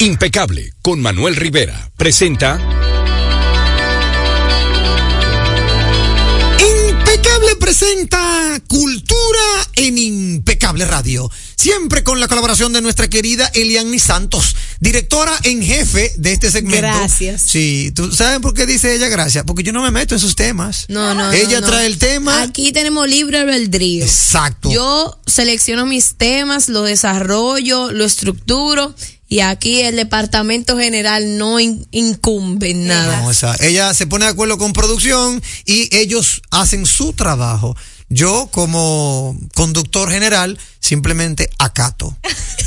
Impecable 0.00 0.74
con 0.82 1.00
Manuel 1.00 1.34
Rivera 1.34 1.90
presenta 1.96 2.60
presenta 7.68 8.62
Cultura 8.66 9.68
en 9.74 9.98
Impecable 9.98 10.86
Radio. 10.86 11.30
Siempre 11.58 12.04
con 12.04 12.20
la 12.20 12.28
colaboración 12.28 12.72
de 12.72 12.80
nuestra 12.80 13.08
querida 13.10 13.50
Eliani 13.52 13.98
Santos, 13.98 14.54
directora 14.78 15.36
en 15.42 15.60
jefe 15.60 16.12
de 16.16 16.32
este 16.32 16.52
segmento. 16.52 16.82
Gracias. 16.86 17.42
Sí, 17.42 17.90
¿tú 17.96 18.12
sabes 18.12 18.38
por 18.38 18.54
qué 18.54 18.64
dice 18.64 18.94
ella 18.94 19.08
gracias? 19.08 19.42
Porque 19.44 19.64
yo 19.64 19.72
no 19.72 19.82
me 19.82 19.90
meto 19.90 20.14
en 20.14 20.20
sus 20.20 20.36
temas. 20.36 20.84
No, 20.88 21.14
no. 21.14 21.32
Ella 21.32 21.60
no, 21.60 21.62
no. 21.62 21.66
trae 21.66 21.86
el 21.86 21.98
tema. 21.98 22.42
Aquí 22.42 22.70
tenemos 22.70 23.08
libre 23.08 23.38
albedrío. 23.40 24.04
Exacto. 24.04 24.70
Yo 24.70 25.18
selecciono 25.26 25.84
mis 25.84 26.14
temas, 26.14 26.68
lo 26.68 26.82
desarrollo, 26.82 27.90
lo 27.90 28.04
estructuro. 28.04 28.94
Y 29.30 29.40
aquí 29.40 29.80
el 29.80 29.96
departamento 29.96 30.78
general 30.78 31.38
no 31.38 31.58
in- 31.58 31.86
incumbe 31.90 32.70
en 32.70 32.86
nada. 32.86 33.20
No, 33.22 33.26
o 33.26 33.34
sea, 33.34 33.56
ella 33.60 33.92
se 33.94 34.06
pone 34.06 34.24
de 34.26 34.30
acuerdo 34.30 34.58
con 34.58 34.72
producción 34.72 35.42
y 35.66 35.94
ellos 35.94 36.40
hacen 36.52 36.86
su 36.86 37.12
trabajo. 37.14 37.76
Yo, 38.08 38.48
como 38.52 39.36
conductor 39.54 40.08
general, 40.10 40.58
simplemente 40.80 41.50
acato. 41.58 42.16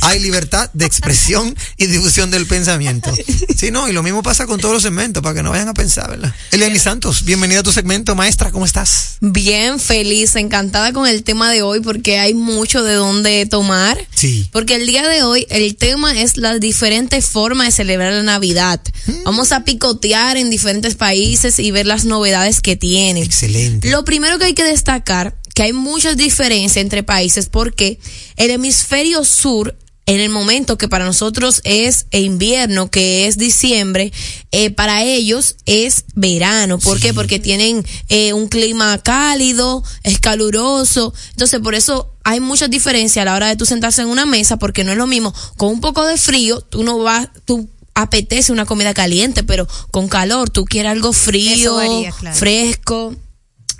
Hay 0.01 0.19
libertad 0.19 0.69
de 0.73 0.85
expresión 0.85 1.55
y 1.77 1.87
difusión 1.87 2.31
del 2.31 2.47
pensamiento. 2.47 3.13
Sí, 3.55 3.69
no, 3.69 3.87
y 3.87 3.93
lo 3.93 4.01
mismo 4.01 4.23
pasa 4.23 4.47
con 4.47 4.59
todos 4.59 4.73
los 4.73 4.83
segmentos, 4.83 5.21
para 5.21 5.35
que 5.35 5.43
no 5.43 5.51
vayan 5.51 5.67
a 5.67 5.73
pensar, 5.73 6.09
¿verdad? 6.09 6.33
Eliani 6.51 6.79
Santos, 6.79 7.23
bienvenida 7.23 7.59
a 7.59 7.63
tu 7.63 7.71
segmento, 7.71 8.15
maestra, 8.15 8.51
¿cómo 8.51 8.65
estás? 8.65 9.17
Bien, 9.21 9.79
feliz, 9.79 10.35
encantada 10.35 10.91
con 10.93 11.07
el 11.07 11.23
tema 11.23 11.51
de 11.51 11.61
hoy 11.61 11.81
porque 11.81 12.19
hay 12.19 12.33
mucho 12.33 12.83
de 12.83 12.93
dónde 12.95 13.45
tomar. 13.45 13.97
Sí. 14.15 14.49
Porque 14.51 14.75
el 14.75 14.87
día 14.87 15.07
de 15.07 15.23
hoy 15.23 15.45
el 15.49 15.75
tema 15.75 16.19
es 16.19 16.37
las 16.37 16.59
diferentes 16.59 17.27
formas 17.27 17.67
de 17.67 17.71
celebrar 17.71 18.13
la 18.13 18.23
Navidad. 18.23 18.81
Vamos 19.23 19.51
a 19.51 19.63
picotear 19.63 20.37
en 20.37 20.49
diferentes 20.49 20.95
países 20.95 21.59
y 21.59 21.71
ver 21.71 21.85
las 21.85 22.05
novedades 22.05 22.61
que 22.61 22.75
tienen. 22.75 23.23
Excelente. 23.23 23.89
Lo 23.89 24.03
primero 24.03 24.39
que 24.39 24.45
hay 24.45 24.53
que 24.53 24.63
destacar 24.63 25.35
que 25.53 25.63
hay 25.63 25.73
muchas 25.73 26.17
diferencias 26.17 26.77
entre 26.77 27.03
países 27.03 27.47
porque 27.49 27.99
el 28.37 28.51
hemisferio 28.51 29.23
sur 29.23 29.75
en 30.07 30.19
el 30.19 30.29
momento 30.29 30.77
que 30.77 30.87
para 30.87 31.05
nosotros 31.05 31.61
es 31.63 32.07
invierno, 32.11 32.89
que 32.89 33.27
es 33.27 33.37
diciembre, 33.37 34.11
eh, 34.51 34.71
para 34.71 35.03
ellos 35.03 35.55
es 35.65 36.05
verano. 36.15 36.79
¿Por 36.79 36.99
qué? 36.99 37.13
Porque 37.13 37.39
tienen 37.39 37.85
eh, 38.09 38.33
un 38.33 38.47
clima 38.47 38.97
cálido, 38.97 39.83
es 40.03 40.19
caluroso. 40.19 41.13
Entonces, 41.31 41.59
por 41.61 41.75
eso 41.75 42.11
hay 42.23 42.39
muchas 42.39 42.69
diferencias 42.69 43.21
a 43.21 43.25
la 43.25 43.35
hora 43.35 43.47
de 43.47 43.55
tú 43.55 43.65
sentarse 43.65 44.01
en 44.01 44.07
una 44.09 44.25
mesa, 44.25 44.57
porque 44.57 44.83
no 44.83 44.91
es 44.91 44.97
lo 44.97 45.07
mismo. 45.07 45.33
Con 45.55 45.69
un 45.69 45.81
poco 45.81 46.05
de 46.05 46.17
frío, 46.17 46.61
tú 46.61 46.83
no 46.83 46.97
vas, 46.97 47.29
tú 47.45 47.69
apetece 47.93 48.51
una 48.51 48.65
comida 48.65 48.93
caliente, 48.93 49.43
pero 49.43 49.67
con 49.91 50.09
calor, 50.09 50.49
tú 50.49 50.65
quieres 50.65 50.91
algo 50.91 51.13
frío, 51.13 51.53
Eso 51.53 51.75
varía, 51.75 52.11
claro. 52.11 52.35
fresco. 52.35 53.15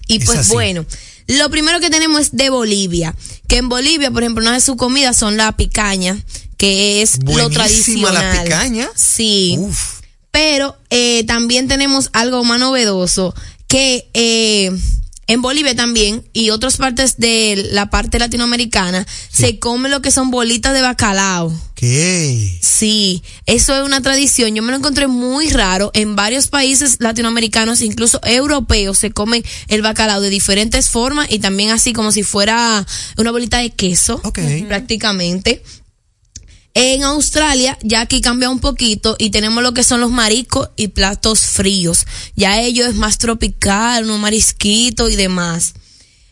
Y 0.08 0.18
Es 0.18 0.26
pues 0.26 0.40
así. 0.40 0.54
bueno, 0.54 0.86
lo 1.38 1.50
primero 1.50 1.80
que 1.80 1.90
tenemos 1.90 2.22
es 2.22 2.32
de 2.32 2.50
Bolivia, 2.50 3.16
que 3.48 3.58
en 3.58 3.70
Bolivia, 3.70 4.12
por 4.12 4.24
ejemplo, 4.24 4.44
una 4.44 4.54
de 4.54 4.62
sus 4.62 4.76
comidas 4.76 5.16
son 5.16 5.38
la 5.38 5.56
picaña, 5.56 6.18
que 6.58 7.02
es 7.02 7.20
lo 7.24 7.50
tradicional. 7.50 8.14
la 8.14 8.44
picaña. 8.44 8.90
Sí. 8.96 9.58
Pero 10.32 10.78
eh, 10.90 11.24
también 11.26 11.68
tenemos 11.68 12.10
algo 12.14 12.44
más 12.44 12.60
novedoso, 12.60 13.34
que 13.68 14.10
eh, 14.14 14.72
en 15.32 15.42
Bolivia 15.42 15.74
también 15.76 16.26
y 16.34 16.50
otras 16.50 16.76
partes 16.76 17.18
de 17.18 17.70
la 17.72 17.90
parte 17.90 18.20
latinoamericana 18.20 19.08
se 19.30 19.60
come 19.60 19.88
lo 19.88 20.02
que 20.02 20.12
son 20.12 20.30
bolitas 20.30 20.74
de 20.74 20.82
bacalao. 20.82 21.54
¿Qué? 21.74 22.60
Sí, 22.62 23.24
eso 23.46 23.74
es 23.76 23.84
una 23.84 24.02
tradición. 24.02 24.54
Yo 24.54 24.62
me 24.62 24.72
lo 24.72 24.78
encontré 24.78 25.08
muy 25.08 25.50
raro. 25.50 25.90
En 25.94 26.18
varios 26.18 26.48
países 26.48 26.98
latinoamericanos, 27.00 27.82
incluso 27.82 28.20
europeos, 28.24 29.00
se 29.00 29.12
comen 29.12 29.42
el 29.70 29.82
bacalao 29.82 30.20
de 30.20 30.30
diferentes 30.30 30.90
formas 30.90 31.32
y 31.32 31.40
también 31.40 31.72
así 31.72 31.94
como 31.94 32.12
si 32.12 32.24
fuera 32.24 32.86
una 33.18 33.32
bolita 33.32 33.60
de 33.60 33.70
queso, 33.70 34.22
prácticamente. 34.68 35.64
En 36.74 37.04
Australia, 37.04 37.78
ya 37.82 38.02
aquí 38.02 38.22
cambia 38.22 38.50
un 38.50 38.60
poquito 38.60 39.16
y 39.20 39.30
tenemos 39.30 39.62
lo 39.62 39.74
que 39.74 39.84
son 39.84 40.00
los 40.00 40.12
mariscos 40.12 40.70
y 40.78 40.90
platos 40.90 41.42
fríos. 41.42 42.06
Ya 42.36 42.62
ello 42.62 42.86
es 42.88 42.96
más 42.96 43.18
tropical, 43.18 44.06
unos 44.06 44.20
marisquitos 44.20 45.12
y 45.12 45.18
demás. 45.18 45.74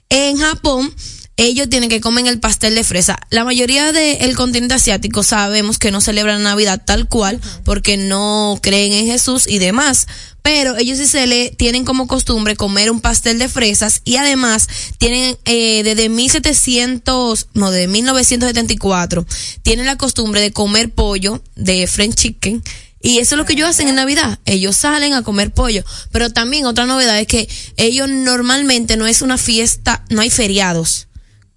En 0.09 0.37
Japón, 0.37 0.93
ellos 1.35 1.69
tienen 1.69 1.89
que 1.89 2.01
comer 2.01 2.27
el 2.27 2.39
pastel 2.39 2.75
de 2.75 2.83
fresa. 2.83 3.17
La 3.29 3.45
mayoría 3.45 3.93
del 3.93 4.35
continente 4.35 4.75
asiático 4.75 5.23
sabemos 5.23 5.77
que 5.77 5.89
no 5.91 6.01
celebran 6.01 6.43
Navidad 6.43 6.81
tal 6.85 7.07
cual 7.07 7.39
porque 7.63 7.95
no 7.95 8.59
creen 8.61 8.91
en 8.91 9.05
Jesús 9.05 9.47
y 9.47 9.59
demás. 9.59 10.07
Pero 10.41 10.77
ellos 10.77 10.97
sí 10.97 11.05
se 11.05 11.27
le 11.27 11.51
tienen 11.51 11.85
como 11.85 12.07
costumbre 12.07 12.55
comer 12.55 12.91
un 12.91 13.01
pastel 13.01 13.39
de 13.39 13.49
fresas 13.49 14.01
y 14.05 14.15
además 14.15 14.67
tienen 14.97 15.37
eh, 15.45 15.83
desde 15.83 16.09
1700, 16.09 17.47
no, 17.53 17.71
de 17.71 17.87
1974, 17.87 19.25
tienen 19.61 19.85
la 19.85 19.97
costumbre 19.97 20.41
de 20.41 20.51
comer 20.51 20.91
pollo 20.91 21.43
de 21.55 21.87
French 21.87 22.15
chicken 22.15 22.63
y 23.01 23.19
eso 23.19 23.35
es 23.35 23.37
lo 23.37 23.45
que 23.45 23.53
ellos 23.53 23.69
hacen 23.69 23.87
en 23.87 23.95
Navidad. 23.95 24.39
Ellos 24.45 24.75
salen 24.75 25.13
a 25.13 25.23
comer 25.23 25.51
pollo. 25.51 25.83
Pero 26.11 26.31
también 26.31 26.65
otra 26.65 26.85
novedad 26.85 27.19
es 27.19 27.27
que 27.27 27.47
ellos 27.77 28.09
normalmente 28.09 28.97
no 28.97 29.07
es 29.07 29.21
una 29.21 29.37
fiesta, 29.37 30.03
no 30.09 30.21
hay 30.21 30.29
feriados. 30.29 31.07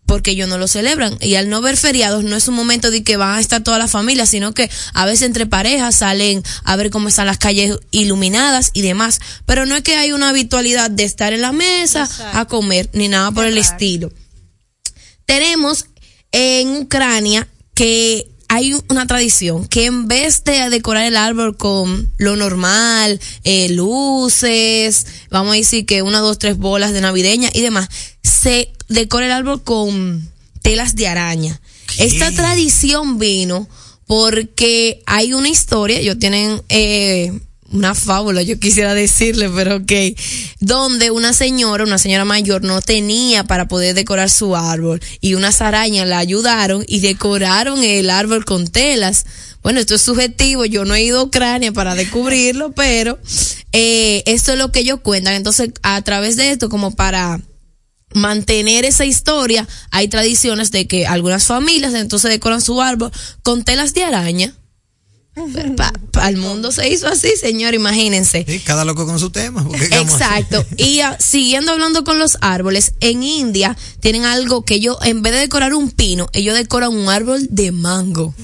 Porque 0.07 0.32
ellos 0.32 0.48
no 0.48 0.59
lo 0.59 0.68
celebran. 0.68 1.16
Y 1.20 1.36
al 1.36 1.48
no 1.48 1.61
ver 1.62 1.76
feriados, 1.76 2.24
no 2.24 2.36
es 2.36 2.48
un 2.48 2.55
momento 2.55 2.90
de 2.90 3.03
que 3.05 3.16
van 3.16 3.36
a 3.36 3.40
estar 3.40 3.62
toda 3.62 3.78
la 3.78 3.88
familia, 3.88 4.26
sino 4.26 4.53
que 4.53 4.70
a 4.94 5.07
veces 5.07 5.22
entre 5.22 5.46
parejas 5.46 5.96
salen 5.96 6.42
a 6.64 6.76
ver 6.76 6.90
cómo 6.90 7.09
están 7.09 7.26
las 7.26 7.38
calles 7.38 7.78
iluminadas 7.92 8.70
y 8.72 8.82
demás. 8.82 9.20
Pero 9.46 9.64
no 9.64 9.76
es 9.76 9.82
que 9.82 9.96
hay 9.96 10.12
una 10.12 10.30
habitualidad 10.30 10.90
de 10.90 11.05
estar 11.05 11.32
en 11.32 11.40
la 11.40 11.53
mesa 11.53 12.09
a 12.32 12.44
comer, 12.46 12.90
ni 12.92 13.09
nada 13.09 13.30
por 13.30 13.46
el 13.46 13.59
estilo. 13.59 14.12
Tenemos 15.24 15.86
en 16.32 16.76
Ucrania 16.76 17.46
que 17.74 18.31
hay 18.53 18.74
una 18.90 19.07
tradición 19.07 19.66
que 19.66 19.86
en 19.86 20.09
vez 20.09 20.44
de 20.44 20.68
decorar 20.68 21.05
el 21.05 21.16
árbol 21.16 21.57
con 21.57 22.12
lo 22.18 22.36
normal, 22.36 23.18
eh, 23.44 23.70
luces, 23.70 25.07
vamos 25.30 25.55
a 25.55 25.57
decir 25.57 25.86
que 25.86 26.03
una, 26.03 26.18
dos, 26.18 26.38
tres 26.38 26.59
bolas 26.59 26.92
de 26.92 27.00
navideña 27.00 27.48
y 27.55 27.62
demás, 27.62 27.88
se 28.22 28.70
decora 28.88 29.24
el 29.24 29.32
árbol 29.32 29.62
con 29.62 30.30
telas 30.61 30.96
de 30.96 31.09
araña. 31.09 31.62
Esta 31.96 32.30
tradición 32.30 33.18
vino 33.18 33.66
porque 34.07 35.03
hay 35.07 35.32
una 35.32 35.48
historia, 35.48 35.98
ellos 35.98 36.18
tienen 36.18 36.61
eh, 36.68 37.32
una 37.72 37.94
fábula, 37.94 38.42
yo 38.42 38.58
quisiera 38.58 38.94
decirle, 38.94 39.50
pero 39.50 39.76
ok, 39.76 39.92
donde 40.60 41.10
una 41.10 41.32
señora, 41.32 41.84
una 41.84 41.98
señora 41.98 42.24
mayor 42.24 42.62
no 42.62 42.80
tenía 42.80 43.44
para 43.44 43.68
poder 43.68 43.94
decorar 43.94 44.30
su 44.30 44.54
árbol 44.54 45.00
y 45.20 45.34
unas 45.34 45.60
arañas 45.60 46.06
la 46.06 46.18
ayudaron 46.18 46.84
y 46.86 47.00
decoraron 47.00 47.82
el 47.82 48.10
árbol 48.10 48.44
con 48.44 48.68
telas. 48.68 49.24
Bueno, 49.62 49.80
esto 49.80 49.94
es 49.94 50.02
subjetivo, 50.02 50.64
yo 50.64 50.84
no 50.84 50.94
he 50.94 51.02
ido 51.02 51.20
a 51.20 51.24
Ucrania 51.24 51.72
para 51.72 51.94
descubrirlo, 51.94 52.72
pero 52.72 53.18
eh, 53.72 54.22
esto 54.26 54.52
es 54.52 54.58
lo 54.58 54.72
que 54.72 54.80
ellos 54.80 55.00
cuentan. 55.02 55.34
Entonces, 55.34 55.70
a 55.82 56.00
través 56.02 56.36
de 56.36 56.50
esto, 56.50 56.68
como 56.68 56.94
para 56.94 57.40
mantener 58.14 58.84
esa 58.84 59.04
historia, 59.04 59.66
hay 59.90 60.08
tradiciones 60.08 60.70
de 60.70 60.86
que 60.86 61.06
algunas 61.06 61.46
familias 61.46 61.94
entonces 61.94 62.30
decoran 62.30 62.60
su 62.60 62.82
árbol 62.82 63.12
con 63.42 63.64
telas 63.64 63.94
de 63.94 64.04
araña. 64.04 64.54
Para 66.12 66.28
el 66.28 66.36
mundo 66.36 66.72
se 66.72 66.90
hizo 66.90 67.08
así, 67.08 67.30
señor, 67.40 67.72
imagínense. 67.72 68.44
Sí, 68.46 68.60
cada 68.60 68.84
loco 68.84 69.06
con 69.06 69.18
su 69.18 69.30
tema. 69.30 69.66
Exacto. 69.90 70.62
Y 70.76 71.00
ah, 71.00 71.16
siguiendo 71.18 71.72
hablando 71.72 72.04
con 72.04 72.18
los 72.18 72.36
árboles, 72.42 72.92
en 73.00 73.22
India 73.22 73.74
tienen 74.00 74.26
algo 74.26 74.62
que 74.62 74.74
ellos, 74.74 74.98
en 75.02 75.22
vez 75.22 75.32
de 75.32 75.38
decorar 75.38 75.72
un 75.72 75.90
pino, 75.90 76.28
ellos 76.34 76.54
decoran 76.54 76.92
un 76.92 77.08
árbol 77.08 77.46
de 77.48 77.72
mango. 77.72 78.34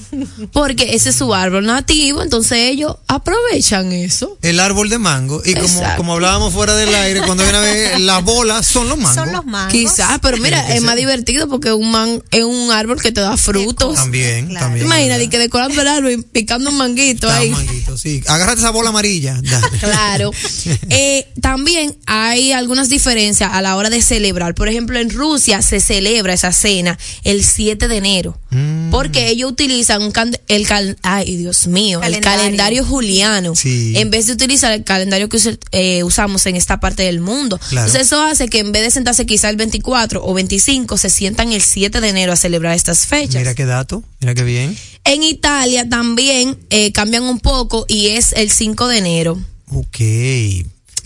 Porque 0.51 0.95
ese 0.95 1.09
es 1.09 1.15
su 1.15 1.31
árbol 1.35 1.67
nativo, 1.67 2.23
entonces 2.23 2.57
ellos 2.57 2.95
aprovechan 3.07 3.91
eso. 3.91 4.39
El 4.41 4.59
árbol 4.59 4.89
de 4.89 4.97
mango. 4.97 5.43
Y 5.45 5.53
como, 5.53 5.83
como 5.95 6.13
hablábamos 6.13 6.53
fuera 6.55 6.75
del 6.75 6.93
aire, 6.95 7.21
cuando 7.21 7.43
viene 7.43 7.59
a 7.59 7.61
ver 7.61 7.99
las 7.99 8.23
bolas 8.23 8.65
son 8.65 8.89
los 8.89 8.97
mangos. 8.97 9.13
Son 9.13 9.31
los 9.31 9.45
mangos. 9.45 9.71
Quizás, 9.71 10.17
pero 10.23 10.37
mira, 10.37 10.73
es 10.73 10.81
más 10.81 10.95
divertido 10.95 11.47
porque 11.47 11.71
un 11.71 11.91
man, 11.91 12.23
es 12.31 12.43
un 12.43 12.71
árbol 12.71 12.99
que 12.99 13.11
te 13.11 13.21
da 13.21 13.37
frutos. 13.37 13.93
También, 13.93 14.51
también. 14.55 14.87
Imagínate 14.87 15.29
que 15.29 15.37
decorando 15.37 15.81
el 15.81 15.87
árbol 15.87 16.11
y 16.13 16.17
picando 16.23 16.78
manguito 16.79 17.27
Está 17.27 17.39
ahí. 17.39 17.49
manguito, 17.51 17.97
sí. 17.97 18.23
Agárrate 18.27 18.59
esa 18.61 18.71
bola 18.71 18.89
amarilla. 18.89 19.39
Dale. 19.41 19.67
Claro. 19.79 20.31
Eh, 20.89 21.27
también 21.41 21.95
hay 22.07 22.51
algunas 22.51 22.89
diferencias 22.89 23.51
a 23.53 23.61
la 23.61 23.75
hora 23.75 23.89
de 23.89 24.01
celebrar. 24.01 24.55
Por 24.55 24.67
ejemplo, 24.67 24.97
en 24.99 25.09
Rusia 25.11 25.61
se 25.61 25.79
celebra 25.79 26.33
esa 26.33 26.51
cena 26.51 26.97
el 27.23 27.43
7 27.43 27.87
de 27.87 27.97
enero. 27.97 28.37
Mm. 28.49 28.89
Porque 28.89 29.29
ellos 29.29 29.51
utilizan 29.51 30.01
un 30.01 30.11
can- 30.11 30.35
el 30.47 30.65
cal- 30.67 30.97
ay 31.03 31.37
Dios 31.37 31.67
mío, 31.67 31.99
el 31.99 32.13
Calendario. 32.13 32.39
calendario 32.39 32.85
juliano. 32.85 33.55
Sí. 33.55 33.93
En 33.97 34.09
vez 34.09 34.25
de 34.27 34.33
utilizar 34.33 34.71
el 34.73 34.83
calendario 34.83 35.29
que 35.29 35.37
us- 35.37 35.59
eh, 35.71 36.03
usamos 36.03 36.45
en 36.47 36.55
esta 36.55 36.79
parte 36.79 37.03
del 37.03 37.19
mundo. 37.19 37.59
Claro. 37.69 37.87
Entonces 37.87 38.07
eso 38.07 38.21
hace 38.21 38.47
que 38.47 38.59
en 38.59 38.71
vez 38.71 38.83
de 38.83 38.91
sentarse 38.91 39.25
quizá 39.25 39.49
el 39.49 39.55
24 39.57 40.23
o 40.25 40.33
25, 40.33 40.97
se 40.97 41.09
sientan 41.09 41.51
el 41.53 41.61
7 41.61 42.01
de 42.01 42.09
enero 42.09 42.33
a 42.33 42.35
celebrar 42.35 42.75
estas 42.75 43.05
fechas. 43.05 43.35
Mira 43.35 43.53
qué 43.55 43.65
dato, 43.65 44.03
mira 44.19 44.33
qué 44.33 44.43
bien. 44.43 44.75
En 45.03 45.23
Italia 45.23 45.87
también 45.89 46.57
eh, 46.69 46.91
cambian 46.91 47.23
un 47.23 47.39
poco 47.39 47.85
y 47.87 48.07
es 48.07 48.33
el 48.33 48.49
5 48.49 48.87
de 48.87 48.97
enero. 48.97 49.39
Ok. 49.71 49.99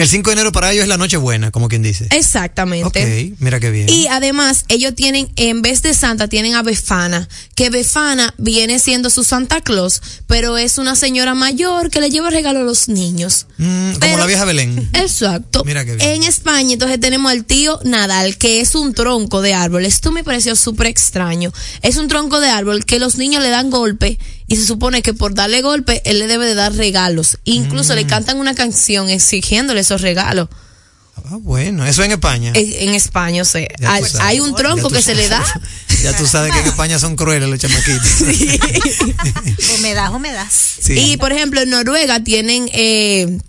El 0.03 0.09
5 0.09 0.31
de 0.31 0.33
enero 0.33 0.51
para 0.51 0.69
ellos 0.73 0.83
es 0.83 0.89
la 0.89 0.97
noche 0.97 1.15
buena, 1.15 1.49
como 1.49 1.69
quien 1.69 1.81
dice. 1.81 2.07
Exactamente. 2.09 2.85
Ok, 2.85 3.39
mira 3.39 3.61
qué 3.61 3.71
bien. 3.71 3.87
Y 3.87 4.07
además, 4.07 4.65
ellos 4.67 4.93
tienen, 4.95 5.31
en 5.37 5.61
vez 5.61 5.81
de 5.81 5.93
Santa, 5.93 6.27
tienen 6.27 6.55
a 6.55 6.61
Befana, 6.61 7.29
que 7.55 7.69
Befana 7.69 8.33
viene 8.37 8.79
siendo 8.79 9.09
su 9.09 9.23
Santa 9.23 9.61
Claus, 9.61 10.01
pero 10.27 10.57
es 10.57 10.77
una 10.77 10.97
señora 10.97 11.35
mayor 11.35 11.89
que 11.89 12.01
le 12.01 12.09
lleva 12.09 12.29
regalo 12.29 12.59
a 12.59 12.63
los 12.63 12.89
niños. 12.89 13.47
Mm, 13.57 13.93
como 13.93 14.17
la 14.17 14.25
vieja 14.25 14.43
Belén. 14.43 14.89
Exacto. 14.93 15.63
Mira 15.63 15.85
qué 15.85 15.95
bien. 15.95 16.09
En 16.09 16.23
España, 16.23 16.73
entonces 16.73 16.99
tenemos 16.99 17.31
al 17.31 17.45
tío 17.45 17.79
Nadal, 17.85 18.37
que 18.37 18.59
es 18.59 18.75
un 18.75 18.93
tronco 18.93 19.41
de 19.41 19.53
árbol. 19.53 19.85
Esto 19.85 20.11
me 20.11 20.25
pareció 20.25 20.57
súper 20.57 20.87
extraño. 20.87 21.53
Es 21.81 21.95
un 21.95 22.09
tronco 22.09 22.41
de 22.41 22.49
árbol 22.49 22.83
que 22.83 22.99
los 22.99 23.15
niños 23.15 23.41
le 23.41 23.51
dan 23.51 23.69
golpe 23.69 24.19
y 24.53 24.55
se 24.57 24.65
supone 24.65 25.01
que 25.01 25.13
por 25.13 25.33
darle 25.33 25.61
golpe, 25.61 26.01
él 26.05 26.19
le 26.19 26.27
debe 26.27 26.45
de 26.45 26.55
dar 26.55 26.73
regalos. 26.73 27.37
Incluso 27.43 27.93
Mm. 27.93 27.95
le 27.95 28.07
cantan 28.07 28.37
una 28.37 28.55
canción 28.55 29.09
exigiéndole 29.09 29.81
esos 29.81 30.01
regalos. 30.01 30.49
Ah, 31.25 31.37
bueno, 31.39 31.85
eso 31.85 32.03
en 32.03 32.11
España. 32.11 32.51
En, 32.55 32.89
en 32.89 32.95
España, 32.95 33.43
o 33.43 33.45
sea, 33.45 33.67
hay, 34.21 34.39
un 34.39 34.55
tronco 34.55 34.89
que 34.89 35.01
se 35.01 35.13
le 35.15 35.29
da. 35.29 35.43
Ya 36.01 36.15
tú 36.17 36.25
sabes 36.25 36.51
que 36.51 36.59
en 36.59 36.67
España 36.67 36.97
son 36.99 37.15
crueles 37.15 37.47
los 37.47 37.59
chamaquitos. 37.59 38.21
Humedad, 39.77 40.13
humedad. 40.13 40.47
Sí. 40.49 40.93
Y 40.93 41.17
por 41.17 41.31
ejemplo, 41.31 41.61
en 41.61 41.69
Noruega 41.69 42.23
tienen 42.23 42.69
eh, 42.73 43.39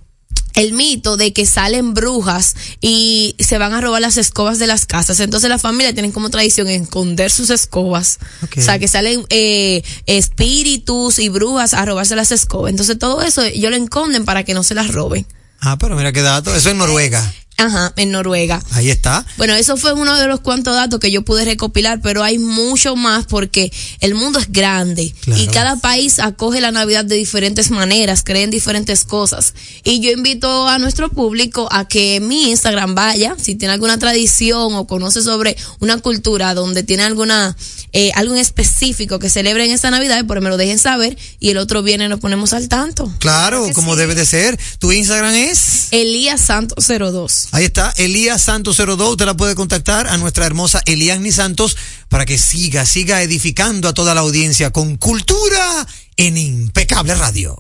el 0.55 0.73
mito 0.73 1.17
de 1.17 1.33
que 1.33 1.47
salen 1.47 1.95
brujas 1.95 2.55
y 2.81 3.35
se 3.39 3.59
van 3.59 3.73
a 3.75 3.81
robar 3.81 4.01
las 4.01 4.17
escobas 4.17 4.59
de 4.59 4.67
las 4.67 4.87
casas. 4.87 5.21
Entonces 5.21 5.51
la 5.51 5.59
familia 5.59 5.93
tienen 5.93 6.13
como 6.13 6.31
tradición 6.31 6.69
esconder 6.69 7.31
sus 7.31 7.51
escobas. 7.51 8.19
O 8.57 8.61
sea, 8.61 8.79
que 8.79 8.89
salen 8.89 9.27
eh, 9.31 9.83
espíritus 10.07 11.19
y 11.19 11.29
brujas 11.29 11.75
a 11.75 11.85
robarse 11.85 12.17
las 12.17 12.33
escobas. 12.33 12.71
Entonces 12.71 12.99
todo 12.99 13.23
eso 13.23 13.43
ellos 13.43 13.71
lo 13.71 13.77
esconden 13.77 14.25
para 14.25 14.45
que 14.45 14.55
no 14.55 14.63
se 14.63 14.75
las 14.75 14.93
roben. 14.93 15.27
Ah, 15.61 15.77
pero 15.79 15.97
mira 15.97 16.13
qué 16.13 16.23
dato. 16.23 16.55
Eso 16.55 16.71
en 16.71 16.79
Noruega. 16.79 17.33
Ajá, 17.57 17.93
en 17.97 18.11
Noruega. 18.11 18.61
Ahí 18.73 18.91
está. 18.91 19.25
Bueno, 19.37 19.55
eso 19.55 19.77
fue 19.77 19.93
uno 19.93 20.17
de 20.17 20.27
los 20.27 20.41
cuantos 20.41 20.75
datos 20.75 20.99
que 21.01 21.11
yo 21.13 21.23
pude 21.23 21.45
recopilar, 21.45 22.01
pero 22.01 22.23
hay 22.23 22.39
mucho 22.39 22.97
más 22.97 23.27
porque 23.27 23.73
el 24.01 24.15
mundo 24.15 24.39
es 24.39 24.51
grande 24.51 25.15
Claro. 25.21 25.41
y 25.43 25.47
cada 25.49 25.77
país 25.77 26.19
acoge 26.19 26.61
la 26.61 26.73
Navidad 26.73 27.05
de 27.05 27.15
diferentes 27.17 27.71
maneras, 27.71 28.23
creen 28.25 28.51
diferentes 28.51 29.05
cosas. 29.05 29.55
Y 29.85 30.01
yo 30.01 30.11
invito 30.11 30.67
a 30.69 30.79
nuestro 30.79 31.09
público 31.11 31.69
a 31.71 31.87
que 31.87 32.21
mi 32.21 32.51
Instagram 32.51 32.95
vaya, 32.95 33.37
si 33.41 33.55
tiene 33.55 33.75
alguna 33.75 33.99
tradición 33.99 34.75
o 34.75 34.87
conoce 34.87 35.23
sobre 35.23 35.57
una 35.81 35.99
cultura 35.99 36.55
donde 36.55 36.83
tiene 36.83 37.05
alguna 37.05 37.57
eh, 37.93 38.11
algo 38.17 38.35
en 38.35 38.41
específico 38.41 39.19
que 39.21 39.31
celebren 39.31 39.71
esta 39.71 39.91
Navidad, 39.91 40.25
por 40.27 40.41
me 40.41 40.49
lo 40.51 40.57
dejen 40.57 40.79
saber 40.81 41.17
y 41.39 41.51
el 41.51 41.59
otro 41.59 41.83
viene 41.83 42.07
y 42.07 42.09
nos 42.09 42.19
ponemos 42.19 42.53
al 42.53 42.69
tanto. 42.69 43.13
Claro, 43.21 43.69
como 43.75 43.95
debe 43.95 44.15
de 44.17 44.27
ser. 44.27 44.59
Tu 44.81 44.91
Instagram 44.93 45.35
es. 45.35 45.89
Elías 45.93 46.41
Santos 46.41 46.85
02. 46.89 47.44
Ahí 47.53 47.65
está, 47.65 47.93
Elías 47.97 48.43
Santos 48.43 48.77
02. 48.77 49.11
Usted 49.11 49.27
la 49.27 49.37
puede 49.37 49.55
contactar 49.55 50.09
a 50.09 50.17
nuestra 50.17 50.47
hermosa 50.47 50.81
Eliani 50.87 51.33
Santos 51.33 51.77
para 52.09 52.27
que 52.27 52.39
siga, 52.39 52.87
siga 52.87 53.23
edificando 53.23 53.89
a 53.89 53.95
toda 53.95 54.15
la 54.15 54.23
audiencia 54.23 54.71
con 54.71 54.97
cultura 54.97 55.87
en 56.17 56.37
Impecable 56.37 57.15
Radio. 57.15 57.57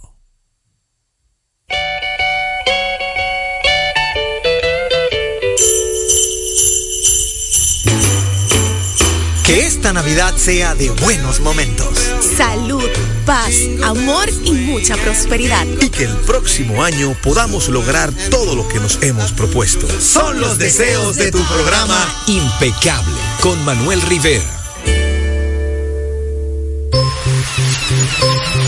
Que 9.44 9.66
esta 9.66 9.92
Navidad 9.92 10.34
sea 10.38 10.74
de 10.74 10.88
buenos 10.90 11.40
momentos. 11.40 11.98
Salud, 12.36 12.88
paz, 13.24 13.54
amor 13.82 14.28
y 14.44 14.52
mucha 14.52 14.96
prosperidad. 14.96 15.66
y 15.80 15.88
que 15.88 16.04
el 16.04 16.14
próximo 16.18 16.82
año 16.82 17.16
podamos 17.22 17.68
lograr 17.68 18.12
todo 18.30 18.54
lo 18.54 18.68
que 18.68 18.80
nos 18.80 18.98
hemos 19.02 19.32
propuesto. 19.32 19.86
Son 20.00 20.40
los 20.40 20.58
deseos 20.58 21.16
de 21.16 21.30
tu 21.30 21.42
programa 21.44 22.06
Impecable 22.26 23.14
con 23.40 23.64
Manuel 23.64 24.02
Rivera. 24.02 24.44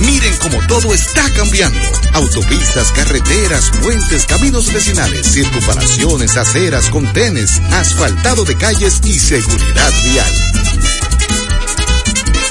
Miren 0.00 0.34
cómo 0.38 0.58
todo 0.66 0.92
está 0.94 1.22
cambiando. 1.34 1.78
Autopistas, 2.14 2.92
carreteras, 2.92 3.70
puentes, 3.82 4.26
caminos 4.26 4.72
vecinales, 4.72 5.26
circunvalaciones, 5.26 6.36
aceras, 6.36 6.88
contenes, 6.90 7.60
asfaltado 7.72 8.44
de 8.44 8.56
calles 8.56 9.00
y 9.04 9.18
seguridad 9.18 9.92
vial. 10.04 10.89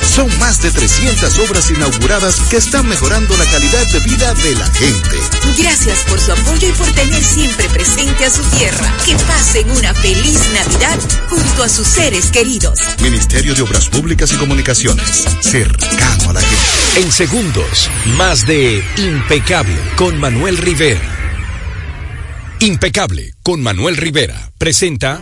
Son 0.10 0.28
más 0.40 0.60
de 0.62 0.72
300 0.72 1.38
obras 1.40 1.70
inauguradas 1.70 2.42
que 2.50 2.58
están 2.58 2.88
mejorando 2.88 3.38
la 3.38 3.46
calidad 3.46 3.86
de 3.88 4.00
vida 4.00 4.34
de 4.34 4.56
la 4.56 4.66
gente. 4.72 5.18
Gracias 5.58 6.00
por 6.10 6.20
su 6.20 6.32
apoyo 6.32 6.68
y 6.68 6.72
por 6.72 6.92
tener 6.92 7.24
siempre 7.24 7.70
presente 7.70 8.26
a 8.26 8.30
su 8.32 8.42
tierra. 8.58 8.92
Que 9.06 9.16
pasen 9.16 9.70
una 9.70 9.94
feliz 9.94 10.40
Navidad 10.54 11.00
junto 11.30 11.64
a 11.64 11.70
sus 11.70 11.88
seres 11.88 12.32
queridos. 12.32 12.80
Ministerio 13.02 13.54
de 13.54 13.62
Obras 13.62 13.88
Públicas 13.88 14.34
y 14.34 14.38
Comunicaciones, 14.38 15.26
cercano 15.42 16.32
a 16.32 16.34
la 16.34 16.42
gente. 16.42 17.02
En 17.02 17.12
segundos, 17.12 17.90
más 18.18 18.48
de 18.48 18.84
Impecable 18.98 19.78
con 19.96 20.20
Manuel 20.20 20.58
Rivera. 20.58 21.20
Impecable 22.62 23.36
con 23.44 23.62
Manuel 23.62 23.96
Rivera 23.96 24.52
presenta 24.58 25.20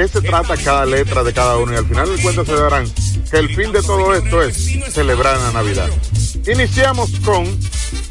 qué 0.00 0.08
se 0.08 0.22
trata 0.22 0.56
cada 0.56 0.86
letra 0.86 1.22
de 1.22 1.30
cada 1.34 1.58
uno 1.58 1.74
y 1.74 1.76
al 1.76 1.84
final 1.84 2.08
del 2.08 2.22
cuento 2.22 2.42
se 2.42 2.54
darán 2.54 2.90
que 3.30 3.36
el 3.36 3.54
fin 3.54 3.70
de 3.70 3.82
todo 3.82 4.14
esto 4.14 4.40
es 4.40 4.56
celebrar 4.94 5.38
la 5.38 5.52
Navidad. 5.52 5.90
Iniciamos 6.50 7.10
con 7.22 7.44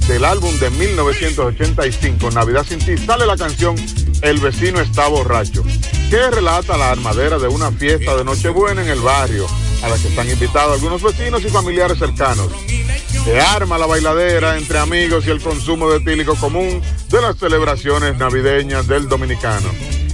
del 0.07 0.23
álbum 0.23 0.55
de 0.59 0.69
1985, 0.69 2.29
Navidad 2.29 2.63
sin 2.67 2.77
ti, 2.77 2.95
sale 2.97 3.25
la 3.25 3.37
canción 3.37 3.75
El 4.21 4.39
vecino 4.39 4.79
está 4.81 5.07
borracho, 5.07 5.63
que 6.11 6.29
relata 6.29 6.77
la 6.77 6.91
armadera 6.91 7.39
de 7.39 7.47
una 7.47 7.71
fiesta 7.71 8.15
de 8.15 8.23
Nochebuena 8.23 8.83
en 8.83 8.89
el 8.89 8.99
barrio, 8.99 9.47
a 9.81 9.89
la 9.89 9.97
que 9.97 10.09
están 10.09 10.29
invitados 10.29 10.73
algunos 10.73 11.01
vecinos 11.01 11.43
y 11.43 11.49
familiares 11.49 11.97
cercanos. 11.97 12.51
Se 13.23 13.39
arma 13.39 13.79
la 13.79 13.87
bailadera 13.87 14.57
entre 14.57 14.77
amigos 14.77 15.25
y 15.25 15.31
el 15.31 15.41
consumo 15.41 15.89
de 15.89 15.97
etílico 15.97 16.35
común 16.35 16.83
de 17.09 17.21
las 17.21 17.37
celebraciones 17.37 18.15
navideñas 18.17 18.87
del 18.87 19.09
dominicano. 19.09 19.69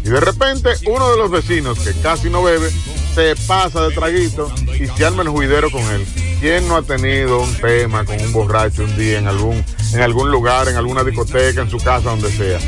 Y 0.06 0.10
de 0.10 0.20
repente 0.20 0.70
uno 0.86 1.10
de 1.10 1.18
los 1.18 1.32
vecinos, 1.32 1.80
que 1.80 1.92
casi 2.00 2.30
no 2.30 2.44
bebe, 2.44 2.70
se 3.16 3.36
pasa 3.48 3.82
de 3.88 3.96
traguito 3.96 4.52
y 4.80 4.86
se 4.86 5.04
arma 5.04 5.24
el 5.24 5.30
juidero 5.30 5.72
con 5.72 5.82
él. 5.82 6.06
¿Quién 6.40 6.68
no 6.68 6.76
ha 6.76 6.84
tenido 6.84 7.42
un 7.42 7.56
tema 7.56 8.06
con 8.06 8.22
un 8.22 8.32
borracho 8.32 8.84
un 8.84 8.96
día 8.96 9.18
en 9.18 9.28
algún, 9.28 9.66
en 9.94 10.02
algún 10.02 10.30
lugar, 10.30 10.68
en 10.68 10.76
alguna 10.76 11.04
discoteca, 11.04 11.62
en 11.62 11.72
su 11.72 11.78
casa, 11.78 12.12
donde 12.12 12.32
sea? 12.32 12.60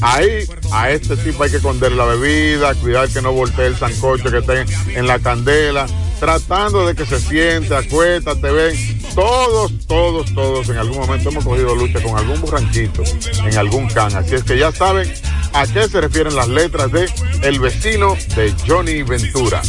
Ahí 0.00 0.46
a 0.70 0.90
este 0.90 1.16
tipo 1.16 1.42
hay 1.42 1.50
que 1.50 1.56
esconder 1.56 1.90
la 1.90 2.04
bebida, 2.04 2.74
cuidar 2.74 3.08
que 3.08 3.20
no 3.20 3.32
voltee 3.32 3.66
el 3.66 3.76
sancocho 3.76 4.30
que 4.30 4.38
esté 4.38 4.64
en 4.94 5.08
la 5.08 5.18
candela, 5.18 5.86
tratando 6.20 6.86
de 6.86 6.94
que 6.94 7.04
se 7.04 7.18
siente, 7.18 7.74
acuéstate, 7.74 8.52
ven. 8.52 8.76
Todos, 9.16 9.72
todos, 9.86 10.34
todos 10.34 10.68
en 10.68 10.76
algún 10.76 10.98
momento 10.98 11.30
hemos 11.30 11.42
cogido 11.42 11.74
lucha 11.74 12.02
con 12.02 12.18
algún 12.18 12.38
borranchito, 12.38 13.02
en 13.46 13.56
algún 13.56 13.88
can. 13.88 14.14
Así 14.14 14.34
es 14.34 14.44
que 14.44 14.58
ya 14.58 14.70
saben 14.70 15.10
a 15.54 15.66
qué 15.66 15.88
se 15.88 16.02
refieren 16.02 16.36
las 16.36 16.48
letras 16.48 16.92
de 16.92 17.08
El 17.42 17.58
vecino 17.58 18.14
de 18.36 18.54
Johnny 18.68 19.02
Ventura. 19.04 19.62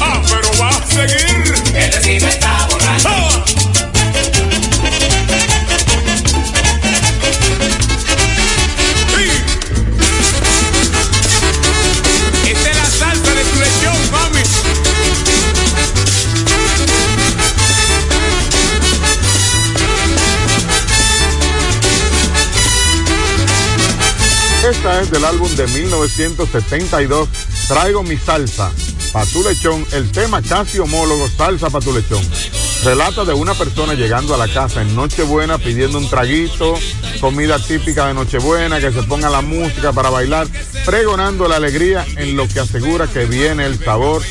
Ah, 0.00 0.22
pero 0.28 0.58
va 0.60 0.68
a 0.68 0.86
seguir. 0.86 1.54
El 1.74 1.90
vecino 1.90 2.28
está 2.28 2.68
borracho. 2.70 3.67
Esta 24.70 25.00
es 25.00 25.10
del 25.10 25.24
álbum 25.24 25.48
de 25.56 25.66
1972, 25.66 27.28
Traigo 27.68 28.02
mi 28.02 28.18
salsa, 28.18 28.70
pa' 29.12 29.24
tu 29.24 29.42
lechón, 29.42 29.86
el 29.92 30.12
tema 30.12 30.42
casi 30.42 30.78
homólogo, 30.78 31.26
salsa 31.38 31.70
pa' 31.70 31.80
tu 31.80 31.90
lechón. 31.94 32.22
Relata 32.84 33.24
de 33.24 33.32
una 33.32 33.54
persona 33.54 33.94
llegando 33.94 34.34
a 34.34 34.36
la 34.36 34.46
casa 34.46 34.82
en 34.82 34.94
Nochebuena 34.94 35.56
pidiendo 35.56 35.96
un 35.96 36.10
traguito, 36.10 36.74
comida 37.18 37.58
típica 37.58 38.08
de 38.08 38.14
Nochebuena, 38.14 38.78
que 38.78 38.92
se 38.92 39.02
ponga 39.04 39.30
la 39.30 39.40
música 39.40 39.94
para 39.94 40.10
bailar, 40.10 40.46
pregonando 40.84 41.48
la 41.48 41.56
alegría 41.56 42.06
en 42.16 42.36
lo 42.36 42.46
que 42.46 42.60
asegura 42.60 43.06
que 43.06 43.24
viene 43.24 43.64
el 43.64 43.82
sabor 43.82 44.22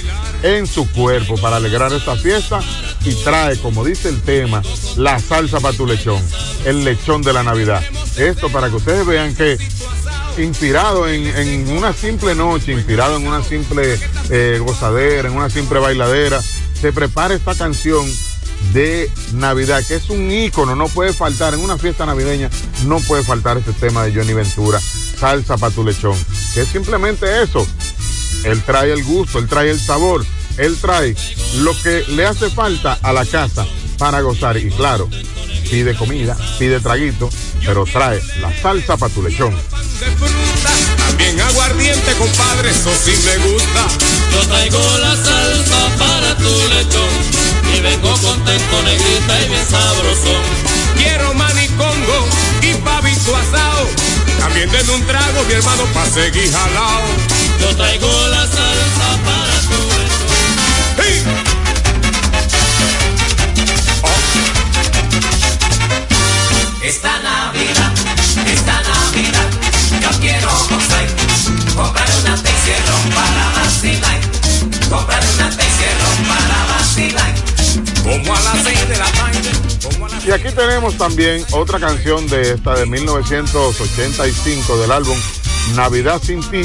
en 0.43 0.67
su 0.67 0.87
cuerpo 0.91 1.35
para 1.37 1.55
alegrar 1.55 1.91
esta 1.93 2.15
fiesta 2.15 2.59
y 3.03 3.15
trae, 3.23 3.57
como 3.57 3.83
dice 3.83 4.09
el 4.09 4.21
tema, 4.21 4.61
la 4.97 5.17
salsa 5.17 5.59
para 5.59 5.75
tu 5.75 5.87
lechón, 5.87 6.21
el 6.63 6.83
lechón 6.83 7.23
de 7.23 7.33
la 7.33 7.41
Navidad. 7.41 7.81
Esto 8.17 8.49
para 8.49 8.69
que 8.69 8.75
ustedes 8.75 9.05
vean 9.05 9.35
que 9.35 9.57
inspirado 10.43 11.07
en, 11.07 11.25
en 11.25 11.69
una 11.69 11.93
simple 11.93 12.35
noche, 12.35 12.71
inspirado 12.73 13.17
en 13.17 13.27
una 13.27 13.43
simple 13.43 13.99
eh, 14.29 14.61
gozadera, 14.63 15.29
en 15.29 15.35
una 15.35 15.49
simple 15.49 15.79
bailadera, 15.79 16.41
se 16.41 16.93
prepara 16.93 17.33
esta 17.33 17.55
canción 17.55 18.05
de 18.73 19.09
Navidad, 19.33 19.83
que 19.87 19.95
es 19.95 20.09
un 20.09 20.29
ícono, 20.31 20.75
no 20.75 20.87
puede 20.87 21.13
faltar, 21.13 21.53
en 21.53 21.59
una 21.61 21.77
fiesta 21.77 22.05
navideña 22.05 22.49
no 22.85 22.99
puede 22.99 23.23
faltar 23.23 23.57
este 23.57 23.73
tema 23.73 24.03
de 24.03 24.13
Johnny 24.13 24.33
Ventura, 24.33 24.79
salsa 24.79 25.57
para 25.57 25.73
tu 25.73 25.83
lechón, 25.83 26.17
que 26.53 26.61
es 26.61 26.67
simplemente 26.67 27.41
eso. 27.41 27.65
Él 28.43 28.61
trae 28.63 28.91
el 28.91 29.03
gusto, 29.03 29.39
él 29.39 29.47
trae 29.47 29.71
el 29.71 29.79
sabor, 29.79 30.25
él 30.57 30.77
trae 30.79 31.15
lo 31.57 31.79
que 31.81 32.03
le 32.09 32.25
hace 32.25 32.49
falta 32.49 32.97
a 33.01 33.13
la 33.13 33.25
casa 33.25 33.65
para 33.97 34.21
gozar. 34.21 34.57
Y 34.57 34.69
claro, 34.69 35.09
pide 35.69 35.95
comida, 35.95 36.35
pide 36.57 36.79
traguito, 36.79 37.29
pero 37.65 37.85
trae 37.85 38.21
la 38.41 38.55
salsa 38.61 38.97
para 38.97 39.13
tu 39.13 39.21
lechón. 39.21 39.55
También 40.97 41.39
aguardiente, 41.41 42.13
compadre, 42.13 42.71
eso 42.71 42.91
sí 43.03 43.13
me 43.25 43.37
gusta. 43.49 43.87
Yo 44.33 44.47
traigo 44.47 44.79
la 44.99 45.15
salsa 45.15 45.95
para 45.97 46.35
tu 46.37 46.49
lechón 46.69 47.09
y 47.75 47.81
vengo 47.81 48.11
contento, 48.17 48.83
negrita 48.83 49.41
y 49.41 49.49
bien 49.49 49.65
sabrosón. 49.69 50.43
Quiero 50.95 51.33
manicongo 51.33 52.27
y 52.61 52.73
pavito 52.75 53.35
asado. 53.35 53.87
También 54.39 54.71
denme 54.71 54.93
un 54.93 55.05
trago, 55.05 55.43
mi 55.47 55.53
hermano, 55.53 55.83
pa' 55.93 56.05
seguir 56.05 56.51
jalao. 56.51 57.03
Yo 57.61 57.75
traigo 57.75 58.27
la 58.27 58.41
salsa 58.47 59.23
para 59.25 59.46
Texierón 72.41 73.09
para 73.15 73.51
vacilar. 73.55 74.19
Comprar 74.89 75.23
una 75.35 75.49
Texierón 75.49 76.17
para 76.27 76.65
vacilar. 76.73 77.35
Como 78.03 78.35
a 78.35 78.39
las 78.41 78.63
seis 78.63 78.87
de 78.87 78.97
la 78.97 79.11
tarde. 79.11 79.67
Y 80.25 80.31
aquí 80.31 80.49
tenemos 80.53 80.97
también 80.97 81.45
otra 81.51 81.79
canción 81.79 82.27
de 82.27 82.53
esta 82.53 82.75
de 82.75 82.85
1985 82.85 84.77
del 84.77 84.91
álbum 84.91 85.17
Navidad 85.75 86.21
sin 86.23 86.41
ti. 86.49 86.61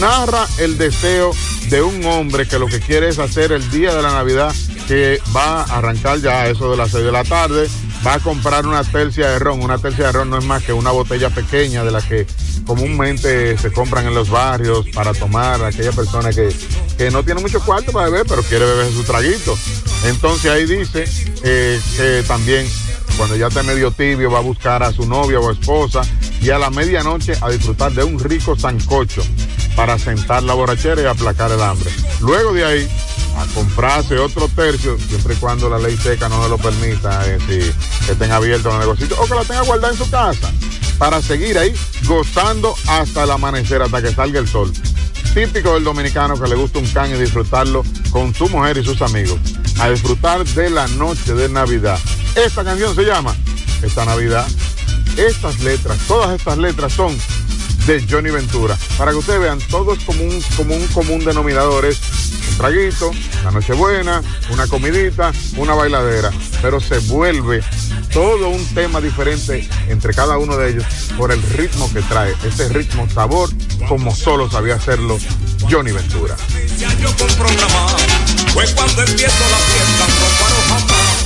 Narra 0.00 0.46
el 0.58 0.78
deseo 0.78 1.32
de 1.68 1.82
un 1.82 2.04
hombre 2.06 2.46
que 2.46 2.58
lo 2.58 2.66
que 2.66 2.80
quiere 2.80 3.08
es 3.08 3.18
hacer 3.18 3.52
el 3.52 3.70
día 3.70 3.94
de 3.94 4.02
la 4.02 4.12
Navidad 4.12 4.54
que 4.86 5.20
va 5.34 5.62
a 5.62 5.78
arrancar 5.78 6.20
ya 6.20 6.42
a 6.42 6.48
eso 6.48 6.70
de 6.70 6.76
las 6.76 6.92
6 6.92 7.04
de 7.04 7.12
la 7.12 7.24
tarde, 7.24 7.68
va 8.06 8.14
a 8.14 8.20
comprar 8.20 8.66
una 8.66 8.84
tercia 8.84 9.30
de 9.30 9.38
ron. 9.38 9.62
Una 9.62 9.78
tercia 9.78 10.06
de 10.06 10.12
ron 10.12 10.30
no 10.30 10.38
es 10.38 10.44
más 10.44 10.62
que 10.62 10.72
una 10.72 10.90
botella 10.90 11.30
pequeña 11.30 11.84
de 11.84 11.90
la 11.90 12.00
que 12.00 12.26
comúnmente 12.66 13.56
se 13.56 13.72
compran 13.72 14.06
en 14.06 14.14
los 14.14 14.28
barrios 14.28 14.86
para 14.92 15.14
tomar 15.14 15.62
a 15.62 15.68
aquella 15.68 15.92
persona 15.92 16.30
que, 16.30 16.48
que 16.98 17.10
no 17.10 17.22
tiene 17.22 17.40
mucho 17.40 17.60
cuarto 17.60 17.92
para 17.92 18.10
beber, 18.10 18.26
pero 18.28 18.42
quiere 18.42 18.64
beber 18.64 18.92
su 18.92 19.04
traguito. 19.04 19.56
Entonces 20.04 20.50
ahí 20.50 20.66
dice 20.66 21.04
eh, 21.44 21.80
que 21.96 22.24
también 22.26 22.66
cuando 23.16 23.36
ya 23.36 23.46
está 23.46 23.62
medio 23.62 23.90
tibio 23.90 24.30
va 24.30 24.38
a 24.38 24.42
buscar 24.42 24.82
a 24.82 24.92
su 24.92 25.06
novia 25.06 25.40
o 25.40 25.50
esposa 25.50 26.02
y 26.42 26.50
a 26.50 26.58
la 26.58 26.70
medianoche 26.70 27.34
a 27.40 27.48
disfrutar 27.48 27.92
de 27.92 28.04
un 28.04 28.18
rico 28.18 28.56
sancocho 28.56 29.22
para 29.74 29.98
sentar 29.98 30.42
la 30.42 30.54
borrachera 30.54 31.02
y 31.02 31.06
aplacar 31.06 31.50
el 31.52 31.60
hambre. 31.62 31.90
Luego 32.20 32.52
de 32.52 32.64
ahí 32.64 32.88
a 33.36 33.46
comprarse 33.54 34.18
otro 34.18 34.48
tercio, 34.48 34.98
siempre 34.98 35.34
y 35.34 35.36
cuando 35.36 35.68
la 35.68 35.78
ley 35.78 35.96
seca 35.96 36.28
no 36.28 36.42
se 36.42 36.48
lo 36.48 36.58
permita, 36.58 37.26
eh, 37.26 37.38
si 37.40 38.06
que 38.06 38.14
tenga 38.14 38.36
abierto 38.36 38.70
los 38.70 38.78
negocios 38.78 39.12
o 39.18 39.26
que 39.26 39.34
la 39.34 39.44
tenga 39.44 39.62
guardada 39.62 39.92
en 39.92 39.98
su 39.98 40.08
casa, 40.10 40.50
para 40.98 41.20
seguir 41.20 41.58
ahí 41.58 41.74
gozando 42.04 42.74
hasta 42.88 43.24
el 43.24 43.30
amanecer, 43.30 43.82
hasta 43.82 44.00
que 44.00 44.12
salga 44.12 44.40
el 44.40 44.48
sol. 44.48 44.72
Típico 45.34 45.74
del 45.74 45.84
dominicano 45.84 46.40
que 46.40 46.48
le 46.48 46.54
gusta 46.54 46.78
un 46.78 46.86
can 46.86 47.14
y 47.14 47.18
disfrutarlo 47.18 47.84
con 48.10 48.34
su 48.34 48.48
mujer 48.48 48.78
y 48.78 48.84
sus 48.84 49.02
amigos. 49.02 49.38
A 49.78 49.90
disfrutar 49.90 50.42
de 50.46 50.70
la 50.70 50.88
noche 50.88 51.34
de 51.34 51.50
Navidad. 51.50 51.98
Esta 52.34 52.64
canción 52.64 52.94
se 52.94 53.02
llama 53.02 53.36
Esta 53.82 54.06
Navidad. 54.06 54.46
Estas 55.18 55.60
letras, 55.60 55.98
todas 56.08 56.34
estas 56.34 56.56
letras 56.56 56.92
son 56.94 57.14
de 57.86 58.04
Johnny 58.08 58.30
Ventura. 58.30 58.76
Para 58.96 59.12
que 59.12 59.18
ustedes 59.18 59.40
vean, 59.40 59.58
todo 59.70 59.92
es 59.92 60.02
como 60.04 60.24
un, 60.24 60.42
como 60.56 60.74
común 60.94 61.24
denominador. 61.24 61.84
Es 61.84 62.00
traguito, 62.56 63.10
una 63.42 63.50
nochebuena, 63.50 64.22
una 64.50 64.66
comidita, 64.66 65.32
una 65.56 65.74
bailadera. 65.74 66.30
Pero 66.62 66.80
se 66.80 66.98
vuelve 66.98 67.62
todo 68.12 68.48
un 68.48 68.64
tema 68.74 69.00
diferente 69.00 69.68
entre 69.88 70.14
cada 70.14 70.38
uno 70.38 70.56
de 70.56 70.70
ellos 70.70 70.84
por 71.16 71.32
el 71.32 71.42
ritmo 71.42 71.92
que 71.92 72.02
trae. 72.02 72.34
Ese 72.44 72.68
ritmo 72.68 73.08
sabor 73.10 73.50
como 73.88 74.14
solo 74.14 74.50
sabía 74.50 74.76
hacerlo 74.76 75.18
Johnny 75.70 75.92
Ventura. 75.92 76.36
Fue 78.52 78.64
cuando 78.74 79.02
empiezo 79.02 79.44
la 79.50 79.58
fiesta, 79.58 80.06
no 80.08 80.26
paro 80.40 80.56
jamás. 80.68 81.16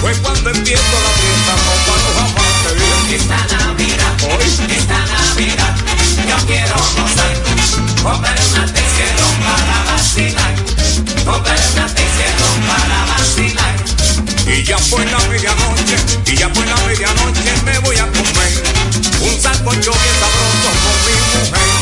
Fue 0.00 0.12
cuando 0.14 0.50
empiezo 0.50 0.82
la 0.82 1.10
fiesta, 1.20 1.52
no 1.64 1.72
paro 1.86 2.08
jamás. 2.18 2.52
Te 2.62 2.70
digo, 2.74 2.96
Esta 3.14 3.38
Navidad, 3.56 4.14
esta 4.68 4.98
Navidad, 5.06 5.74
yo 6.28 6.46
quiero 6.46 6.74
gozar. 6.74 7.32
Comprar 8.02 8.38
una 8.50 8.64
Texierón 8.66 9.34
para 9.44 9.92
vacilar. 9.92 10.61
Una 11.24 11.86
Texierón 11.86 12.60
para 12.66 13.06
vacilar. 13.06 13.76
Y 14.46 14.64
ya 14.64 14.76
fue 14.76 15.04
la 15.06 15.18
medianoche, 15.28 15.96
y 16.26 16.36
ya 16.36 16.48
fue 16.48 16.66
la 16.66 16.76
medianoche, 16.78 17.52
me 17.64 17.78
voy 17.78 17.96
a 17.96 18.06
comer 18.08 18.62
un 19.20 19.40
sancocho 19.40 19.92
bien 19.92 20.14
sabroso 20.18 20.70
con 20.82 20.96
mi 21.06 21.12
mujer. 21.12 21.81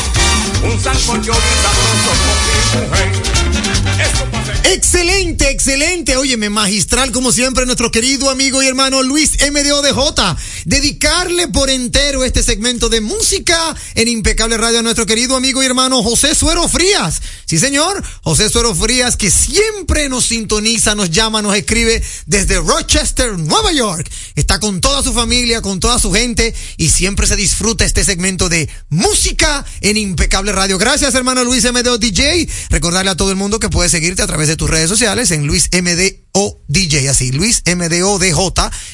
Un 0.63 0.79
sancocho. 0.79 1.31
Excelente, 4.63 5.49
excelente. 5.49 6.15
Óyeme, 6.15 6.49
magistral 6.49 7.11
como 7.11 7.31
siempre 7.31 7.65
nuestro 7.65 7.91
querido 7.91 8.29
amigo 8.29 8.61
y 8.63 8.67
hermano 8.67 9.03
Luis 9.03 9.31
MDODJ. 9.51 10.37
Dedicarle 10.65 11.47
por 11.47 11.69
entero 11.69 12.23
este 12.23 12.41
segmento 12.41 12.87
de 12.87 13.01
música 13.01 13.75
en 13.95 14.07
Impecable 14.07 14.57
Radio 14.57 14.79
a 14.79 14.81
nuestro 14.81 15.05
querido 15.05 15.35
amigo 15.35 15.61
y 15.61 15.65
hermano 15.65 16.01
José 16.03 16.35
Suero 16.35 16.69
Frías. 16.69 17.21
Sí, 17.45 17.59
señor, 17.59 18.01
José 18.23 18.49
Suero 18.49 18.73
Frías 18.73 19.17
que 19.17 19.29
siempre 19.29 20.07
nos 20.07 20.25
sintoniza, 20.25 20.95
nos 20.95 21.09
llama, 21.09 21.41
nos 21.41 21.55
escribe 21.55 22.01
desde 22.27 22.59
Rochester, 22.59 23.37
Nueva 23.37 23.73
York. 23.73 24.09
Está 24.35 24.59
con 24.59 24.79
toda 24.79 25.03
su 25.03 25.11
familia, 25.11 25.61
con 25.61 25.79
toda 25.79 25.99
su 25.99 26.13
gente 26.13 26.53
y 26.77 26.89
siempre 26.89 27.27
se 27.27 27.35
disfruta 27.35 27.83
este 27.83 28.05
segmento 28.05 28.47
de 28.47 28.69
música 28.89 29.65
en 29.81 29.97
Impecable 29.97 30.50
Radio. 30.51 30.77
Gracias, 30.77 31.15
hermano 31.15 31.43
Luis 31.43 31.63
MDO 31.63 31.97
DJ. 31.97 32.47
Recordarle 32.69 33.11
a 33.11 33.15
todo 33.15 33.29
el 33.31 33.35
mundo 33.35 33.59
que 33.59 33.69
puede 33.69 33.89
seguirte 33.89 34.21
a 34.21 34.27
través 34.27 34.47
de 34.47 34.55
tus 34.55 34.69
redes 34.69 34.89
sociales 34.89 35.31
en 35.31 35.47
Luis 35.47 35.69
MDO 35.71 36.61
DJ, 36.67 37.09
así, 37.09 37.31
Luis 37.31 37.63
MDO 37.65 38.17
DJ, 38.17 38.35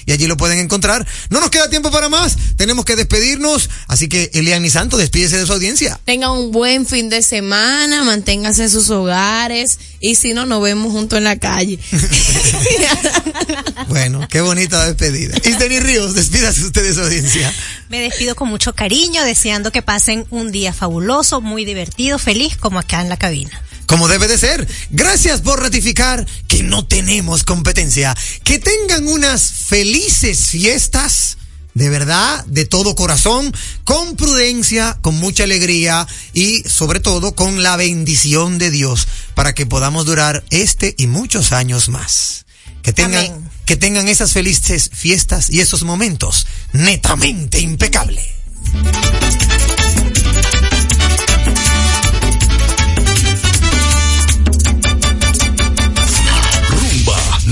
y 0.06 0.12
allí 0.12 0.28
lo 0.28 0.38
pueden 0.38 0.60
encontrar. 0.60 1.08
No 1.30 1.40
nos 1.40 1.50
queda 1.50 1.70
tiempo 1.70 1.92
para 1.92 2.10
más, 2.10 2.36
tenemos 2.56 2.86
que 2.86 2.96
despedirnos, 2.96 3.70
así 3.88 4.08
que 4.08 4.32
Eliani 4.34 4.70
Santo, 4.70 4.98
despídese 4.98 5.38
de 5.38 5.46
su 5.46 5.54
audiencia. 5.54 6.00
Tenga 6.06 6.32
un 6.32 6.52
buen 6.52 6.86
fin 6.86 7.10
de 7.10 7.22
semana, 7.22 8.04
manténgase 8.04 8.64
en 8.64 8.70
sus 8.70 8.90
hogares 8.90 9.78
y 10.00 10.16
si 10.16 10.34
no, 10.34 10.46
nos 10.46 10.62
vemos 10.62 10.92
juntos 10.92 11.18
en 11.18 11.24
la 11.24 11.38
calle. 11.38 11.80
Bueno, 13.88 14.28
qué 14.30 14.42
bonita 14.42 14.86
despedida. 14.86 15.38
Isteni 15.38 15.80
Ríos, 15.80 16.14
despídase 16.14 16.66
usted 16.66 16.84
de 16.84 16.94
su 16.94 17.02
audiencia. 17.02 17.54
Me 17.90 18.02
despido 18.02 18.36
con 18.36 18.50
mucho 18.50 18.74
cariño, 18.74 19.24
deseando 19.24 19.72
que 19.72 19.82
pasen 19.82 20.26
un 20.30 20.52
día 20.52 20.74
fabuloso, 20.74 21.40
muy 21.48 21.66
divertido, 21.66 22.20
feliz, 22.20 22.58
como 22.58 22.78
acá 22.78 23.02
en 23.02 23.10
la 23.10 23.18
cabina. 23.18 23.64
Como 23.88 24.08
debe 24.08 24.28
de 24.28 24.38
ser. 24.38 24.68
Gracias 24.92 25.42
por 25.42 25.62
ratificar 25.62 26.28
que 26.48 26.62
no 26.62 26.86
tenemos 26.86 27.44
competencia. 27.44 28.16
Que 28.44 28.60
tengan 28.60 29.08
unas 29.08 29.50
felices 29.50 30.48
fiestas. 30.48 31.38
De 31.74 31.90
verdad, 31.90 32.44
de 32.48 32.66
todo 32.66 32.96
corazón, 32.96 33.54
con 33.84 34.16
prudencia, 34.16 34.98
con 35.02 35.16
mucha 35.16 35.44
alegría 35.44 36.08
y 36.34 36.64
sobre 36.64 37.00
todo 37.00 37.36
con 37.36 37.62
la 37.62 37.76
bendición 37.76 38.58
de 38.58 38.72
Dios 38.72 39.08
para 39.36 39.54
que 39.54 39.68
podamos 39.68 40.08
durar 40.08 40.44
este 40.50 40.96
y 40.98 41.06
muchos 41.06 41.52
años 41.52 41.88
más. 41.88 42.48
Que 42.82 42.94
tengan, 42.94 43.52
que 43.66 43.76
tengan 43.76 44.08
esas 44.08 44.34
felices 44.34 44.90
fiestas 44.92 45.52
y 45.52 45.60
esos 45.60 45.84
momentos 45.84 46.48
netamente 46.74 47.60
impecables. 47.60 48.26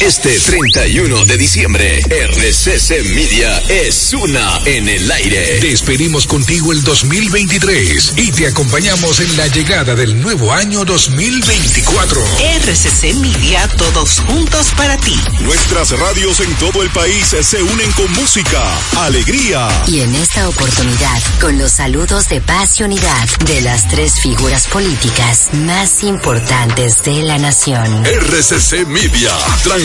Este 0.00 0.38
31 0.38 1.24
de 1.24 1.36
diciembre, 1.36 2.00
RCC 2.08 3.02
Media 3.14 3.58
es 3.68 4.12
una 4.12 4.60
en 4.64 4.88
el 4.88 5.10
aire. 5.10 5.58
Despedimos 5.60 6.26
contigo 6.26 6.72
el 6.72 6.84
2023 6.84 8.12
y 8.16 8.30
te 8.30 8.46
acompañamos 8.46 9.18
en 9.18 9.36
la 9.36 9.48
llegada 9.48 9.96
del 9.96 10.20
nuevo 10.20 10.52
año 10.52 10.84
2024. 10.84 12.22
RCC 12.62 13.14
Media, 13.16 13.66
todos 13.76 14.20
juntos 14.20 14.68
para 14.76 14.96
ti. 14.98 15.16
Nuestras 15.40 15.90
radios 15.98 16.38
en 16.40 16.54
todo 16.54 16.84
el 16.84 16.90
país 16.90 17.34
se 17.40 17.60
unen 17.60 17.90
con 17.92 18.10
música, 18.12 18.62
alegría. 18.98 19.68
Y 19.88 20.00
en 20.00 20.14
esta 20.14 20.48
oportunidad, 20.48 21.22
con 21.40 21.58
los 21.58 21.72
saludos 21.72 22.28
de 22.28 22.40
paz 22.40 22.78
y 22.78 22.84
unidad 22.84 23.28
de 23.46 23.62
las 23.62 23.88
tres 23.88 24.20
figuras 24.20 24.68
políticas 24.68 25.48
más 25.52 26.04
importantes 26.04 27.02
de 27.02 27.22
la 27.22 27.38
nación. 27.38 28.04
RCC 28.04 28.86
Media, 28.86 29.36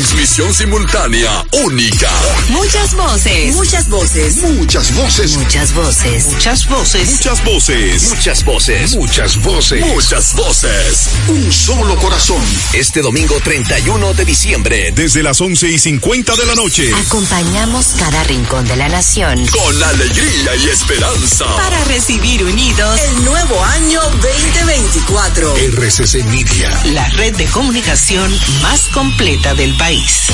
transmisión 0.03 0.53
simultánea 0.53 1.45
única. 1.63 2.11
Muchas 2.49 2.93
voces. 2.93 3.55
Muchas 3.55 3.87
voces. 3.87 4.35
Muchas 4.37 4.93
voces. 4.93 5.37
Muchas 5.37 5.73
voces. 5.73 6.27
Muchas 6.27 6.67
voces. 6.67 7.09
Muchas 7.09 7.43
voces. 7.45 8.09
Muchas 8.09 8.43
voces. 8.43 8.95
Muchas 8.97 9.37
voces. 9.41 9.85
Muchas 9.85 10.33
voces. 10.35 11.09
Un 11.29 11.53
solo 11.53 11.95
corazón. 11.95 12.43
Este 12.73 13.01
domingo 13.01 13.39
31 13.41 14.13
de 14.13 14.25
diciembre, 14.25 14.91
Desde 14.93 15.23
las 15.23 15.39
11 15.39 15.69
y 15.69 15.79
50 15.79 16.35
de 16.35 16.45
la 16.47 16.55
noche. 16.55 16.91
Acompañamos 17.07 17.85
cada 17.97 18.25
rincón 18.25 18.67
de 18.67 18.75
la 18.75 18.89
nación. 18.89 19.47
con 19.47 19.83
alegría 19.83 20.55
y 20.57 20.67
esperanza. 20.69 21.45
Para 21.55 21.81
recibir 21.85 22.43
unidos 22.43 22.99
El 22.99 23.23
nuevo 23.23 23.63
año 23.63 24.01
2024. 24.01 25.55
RCC 25.55 26.25
Media. 26.25 26.81
la 26.91 27.07
red 27.11 27.33
de 27.37 27.45
comunicación 27.45 28.37
más 28.61 28.89
completa 28.89 29.53
del 29.55 29.73
país. 29.77 29.92
país. 29.93 30.33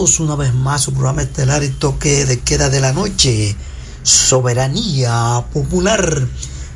Una 0.00 0.34
vez 0.34 0.54
más 0.54 0.80
su 0.80 0.94
programa 0.94 1.20
estelar 1.20 1.62
y 1.62 1.68
toque 1.68 2.24
de 2.24 2.40
queda 2.40 2.70
de 2.70 2.80
la 2.80 2.94
noche. 2.94 3.54
Soberanía 4.02 5.44
Popular. 5.52 6.26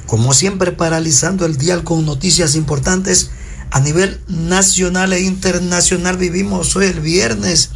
Como 0.06 0.34
siempre, 0.34 0.72
paralizando 0.72 1.46
el 1.46 1.56
dial 1.56 1.84
con 1.84 2.04
noticias 2.04 2.54
importantes 2.54 3.30
a 3.70 3.80
nivel 3.80 4.20
nacional 4.28 5.14
e 5.14 5.22
internacional. 5.22 6.18
Vivimos 6.18 6.76
hoy 6.76 6.86
el 6.86 7.00
viernes, 7.00 7.70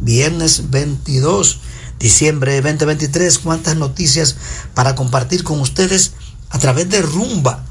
viernes 0.00 0.70
22 0.70 1.60
diciembre 1.98 2.52
de 2.52 2.62
2023. 2.62 3.38
Cuántas 3.38 3.76
noticias 3.76 4.36
para 4.72 4.94
compartir 4.94 5.44
con 5.44 5.60
ustedes 5.60 6.12
a 6.48 6.58
través 6.58 6.88
de 6.88 7.02
Rumba 7.02 7.66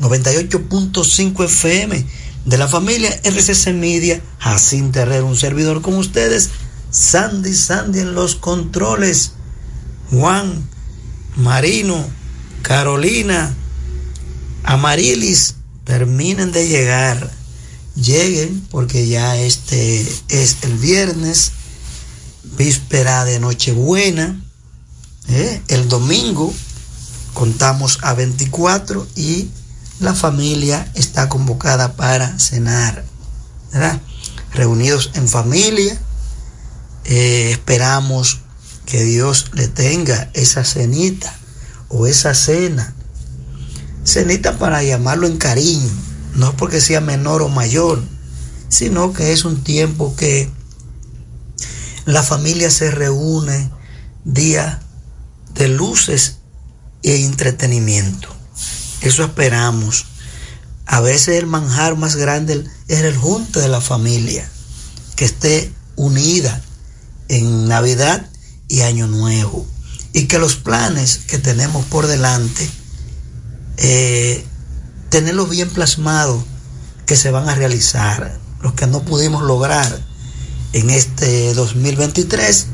98.5 0.00 1.44
FM 1.44 2.06
de 2.44 2.58
la 2.58 2.68
familia 2.68 3.10
RCC 3.22 3.74
Media, 3.74 4.22
Jacín 4.38 4.92
Terrero, 4.92 5.26
un 5.26 5.36
servidor 5.36 5.82
con 5.82 5.94
ustedes, 5.94 6.50
Sandy 6.90 7.54
Sandy 7.54 8.00
en 8.00 8.14
los 8.14 8.34
controles, 8.34 9.32
Juan, 10.10 10.68
Marino, 11.36 12.04
Carolina, 12.62 13.54
Amarilis, 14.64 15.54
terminen 15.84 16.52
de 16.52 16.68
llegar, 16.68 17.30
lleguen 17.94 18.66
porque 18.70 19.08
ya 19.08 19.36
este 19.36 20.06
es 20.28 20.56
el 20.62 20.76
viernes, 20.78 21.52
víspera 22.56 23.24
de 23.24 23.40
Nochebuena, 23.40 24.40
¿eh? 25.28 25.62
el 25.68 25.88
domingo 25.88 26.52
contamos 27.34 27.98
a 28.02 28.14
24 28.14 29.06
y 29.16 29.48
la 30.00 30.14
familia 30.14 30.90
está 30.94 31.28
convocada 31.28 31.94
para 31.94 32.38
cenar, 32.38 33.04
¿verdad? 33.72 34.00
Reunidos 34.52 35.10
en 35.14 35.28
familia, 35.28 36.00
eh, 37.10 37.50
esperamos 37.50 38.38
que 38.86 39.02
Dios 39.02 39.50
le 39.52 39.66
tenga 39.66 40.30
esa 40.32 40.64
cenita 40.64 41.36
o 41.88 42.06
esa 42.06 42.34
cena. 42.34 42.94
Cenita 44.04 44.58
para 44.58 44.84
llamarlo 44.84 45.26
en 45.26 45.36
cariño, 45.36 45.90
no 46.36 46.56
porque 46.56 46.80
sea 46.80 47.00
menor 47.00 47.42
o 47.42 47.48
mayor, 47.48 48.00
sino 48.68 49.12
que 49.12 49.32
es 49.32 49.44
un 49.44 49.64
tiempo 49.64 50.14
que 50.14 50.50
la 52.04 52.22
familia 52.22 52.70
se 52.70 52.92
reúne 52.92 53.72
día 54.24 54.80
de 55.52 55.66
luces 55.66 56.36
e 57.02 57.24
entretenimiento. 57.24 58.28
Eso 59.00 59.24
esperamos. 59.24 60.06
A 60.86 61.00
veces 61.00 61.38
el 61.40 61.46
manjar 61.48 61.96
más 61.96 62.14
grande 62.14 62.64
es 62.86 63.00
el 63.00 63.16
junte 63.16 63.58
de 63.58 63.68
la 63.68 63.80
familia, 63.80 64.48
que 65.16 65.24
esté 65.24 65.72
unida 65.96 66.62
en 67.30 67.68
Navidad 67.68 68.28
y 68.66 68.80
Año 68.80 69.06
Nuevo. 69.06 69.64
Y 70.12 70.26
que 70.26 70.38
los 70.38 70.56
planes 70.56 71.18
que 71.18 71.38
tenemos 71.38 71.86
por 71.86 72.08
delante, 72.08 72.68
eh, 73.76 74.44
tenerlos 75.08 75.48
bien 75.48 75.70
plasmados, 75.70 76.42
que 77.06 77.16
se 77.16 77.30
van 77.30 77.48
a 77.48 77.54
realizar, 77.54 78.38
los 78.60 78.74
que 78.74 78.88
no 78.88 79.02
pudimos 79.02 79.42
lograr 79.42 80.00
en 80.72 80.90
este 80.90 81.54
2023, 81.54 82.66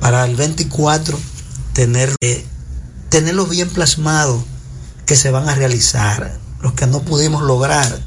para 0.00 0.24
el 0.24 0.34
24, 0.34 1.18
tener, 1.72 2.14
eh, 2.20 2.44
tenerlos 3.08 3.48
bien 3.48 3.68
plasmados, 3.68 4.42
que 5.06 5.14
se 5.14 5.30
van 5.30 5.48
a 5.48 5.54
realizar, 5.54 6.40
los 6.60 6.72
que 6.72 6.88
no 6.88 7.02
pudimos 7.02 7.42
lograr 7.42 8.00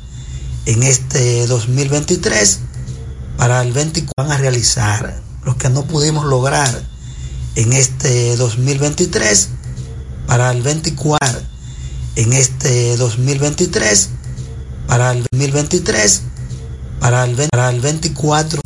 en 0.66 0.84
este 0.84 1.48
2023, 1.48 2.60
para 3.38 3.62
el 3.62 3.72
24 3.72 4.14
van 4.18 4.32
a 4.34 4.38
realizar, 4.38 5.29
los 5.50 5.58
que 5.58 5.70
no 5.70 5.84
pudimos 5.84 6.26
lograr 6.26 6.70
en 7.56 7.74
este 7.74 8.38
2023, 8.38 9.50
para 10.28 10.52
el 10.52 10.62
24, 10.62 11.42
en 12.18 12.34
este 12.34 12.96
2023, 12.98 14.10
para 14.86 15.12
el 15.12 15.26
2023, 15.32 16.22
para 17.00 17.24
el, 17.24 17.36
para 17.50 17.72
el 17.72 17.82
24 17.82 18.62